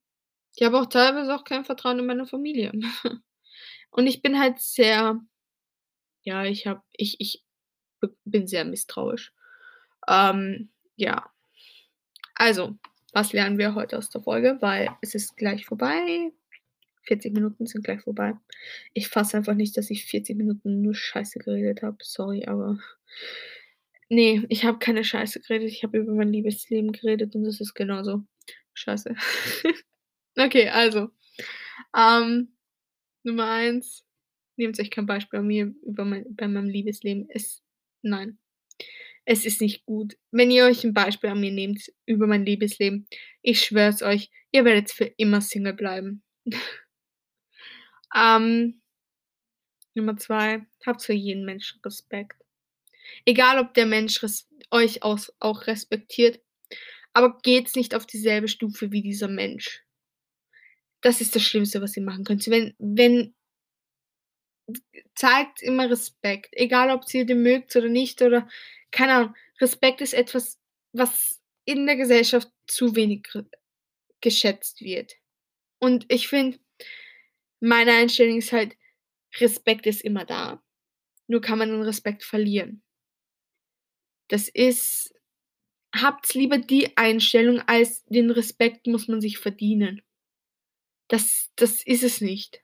Ich 0.56 0.64
habe 0.64 0.78
auch 0.78 0.86
teilweise 0.86 1.34
auch 1.34 1.44
kein 1.44 1.64
Vertrauen 1.64 1.98
in 1.98 2.06
meine 2.06 2.26
Familie. 2.26 2.72
Und 3.90 4.06
ich 4.06 4.22
bin 4.22 4.38
halt 4.38 4.60
sehr, 4.60 5.20
ja, 6.22 6.44
ich 6.44 6.66
habe, 6.66 6.82
ich, 6.92 7.20
ich 7.20 7.44
bin 8.24 8.46
sehr 8.46 8.64
misstrauisch. 8.64 9.32
Ähm, 10.08 10.70
ja. 10.96 11.30
Also, 12.34 12.76
was 13.12 13.32
lernen 13.32 13.58
wir 13.58 13.74
heute 13.74 13.98
aus 13.98 14.10
der 14.10 14.22
Folge? 14.22 14.58
Weil 14.60 14.90
es 15.00 15.14
ist 15.14 15.36
gleich 15.36 15.66
vorbei. 15.66 16.32
40 17.04 17.32
Minuten 17.32 17.66
sind 17.66 17.84
gleich 17.84 18.02
vorbei. 18.02 18.34
Ich 18.94 19.08
fasse 19.08 19.36
einfach 19.36 19.54
nicht, 19.54 19.76
dass 19.76 19.90
ich 19.90 20.04
40 20.06 20.36
Minuten 20.36 20.82
nur 20.82 20.94
Scheiße 20.94 21.38
geredet 21.40 21.82
habe. 21.82 21.98
Sorry, 22.02 22.44
aber. 22.46 22.78
Nee, 24.14 24.42
ich 24.50 24.66
habe 24.66 24.78
keine 24.78 25.04
Scheiße 25.04 25.40
geredet. 25.40 25.70
Ich 25.70 25.84
habe 25.84 25.96
über 25.96 26.12
mein 26.12 26.30
Liebesleben 26.30 26.92
geredet 26.92 27.34
und 27.34 27.44
das 27.44 27.62
ist 27.62 27.72
genauso 27.72 28.22
scheiße. 28.74 29.14
okay, 30.36 30.68
also. 30.68 31.08
Ähm, 31.96 32.52
Nummer 33.22 33.50
eins. 33.50 34.04
Nehmt 34.56 34.78
euch 34.78 34.90
kein 34.90 35.06
Beispiel 35.06 35.40
bei 35.40 35.46
mir 35.46 35.74
über 35.82 36.04
mein, 36.04 36.26
bei 36.36 36.46
meinem 36.46 36.68
Liebesleben. 36.68 37.26
Es 37.30 37.61
Nein. 38.02 38.38
Es 39.24 39.44
ist 39.44 39.60
nicht 39.60 39.86
gut. 39.86 40.16
Wenn 40.32 40.50
ihr 40.50 40.64
euch 40.64 40.84
ein 40.84 40.94
Beispiel 40.94 41.30
an 41.30 41.40
mir 41.40 41.52
nehmt 41.52 41.92
über 42.06 42.26
mein 42.26 42.44
Liebesleben, 42.44 43.06
ich 43.40 43.60
schwör's 43.64 44.02
euch, 44.02 44.30
ihr 44.50 44.64
werdet 44.64 44.90
für 44.90 45.04
immer 45.04 45.40
Single 45.40 45.74
bleiben. 45.74 46.22
ähm, 48.14 48.82
Nummer 49.94 50.16
zwei, 50.16 50.66
habt 50.84 51.02
für 51.02 51.12
jeden 51.12 51.44
Menschen 51.44 51.80
Respekt. 51.84 52.42
Egal, 53.24 53.58
ob 53.58 53.74
der 53.74 53.86
Mensch 53.86 54.20
euch 54.70 55.02
aus, 55.02 55.32
auch 55.38 55.66
respektiert, 55.66 56.40
aber 57.12 57.38
geht's 57.42 57.76
nicht 57.76 57.94
auf 57.94 58.06
dieselbe 58.06 58.48
Stufe 58.48 58.90
wie 58.90 59.02
dieser 59.02 59.28
Mensch. 59.28 59.84
Das 61.02 61.20
ist 61.20 61.36
das 61.36 61.42
Schlimmste, 61.42 61.82
was 61.82 61.96
ihr 61.96 62.02
machen 62.02 62.24
könnt. 62.24 62.46
Wenn, 62.48 62.74
wenn 62.78 63.34
zeigt 65.14 65.62
immer 65.62 65.90
Respekt. 65.90 66.50
Egal, 66.52 66.90
ob 66.90 67.02
ihr 67.12 67.26
den 67.26 67.42
mögt 67.42 67.74
oder 67.76 67.88
nicht 67.88 68.22
oder 68.22 68.48
keine 68.90 69.14
Ahnung. 69.14 69.34
Respekt 69.60 70.00
ist 70.00 70.14
etwas, 70.14 70.60
was 70.92 71.40
in 71.64 71.86
der 71.86 71.96
Gesellschaft 71.96 72.48
zu 72.66 72.96
wenig 72.96 73.28
geschätzt 74.20 74.80
wird. 74.80 75.14
Und 75.78 76.06
ich 76.08 76.28
finde, 76.28 76.58
meine 77.60 77.92
Einstellung 77.92 78.38
ist 78.38 78.52
halt, 78.52 78.76
Respekt 79.36 79.86
ist 79.86 80.02
immer 80.02 80.24
da. 80.24 80.62
Nur 81.26 81.40
kann 81.40 81.58
man 81.58 81.70
den 81.70 81.82
Respekt 81.82 82.24
verlieren. 82.24 82.82
Das 84.28 84.48
ist, 84.48 85.14
habt 85.94 86.34
lieber 86.34 86.58
die 86.58 86.96
Einstellung, 86.96 87.60
als 87.60 88.04
den 88.06 88.30
Respekt 88.30 88.86
muss 88.86 89.08
man 89.08 89.20
sich 89.20 89.38
verdienen. 89.38 90.02
Das, 91.08 91.50
das 91.56 91.82
ist 91.82 92.02
es 92.02 92.20
nicht 92.20 92.62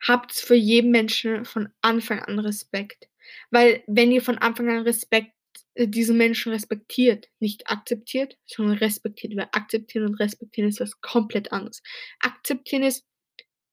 habt 0.00 0.32
für 0.32 0.54
jeden 0.54 0.90
Menschen 0.90 1.44
von 1.44 1.68
Anfang 1.82 2.20
an 2.20 2.38
Respekt. 2.38 3.08
Weil 3.50 3.82
wenn 3.86 4.12
ihr 4.12 4.22
von 4.22 4.38
Anfang 4.38 4.68
an 4.68 4.82
Respekt, 4.82 5.32
äh, 5.74 5.88
diesen 5.88 6.16
Menschen 6.16 6.52
respektiert, 6.52 7.28
nicht 7.40 7.68
akzeptiert, 7.68 8.38
sondern 8.46 8.78
respektiert, 8.78 9.36
weil 9.36 9.48
akzeptieren 9.52 10.06
und 10.06 10.14
respektieren 10.16 10.70
ist 10.70 10.80
was 10.80 11.00
komplett 11.00 11.52
anderes. 11.52 11.82
Akzeptieren 12.20 12.82
ist, 12.82 13.04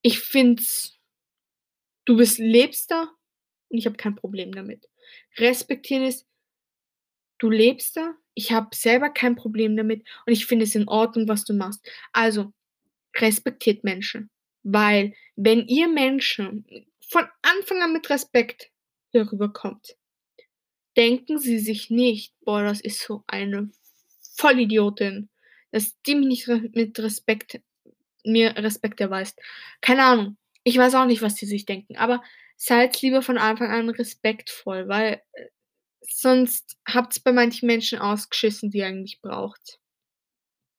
ich 0.02 0.20
find's, 0.20 0.98
du 2.04 2.16
bist, 2.16 2.38
lebst 2.38 2.90
da 2.90 3.10
und 3.68 3.78
ich 3.78 3.86
habe 3.86 3.96
kein 3.96 4.16
Problem 4.16 4.52
damit. 4.52 4.88
Respektieren 5.38 6.04
ist, 6.04 6.26
du 7.38 7.50
lebst 7.50 7.96
da, 7.96 8.14
ich 8.34 8.52
habe 8.52 8.74
selber 8.74 9.10
kein 9.10 9.36
Problem 9.36 9.76
damit 9.76 10.06
und 10.26 10.32
ich 10.32 10.46
finde 10.46 10.64
es 10.64 10.74
in 10.74 10.88
Ordnung, 10.88 11.28
was 11.28 11.44
du 11.44 11.54
machst. 11.54 11.86
Also, 12.12 12.52
respektiert 13.16 13.84
Menschen. 13.84 14.30
Weil 14.64 15.14
wenn 15.36 15.68
ihr 15.68 15.88
Menschen 15.88 16.66
von 17.00 17.26
Anfang 17.42 17.82
an 17.82 17.92
mit 17.92 18.08
Respekt 18.10 18.70
darüber 19.12 19.52
kommt, 19.52 19.96
denken 20.96 21.38
sie 21.38 21.58
sich 21.58 21.90
nicht, 21.90 22.34
boah, 22.40 22.62
das 22.62 22.80
ist 22.80 23.00
so 23.00 23.22
eine 23.26 23.70
Vollidiotin, 24.36 25.28
dass 25.70 26.00
die 26.02 26.14
mich 26.14 26.46
nicht 26.46 26.74
mit 26.74 26.98
Respekt, 26.98 27.60
mir 28.24 28.56
Respekt 28.56 29.00
erweist. 29.00 29.38
Keine 29.80 30.04
Ahnung. 30.04 30.36
Ich 30.62 30.78
weiß 30.78 30.94
auch 30.94 31.04
nicht, 31.04 31.20
was 31.20 31.34
die 31.34 31.46
sich 31.46 31.66
denken, 31.66 31.96
aber 31.96 32.22
seid 32.56 33.02
lieber 33.02 33.20
von 33.20 33.36
Anfang 33.36 33.70
an 33.70 33.90
respektvoll, 33.90 34.88
weil 34.88 35.20
äh, 35.32 35.48
sonst 36.00 36.78
habt 36.86 37.12
es 37.12 37.20
bei 37.20 37.32
manchen 37.32 37.66
Menschen 37.66 37.98
ausgeschissen, 37.98 38.70
die 38.70 38.78
ihr 38.78 38.86
eigentlich 38.86 39.20
braucht 39.20 39.78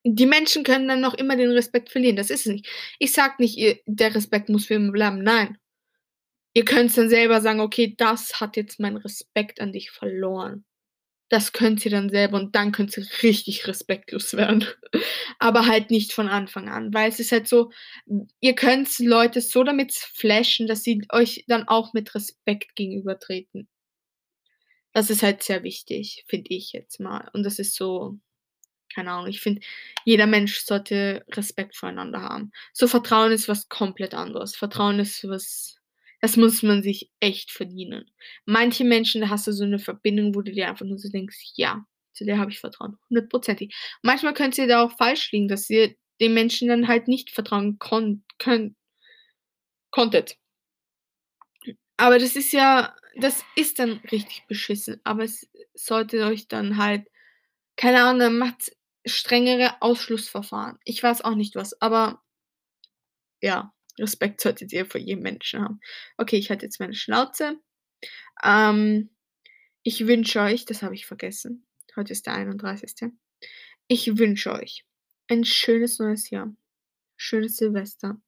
die 0.07 0.27
Menschen 0.27 0.63
können 0.63 0.87
dann 0.87 1.01
noch 1.01 1.15
immer 1.15 1.35
den 1.35 1.51
Respekt 1.51 1.89
verlieren. 1.89 2.15
Das 2.15 2.29
ist 2.29 2.45
es 2.45 2.53
nicht. 2.53 2.67
Ich 2.99 3.11
sag 3.11 3.39
nicht, 3.39 3.57
ihr, 3.57 3.79
der 3.87 4.13
Respekt 4.13 4.49
muss 4.49 4.67
für 4.67 4.75
immer 4.75 4.91
bleiben. 4.91 5.23
Nein. 5.23 5.57
Ihr 6.53 6.63
könnt 6.63 6.95
dann 6.95 7.09
selber 7.09 7.41
sagen, 7.41 7.59
okay, 7.59 7.95
das 7.97 8.39
hat 8.39 8.55
jetzt 8.55 8.79
meinen 8.79 8.97
Respekt 8.97 9.59
an 9.59 9.73
dich 9.73 9.89
verloren. 9.89 10.63
Das 11.29 11.53
könnt 11.53 11.83
ihr 11.85 11.91
dann 11.91 12.11
selber 12.11 12.37
und 12.37 12.55
dann 12.55 12.71
könnt 12.71 12.95
ihr 12.95 13.05
richtig 13.23 13.67
respektlos 13.67 14.35
werden. 14.35 14.65
Aber 15.39 15.65
halt 15.65 15.89
nicht 15.89 16.13
von 16.13 16.27
Anfang 16.29 16.69
an, 16.69 16.93
weil 16.93 17.09
es 17.09 17.19
ist 17.19 17.31
halt 17.31 17.47
so, 17.47 17.71
ihr 18.39 18.53
könnt 18.53 18.99
Leute 18.99 19.41
so 19.41 19.63
damit 19.63 19.91
flashen, 19.91 20.67
dass 20.67 20.83
sie 20.83 21.03
euch 21.09 21.45
dann 21.47 21.67
auch 21.67 21.93
mit 21.93 22.13
Respekt 22.13 22.75
gegenübertreten. 22.75 23.67
Das 24.93 25.09
ist 25.09 25.23
halt 25.23 25.41
sehr 25.41 25.63
wichtig, 25.63 26.23
finde 26.27 26.53
ich 26.53 26.73
jetzt 26.73 26.99
mal. 26.99 27.29
Und 27.33 27.43
das 27.43 27.59
ist 27.59 27.75
so, 27.75 28.19
keine 28.95 29.11
Ahnung, 29.11 29.27
ich 29.27 29.41
finde, 29.41 29.61
jeder 30.05 30.25
Mensch 30.25 30.59
sollte 30.59 31.25
Respekt 31.31 31.75
voreinander 31.75 32.21
haben. 32.21 32.51
So 32.73 32.87
Vertrauen 32.87 33.31
ist 33.31 33.49
was 33.49 33.67
komplett 33.67 34.13
anderes. 34.13 34.55
Vertrauen 34.55 34.99
ist 34.99 35.27
was, 35.27 35.77
das 36.21 36.37
muss 36.37 36.63
man 36.63 36.81
sich 36.81 37.11
echt 37.19 37.51
verdienen. 37.51 38.09
Manche 38.45 38.85
Menschen, 38.85 39.21
da 39.21 39.29
hast 39.29 39.47
du 39.47 39.51
so 39.51 39.65
eine 39.65 39.79
Verbindung, 39.79 40.33
wo 40.33 40.41
du 40.41 40.51
dir 40.51 40.69
einfach 40.69 40.85
nur 40.85 40.97
so 40.97 41.09
denkst, 41.09 41.53
ja, 41.55 41.85
zu 42.13 42.23
der 42.23 42.39
habe 42.39 42.51
ich 42.51 42.59
Vertrauen, 42.59 42.97
hundertprozentig. 43.09 43.75
Manchmal 44.01 44.33
könnt 44.33 44.57
ihr 44.57 44.67
da 44.67 44.83
auch 44.83 44.95
falsch 44.97 45.31
liegen, 45.33 45.49
dass 45.49 45.69
ihr 45.69 45.95
den 46.21 46.33
Menschen 46.33 46.69
dann 46.69 46.87
halt 46.87 47.09
nicht 47.09 47.31
vertrauen 47.31 47.77
kon 47.77 48.23
könnt, 48.39 48.75
konntet. 49.91 50.37
Aber 51.97 52.19
das 52.19 52.35
ist 52.35 52.53
ja, 52.53 52.95
das 53.17 53.43
ist 53.55 53.79
dann 53.79 54.01
richtig 54.11 54.45
beschissen. 54.47 54.99
Aber 55.03 55.23
es 55.23 55.49
sollte 55.73 56.25
euch 56.25 56.47
dann 56.47 56.77
halt, 56.77 57.07
keine 57.77 58.03
Ahnung, 58.03 58.19
dann 58.19 58.37
macht 58.37 58.71
strengere 59.05 59.81
Ausschlussverfahren. 59.81 60.79
Ich 60.83 61.01
weiß 61.01 61.21
auch 61.21 61.35
nicht 61.35 61.55
was, 61.55 61.79
aber 61.81 62.23
ja, 63.41 63.73
Respekt 63.99 64.41
solltet 64.41 64.73
ihr 64.73 64.85
vor 64.85 64.99
jedem 64.99 65.23
Menschen 65.23 65.61
haben. 65.61 65.79
Okay, 66.17 66.37
ich 66.37 66.49
hatte 66.49 66.65
jetzt 66.65 66.79
meine 66.79 66.95
Schnauze. 66.95 67.59
Ähm, 68.43 69.09
ich 69.83 70.07
wünsche 70.07 70.41
euch, 70.41 70.65
das 70.65 70.81
habe 70.81 70.95
ich 70.95 71.05
vergessen. 71.05 71.65
Heute 71.95 72.13
ist 72.13 72.25
der 72.25 72.33
31. 72.33 73.11
Ich 73.87 74.17
wünsche 74.17 74.51
euch 74.51 74.83
ein 75.29 75.45
schönes 75.45 75.99
neues 75.99 76.29
Jahr. 76.29 76.53
Schönes 77.17 77.57
Silvester. 77.57 78.19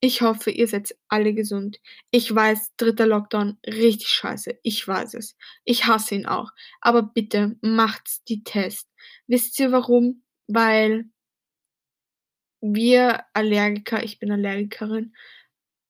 Ich 0.00 0.22
hoffe, 0.22 0.50
ihr 0.50 0.66
seid 0.66 0.96
alle 1.08 1.34
gesund. 1.34 1.78
Ich 2.10 2.34
weiß, 2.34 2.74
3. 2.78 3.04
Lockdown, 3.04 3.58
richtig 3.66 4.08
scheiße. 4.08 4.58
Ich 4.62 4.86
weiß 4.86 5.14
es. 5.14 5.36
Ich 5.64 5.86
hasse 5.86 6.14
ihn 6.14 6.26
auch. 6.26 6.52
Aber 6.80 7.02
bitte 7.02 7.56
macht 7.60 8.28
die 8.28 8.42
Tests. 8.42 8.88
Wisst 9.26 9.58
ihr 9.58 9.72
warum? 9.72 10.22
Weil 10.46 11.04
wir 12.62 13.24
Allergiker 13.32 14.02
ich 14.02 14.18
bin 14.18 14.30
Allergikerin, 14.32 15.14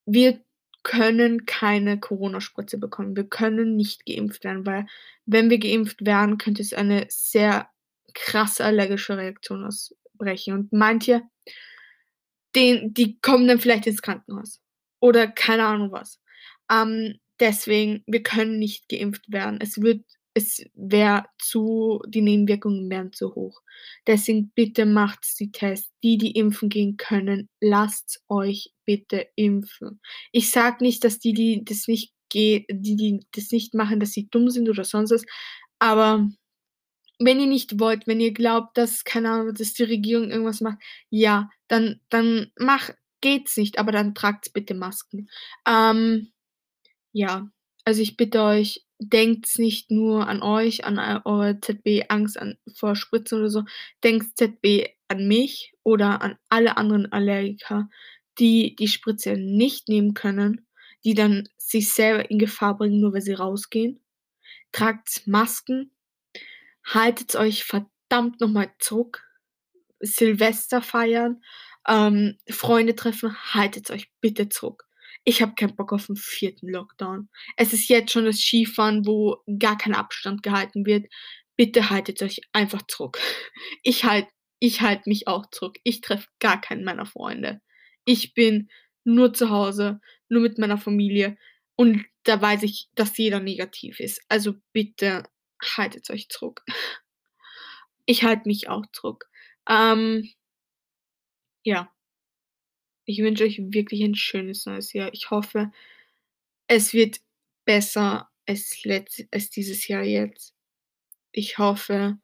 wir 0.06 0.40
können 0.82 1.44
keine 1.46 2.00
Corona-Spritze 2.00 2.78
bekommen. 2.78 3.16
Wir 3.16 3.28
können 3.28 3.76
nicht 3.76 4.06
geimpft 4.06 4.44
werden, 4.44 4.66
weil 4.66 4.86
wenn 5.26 5.50
wir 5.50 5.58
geimpft 5.58 6.04
werden, 6.06 6.38
könnte 6.38 6.62
es 6.62 6.72
eine 6.72 7.06
sehr 7.10 7.68
krasse 8.14 8.64
allergische 8.64 9.16
Reaktion 9.16 9.64
ausbrechen. 9.64 10.54
Und 10.54 10.72
manche, 10.72 11.22
den 12.54 12.94
die 12.94 13.18
kommen 13.20 13.48
dann 13.48 13.60
vielleicht 13.60 13.86
ins 13.86 14.02
Krankenhaus 14.02 14.60
oder 15.00 15.28
keine 15.28 15.66
Ahnung 15.66 15.92
was. 15.92 16.20
Ähm, 16.70 17.18
deswegen, 17.40 18.02
wir 18.06 18.22
können 18.22 18.58
nicht 18.58 18.88
geimpft 18.88 19.30
werden. 19.32 19.58
Es 19.60 19.80
wird 19.80 20.04
es 20.34 20.62
wäre 20.74 21.24
zu 21.38 22.00
die 22.06 22.22
Nebenwirkungen 22.22 22.88
wären 22.88 23.12
zu 23.12 23.34
hoch. 23.34 23.60
Deswegen 24.06 24.52
bitte 24.54 24.86
macht 24.86 25.26
die 25.40 25.50
Tests. 25.50 25.90
Die, 26.04 26.18
die 26.18 26.32
impfen 26.32 26.68
gehen 26.68 26.96
können, 26.96 27.48
lasst 27.60 28.22
euch 28.28 28.72
bitte 28.84 29.26
impfen. 29.34 30.00
Ich 30.32 30.50
sage 30.50 30.84
nicht, 30.84 31.04
dass 31.04 31.18
die, 31.18 31.32
die 31.34 31.64
das 31.64 31.88
nicht 31.88 32.12
geht 32.30 32.66
die, 32.70 32.96
die 32.96 33.20
das 33.32 33.50
nicht 33.50 33.74
machen, 33.74 34.00
dass 34.00 34.12
sie 34.12 34.28
dumm 34.30 34.50
sind 34.50 34.68
oder 34.68 34.84
sonst 34.84 35.10
was, 35.10 35.24
aber 35.78 36.28
wenn 37.20 37.38
ihr 37.38 37.46
nicht 37.46 37.78
wollt, 37.78 38.06
wenn 38.06 38.18
ihr 38.18 38.32
glaubt, 38.32 38.76
dass 38.78 39.04
keine 39.04 39.30
Ahnung, 39.30 39.54
dass 39.54 39.74
die 39.74 39.84
Regierung 39.84 40.30
irgendwas 40.30 40.60
macht, 40.60 40.78
ja, 41.10 41.50
dann 41.68 42.00
dann 42.08 42.50
mach 42.58 42.90
geht's 43.20 43.56
nicht, 43.56 43.78
aber 43.78 43.92
dann 43.92 44.14
tragt 44.14 44.52
bitte 44.54 44.74
Masken. 44.74 45.28
Ähm, 45.66 46.32
ja, 47.12 47.50
also 47.84 48.02
ich 48.02 48.16
bitte 48.16 48.42
euch, 48.42 48.86
denkt's 48.98 49.58
nicht 49.58 49.90
nur 49.90 50.28
an 50.28 50.42
euch, 50.42 50.84
an 50.84 50.98
eure 50.98 51.60
ZB 51.60 52.04
Angst 52.08 52.38
an 52.38 52.56
vor 52.74 52.96
Spritzen 52.96 53.38
oder 53.38 53.50
so. 53.50 53.64
Denkt 54.04 54.38
ZB 54.38 54.88
an 55.08 55.26
mich 55.26 55.74
oder 55.82 56.22
an 56.22 56.36
alle 56.48 56.76
anderen 56.76 57.10
Allergiker, 57.12 57.88
die 58.38 58.76
die 58.76 58.88
Spritze 58.88 59.36
nicht 59.36 59.88
nehmen 59.88 60.14
können, 60.14 60.66
die 61.04 61.14
dann 61.14 61.48
sich 61.58 61.92
selber 61.92 62.30
in 62.30 62.38
Gefahr 62.38 62.76
bringen, 62.76 63.00
nur 63.00 63.12
weil 63.12 63.22
sie 63.22 63.32
rausgehen. 63.32 64.00
Tragt 64.72 65.26
Masken, 65.26 65.90
haltet 66.84 67.36
euch 67.36 67.64
verdammt 67.64 68.40
nochmal 68.40 68.72
zurück. 68.78 69.24
Silvester 70.00 70.82
feiern, 70.82 71.42
ähm, 71.88 72.38
Freunde 72.50 72.96
treffen, 72.96 73.36
haltet 73.54 73.90
euch 73.90 74.10
bitte 74.20 74.48
zurück. 74.48 74.84
Ich 75.24 75.42
habe 75.42 75.54
keinen 75.54 75.76
Bock 75.76 75.92
auf 75.92 76.08
'n 76.08 76.16
vierten 76.16 76.68
Lockdown. 76.70 77.28
Es 77.56 77.72
ist 77.72 77.88
jetzt 77.88 78.12
schon 78.12 78.24
das 78.24 78.38
Skifahren, 78.40 79.06
wo 79.06 79.38
gar 79.58 79.76
kein 79.78 79.94
Abstand 79.94 80.42
gehalten 80.42 80.86
wird. 80.86 81.06
Bitte 81.56 81.90
haltet 81.90 82.22
euch 82.22 82.40
einfach 82.52 82.82
zurück. 82.86 83.18
Ich 83.82 84.04
halte 84.04 84.30
ich 84.62 84.82
halte 84.82 85.08
mich 85.08 85.26
auch 85.28 85.46
zurück. 85.50 85.78
Ich 85.84 86.00
treffe 86.02 86.26
gar 86.38 86.60
keinen 86.60 86.84
meiner 86.84 87.06
Freunde. 87.06 87.60
Ich 88.04 88.34
bin 88.34 88.68
nur 89.04 89.32
zu 89.34 89.50
Hause, 89.50 90.00
nur 90.28 90.42
mit 90.42 90.58
meiner 90.58 90.76
Familie 90.78 91.36
und 91.76 92.04
da 92.24 92.40
weiß 92.42 92.62
ich, 92.64 92.88
dass 92.94 93.16
jeder 93.18 93.40
negativ 93.40 94.00
ist. 94.00 94.20
Also 94.28 94.54
bitte 94.72 95.24
haltet 95.62 96.10
euch 96.10 96.28
zurück. 96.28 96.64
Ich 98.06 98.24
halte 98.24 98.48
mich 98.48 98.68
auch 98.68 98.86
zurück. 98.92 99.30
Ähm 99.68 100.30
ja. 101.62 101.92
Ich 103.04 103.18
wünsche 103.18 103.44
euch 103.44 103.58
wirklich 103.58 104.02
ein 104.02 104.14
schönes 104.14 104.66
neues 104.66 104.92
Jahr. 104.92 105.12
Ich 105.12 105.30
hoffe, 105.30 105.70
es 106.66 106.92
wird 106.92 107.20
besser 107.64 108.30
als 108.46 108.84
letz 108.84 109.22
als 109.30 109.50
dieses 109.50 109.86
Jahr 109.86 110.02
jetzt. 110.02 110.54
Ich 111.32 111.58
hoffe 111.58 112.18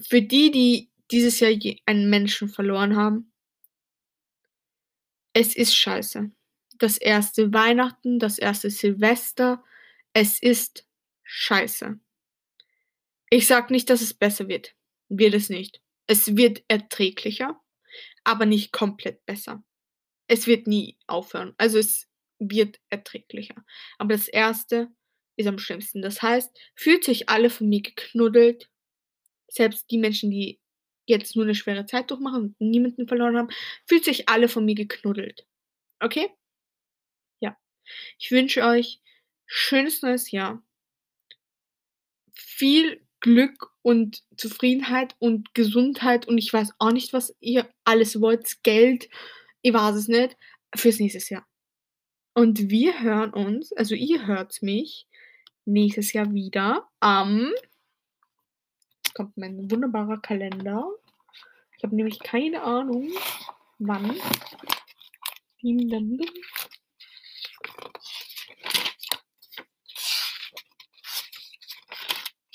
für 0.00 0.22
die, 0.22 0.50
die 0.50 0.90
dieses 1.10 1.40
Jahr 1.40 1.52
einen 1.86 2.10
Menschen 2.10 2.48
verloren 2.48 2.96
haben 2.96 3.32
es 5.38 5.54
ist 5.54 5.76
scheiße. 5.76 6.32
Das 6.78 6.98
erste 6.98 7.52
Weihnachten, 7.52 8.18
das 8.18 8.38
erste 8.38 8.70
Silvester, 8.70 9.62
es 10.12 10.42
ist 10.42 10.87
scheiße. 11.28 12.00
Ich 13.30 13.46
sage 13.46 13.72
nicht, 13.72 13.90
dass 13.90 14.00
es 14.00 14.14
besser 14.14 14.48
wird. 14.48 14.74
Wird 15.08 15.34
es 15.34 15.50
nicht. 15.50 15.80
Es 16.06 16.36
wird 16.36 16.62
erträglicher 16.68 17.60
aber 18.24 18.46
nicht 18.46 18.72
komplett 18.72 19.24
besser. 19.26 19.64
Es 20.28 20.46
wird 20.46 20.66
nie 20.66 20.98
aufhören. 21.06 21.54
Also 21.58 21.78
es 21.78 22.08
wird 22.38 22.78
erträglicher. 22.90 23.54
Aber 23.98 24.14
das 24.14 24.28
erste 24.28 24.88
ist 25.36 25.46
am 25.46 25.58
schlimmsten. 25.58 26.02
Das 26.02 26.22
heißt, 26.22 26.50
fühlt 26.76 27.08
euch 27.08 27.28
alle 27.30 27.50
von 27.50 27.68
mir 27.68 27.82
geknuddelt. 27.82 28.68
Selbst 29.48 29.90
die 29.90 29.98
Menschen, 29.98 30.30
die 30.30 30.60
jetzt 31.06 31.36
nur 31.36 31.46
'ne 31.46 31.54
schwere 31.54 31.86
Zeit 31.86 32.10
durchmachen 32.10 32.54
und 32.58 32.70
niemanden 32.70 33.08
verloren 33.08 33.36
haben, 33.38 33.48
fühlt 33.86 34.08
euch 34.08 34.28
alle 34.28 34.48
von 34.48 34.64
mir 34.64 34.74
geknuddelt. 34.74 35.46
Okay? 36.00 36.28
Ja. 37.40 37.56
Ich 38.18 38.30
wünsche 38.30 38.64
euch 38.64 39.00
schönes 39.46 40.02
neues 40.02 40.30
Jahr. 40.30 40.62
Viel 42.58 43.00
Glück 43.20 43.70
und 43.82 44.24
Zufriedenheit 44.36 45.14
und 45.20 45.54
Gesundheit 45.54 46.26
und 46.26 46.38
ich 46.38 46.52
weiß 46.52 46.72
auch 46.80 46.90
nicht, 46.90 47.12
was 47.12 47.36
ihr 47.38 47.68
alles 47.84 48.20
wollt, 48.20 48.64
Geld, 48.64 49.08
ich 49.62 49.72
weiß 49.72 49.94
es 49.94 50.08
nicht, 50.08 50.36
fürs 50.74 50.98
nächstes 50.98 51.28
Jahr. 51.28 51.46
Und 52.34 52.68
wir 52.68 53.00
hören 53.00 53.32
uns 53.32 53.72
also 53.72 53.94
ihr 53.94 54.26
hört 54.26 54.60
mich 54.60 55.06
nächstes 55.64 56.12
Jahr 56.12 56.32
wieder 56.32 56.88
am 56.98 57.52
kommt 59.14 59.36
mein 59.36 59.70
wunderbarer 59.70 60.18
Kalender. 60.18 60.84
Ich 61.76 61.82
habe 61.82 61.96
nämlich 61.96 62.20
keine 62.20 62.62
Ahnung, 62.62 63.10
wann. 63.78 64.16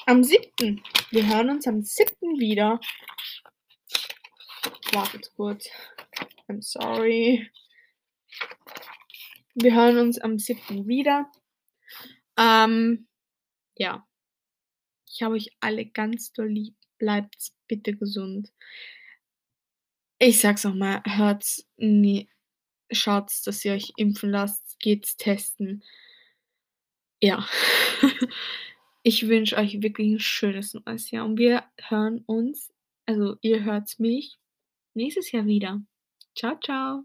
Am 0.05 0.23
7. 0.23 0.83
Wir 1.11 1.27
hören 1.27 1.49
uns 1.49 1.67
am 1.67 1.81
7. 1.81 2.39
wieder. 2.39 2.79
Wartet 4.91 5.31
kurz. 5.35 5.69
I'm 6.47 6.61
sorry. 6.61 7.49
Wir 9.55 9.75
hören 9.75 9.97
uns 9.97 10.19
am 10.19 10.37
7. 10.37 10.87
wieder. 10.87 11.31
Ähm, 12.37 13.07
ja. 13.75 14.05
Ich 15.09 15.23
habe 15.23 15.35
euch 15.35 15.49
alle 15.59 15.85
ganz 15.85 16.33
doll 16.33 16.49
lieb. 16.49 16.75
Bleibt 16.97 17.51
bitte 17.67 17.95
gesund. 17.95 18.51
Ich 20.19 20.39
sag's 20.39 20.63
noch 20.63 20.75
mal, 20.75 21.01
hört's 21.05 21.67
nie 21.77 22.29
schaut's, 22.95 23.41
dass 23.41 23.63
ihr 23.65 23.73
euch 23.73 23.93
impfen 23.97 24.29
lasst, 24.29 24.79
geht's 24.79 25.17
testen. 25.17 25.83
Ja. 27.21 27.47
Ich 29.05 29.27
wünsche 29.27 29.57
euch 29.57 29.81
wirklich 29.81 30.07
'n 30.13 30.19
schönes 30.19 30.73
neues 30.73 31.11
Jahr 31.11 31.25
und 31.25 31.37
wir 31.37 31.65
hören 31.89 32.23
uns 32.25 32.71
also 33.05 33.35
ihr 33.41 33.65
hört 33.65 33.99
mich 33.99 34.37
nächstes 34.93 35.31
Jahr 35.33 35.45
wieder. 35.45 35.81
Tschau, 36.35 36.55
tschau. 36.61 37.03